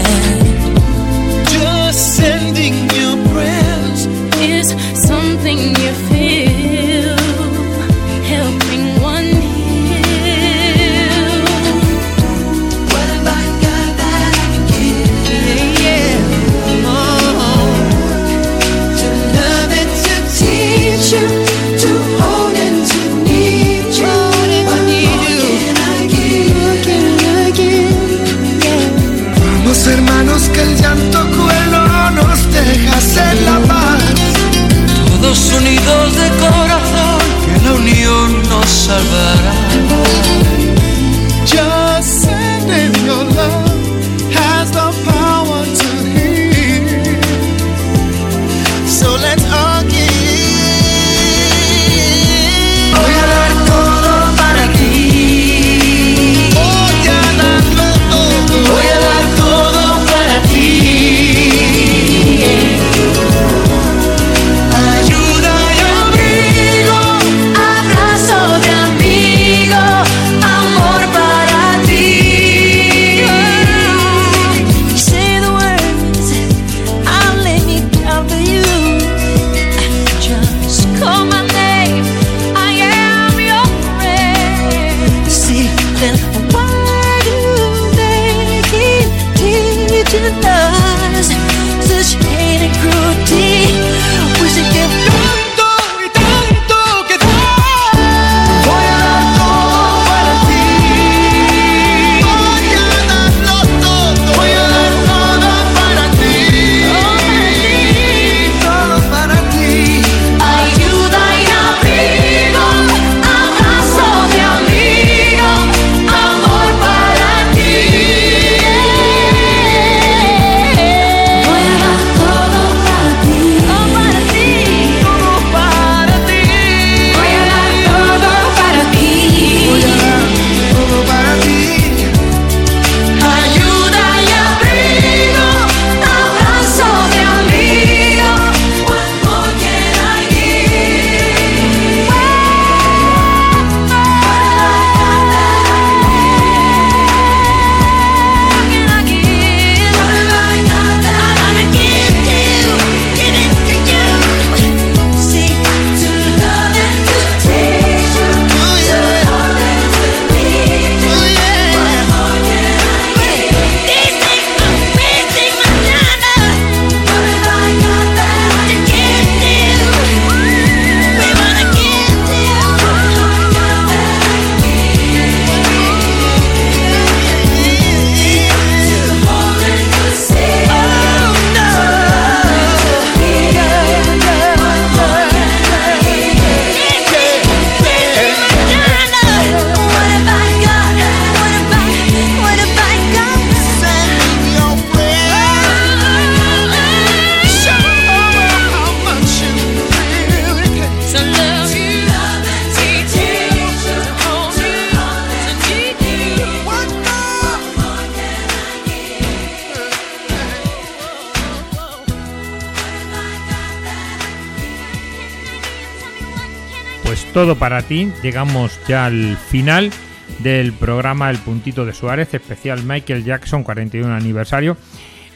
Todo 217.38 217.56
para 217.56 217.84
ti. 217.84 218.12
Llegamos 218.24 218.80
ya 218.88 219.06
al 219.06 219.38
final 219.38 219.92
del 220.40 220.74
programa 220.74 221.30
El 221.30 221.38
Puntito 221.38 221.86
de 221.86 221.94
Suárez, 221.94 222.34
especial 222.34 222.82
Michael 222.84 223.24
Jackson 223.24 223.64
41 223.64 224.12
aniversario. 224.12 224.76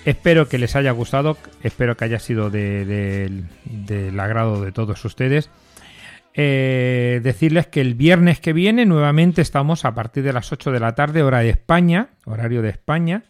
Espero 0.04 0.50
que 0.50 0.58
les 0.58 0.76
haya 0.76 0.90
gustado, 0.94 1.38
espero 1.62 1.96
que 1.96 2.06
haya 2.06 2.18
sido 2.18 2.50
de- 2.50 2.86
de- 2.86 3.44
del 3.66 4.20
agrado 4.20 4.64
de 4.66 4.72
todos 4.72 5.06
ustedes. 5.06 5.52
Eh, 6.34 7.20
decirles 7.22 7.68
que 7.68 7.82
el 7.82 7.94
viernes 7.94 8.40
que 8.40 8.54
viene 8.54 8.88
nuevamente 8.88 9.44
estamos 9.44 9.86
a 9.86 9.94
partir 9.94 10.24
de 10.24 10.34
las 10.34 10.52
8 10.52 10.72
de 10.72 10.80
la 10.80 10.96
tarde, 10.96 11.22
hora 11.22 11.42
de 11.42 11.52
España, 11.52 12.10
horario 12.26 12.64
de 12.64 12.70
España. 12.70 13.26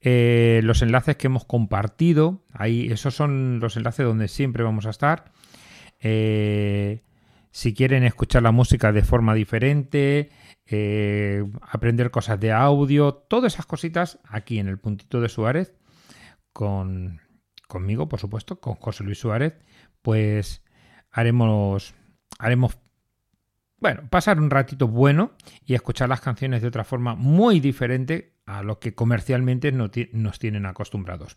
Eh, 0.00 0.60
los 0.64 0.82
enlaces 0.82 1.14
que 1.14 1.28
hemos 1.28 1.44
compartido, 1.44 2.42
ahí, 2.52 2.88
esos 2.90 3.14
son 3.14 3.60
los 3.60 3.76
enlaces 3.76 4.04
donde 4.04 4.26
siempre 4.26 4.64
vamos 4.64 4.86
a 4.86 4.90
estar. 4.90 5.26
Eh, 6.00 7.02
si 7.52 7.74
quieren 7.74 8.02
escuchar 8.02 8.42
la 8.42 8.50
música 8.50 8.92
de 8.92 9.02
forma 9.02 9.34
diferente, 9.34 10.30
eh, 10.66 11.44
aprender 11.60 12.10
cosas 12.10 12.40
de 12.40 12.50
audio, 12.50 13.12
todas 13.14 13.52
esas 13.52 13.66
cositas 13.66 14.18
aquí 14.24 14.58
en 14.58 14.68
el 14.68 14.78
puntito 14.78 15.20
de 15.20 15.28
Suárez, 15.28 15.74
con, 16.54 17.20
conmigo, 17.68 18.08
por 18.08 18.20
supuesto, 18.20 18.58
con 18.58 18.74
José 18.76 19.04
Luis 19.04 19.18
Suárez, 19.18 19.58
pues 20.00 20.64
haremos, 21.10 21.94
haremos, 22.38 22.78
bueno, 23.78 24.08
pasar 24.08 24.40
un 24.40 24.48
ratito 24.48 24.88
bueno 24.88 25.32
y 25.66 25.74
escuchar 25.74 26.08
las 26.08 26.22
canciones 26.22 26.62
de 26.62 26.68
otra 26.68 26.84
forma 26.84 27.14
muy 27.16 27.60
diferente 27.60 28.32
a 28.46 28.62
lo 28.62 28.78
que 28.78 28.94
comercialmente 28.94 29.72
nos 29.72 30.38
tienen 30.38 30.64
acostumbrados. 30.64 31.36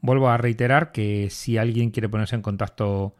Vuelvo 0.00 0.28
a 0.28 0.38
reiterar 0.38 0.90
que 0.90 1.30
si 1.30 1.56
alguien 1.56 1.92
quiere 1.92 2.08
ponerse 2.08 2.34
en 2.34 2.42
contacto 2.42 3.14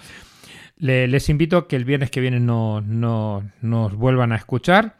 Le- 0.76 1.08
les 1.08 1.28
invito 1.28 1.58
a 1.58 1.68
que 1.68 1.76
el 1.76 1.84
viernes 1.84 2.10
que 2.10 2.22
viene 2.22 2.40
no, 2.40 2.80
no- 2.80 3.50
nos 3.60 3.94
vuelvan 3.94 4.32
a 4.32 4.36
escuchar 4.36 4.96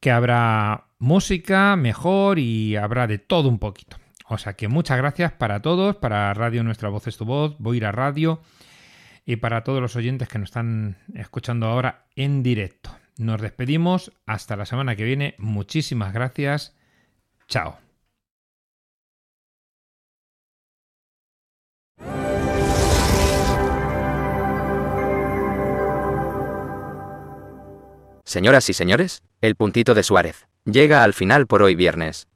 que 0.00 0.10
habrá 0.10 0.86
música 1.00 1.74
mejor 1.76 2.38
y 2.38 2.76
habrá 2.76 3.08
de 3.08 3.18
todo 3.18 3.48
un 3.48 3.58
poquito. 3.58 3.96
O 4.28 4.38
sea 4.38 4.52
que 4.52 4.68
muchas 4.68 4.98
gracias 4.98 5.32
para 5.32 5.60
todos, 5.60 5.96
para 5.96 6.32
Radio 6.34 6.62
Nuestra 6.62 6.88
Voz 6.88 7.08
es 7.08 7.16
tu 7.16 7.24
voz, 7.24 7.56
voy 7.58 7.82
a 7.82 7.88
a 7.88 7.92
radio 7.92 8.40
y 9.26 9.36
para 9.36 9.64
todos 9.64 9.80
los 9.80 9.96
oyentes 9.96 10.28
que 10.28 10.38
nos 10.38 10.50
están 10.50 10.98
escuchando 11.14 11.66
ahora 11.66 12.06
en 12.14 12.44
directo. 12.44 12.96
Nos 13.16 13.40
despedimos 13.40 14.12
hasta 14.26 14.56
la 14.56 14.66
semana 14.66 14.94
que 14.94 15.04
viene. 15.04 15.34
Muchísimas 15.38 16.12
gracias. 16.12 16.76
Chao. 17.48 17.78
Señoras 28.24 28.70
y 28.70 28.74
señores, 28.74 29.22
el 29.40 29.56
puntito 29.56 29.92
de 29.94 30.04
Suárez 30.04 30.49
llega 30.64 31.02
al 31.02 31.14
final 31.14 31.46
por 31.46 31.62
hoy 31.62 31.74
viernes. 31.74 32.26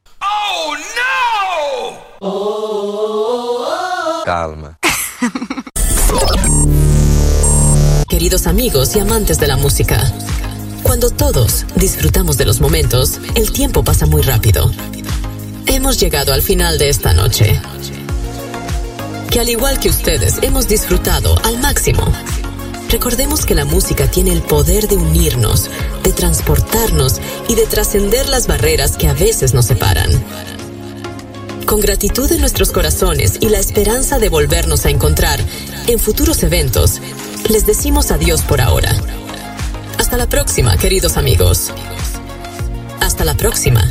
Calma. 4.24 4.78
Queridos 8.08 8.46
amigos 8.46 8.96
y 8.96 9.00
amantes 9.00 9.38
de 9.38 9.46
la 9.46 9.56
música, 9.56 10.00
cuando 10.82 11.10
todos 11.10 11.66
disfrutamos 11.74 12.36
de 12.36 12.44
los 12.44 12.60
momentos, 12.60 13.20
el 13.34 13.52
tiempo 13.52 13.82
pasa 13.84 14.06
muy 14.06 14.22
rápido. 14.22 14.70
Hemos 15.66 15.98
llegado 15.98 16.32
al 16.32 16.40
final 16.42 16.78
de 16.78 16.88
esta 16.88 17.12
noche. 17.12 17.60
Que 19.30 19.40
al 19.40 19.48
igual 19.48 19.80
que 19.80 19.88
ustedes, 19.88 20.38
hemos 20.42 20.68
disfrutado 20.68 21.36
al 21.44 21.58
máximo. 21.58 22.04
Recordemos 22.90 23.44
que 23.44 23.54
la 23.54 23.64
música 23.64 24.10
tiene 24.10 24.32
el 24.32 24.42
poder 24.42 24.88
de 24.88 24.96
unirnos, 24.96 25.70
de 26.02 26.12
transportarnos 26.12 27.20
y 27.48 27.54
de 27.54 27.66
trascender 27.66 28.28
las 28.28 28.46
barreras 28.46 28.96
que 28.96 29.08
a 29.08 29.14
veces 29.14 29.54
nos 29.54 29.66
separan. 29.66 30.10
Con 31.66 31.80
gratitud 31.80 32.30
en 32.30 32.40
nuestros 32.40 32.70
corazones 32.70 33.38
y 33.40 33.48
la 33.48 33.58
esperanza 33.58 34.18
de 34.18 34.28
volvernos 34.28 34.84
a 34.86 34.90
encontrar 34.90 35.40
en 35.86 35.98
futuros 35.98 36.42
eventos, 36.42 37.00
les 37.48 37.66
decimos 37.66 38.10
adiós 38.10 38.42
por 38.42 38.60
ahora. 38.60 38.94
Hasta 39.98 40.16
la 40.16 40.28
próxima, 40.28 40.76
queridos 40.76 41.16
amigos. 41.16 41.72
Hasta 43.00 43.24
la 43.24 43.34
próxima. 43.34 43.90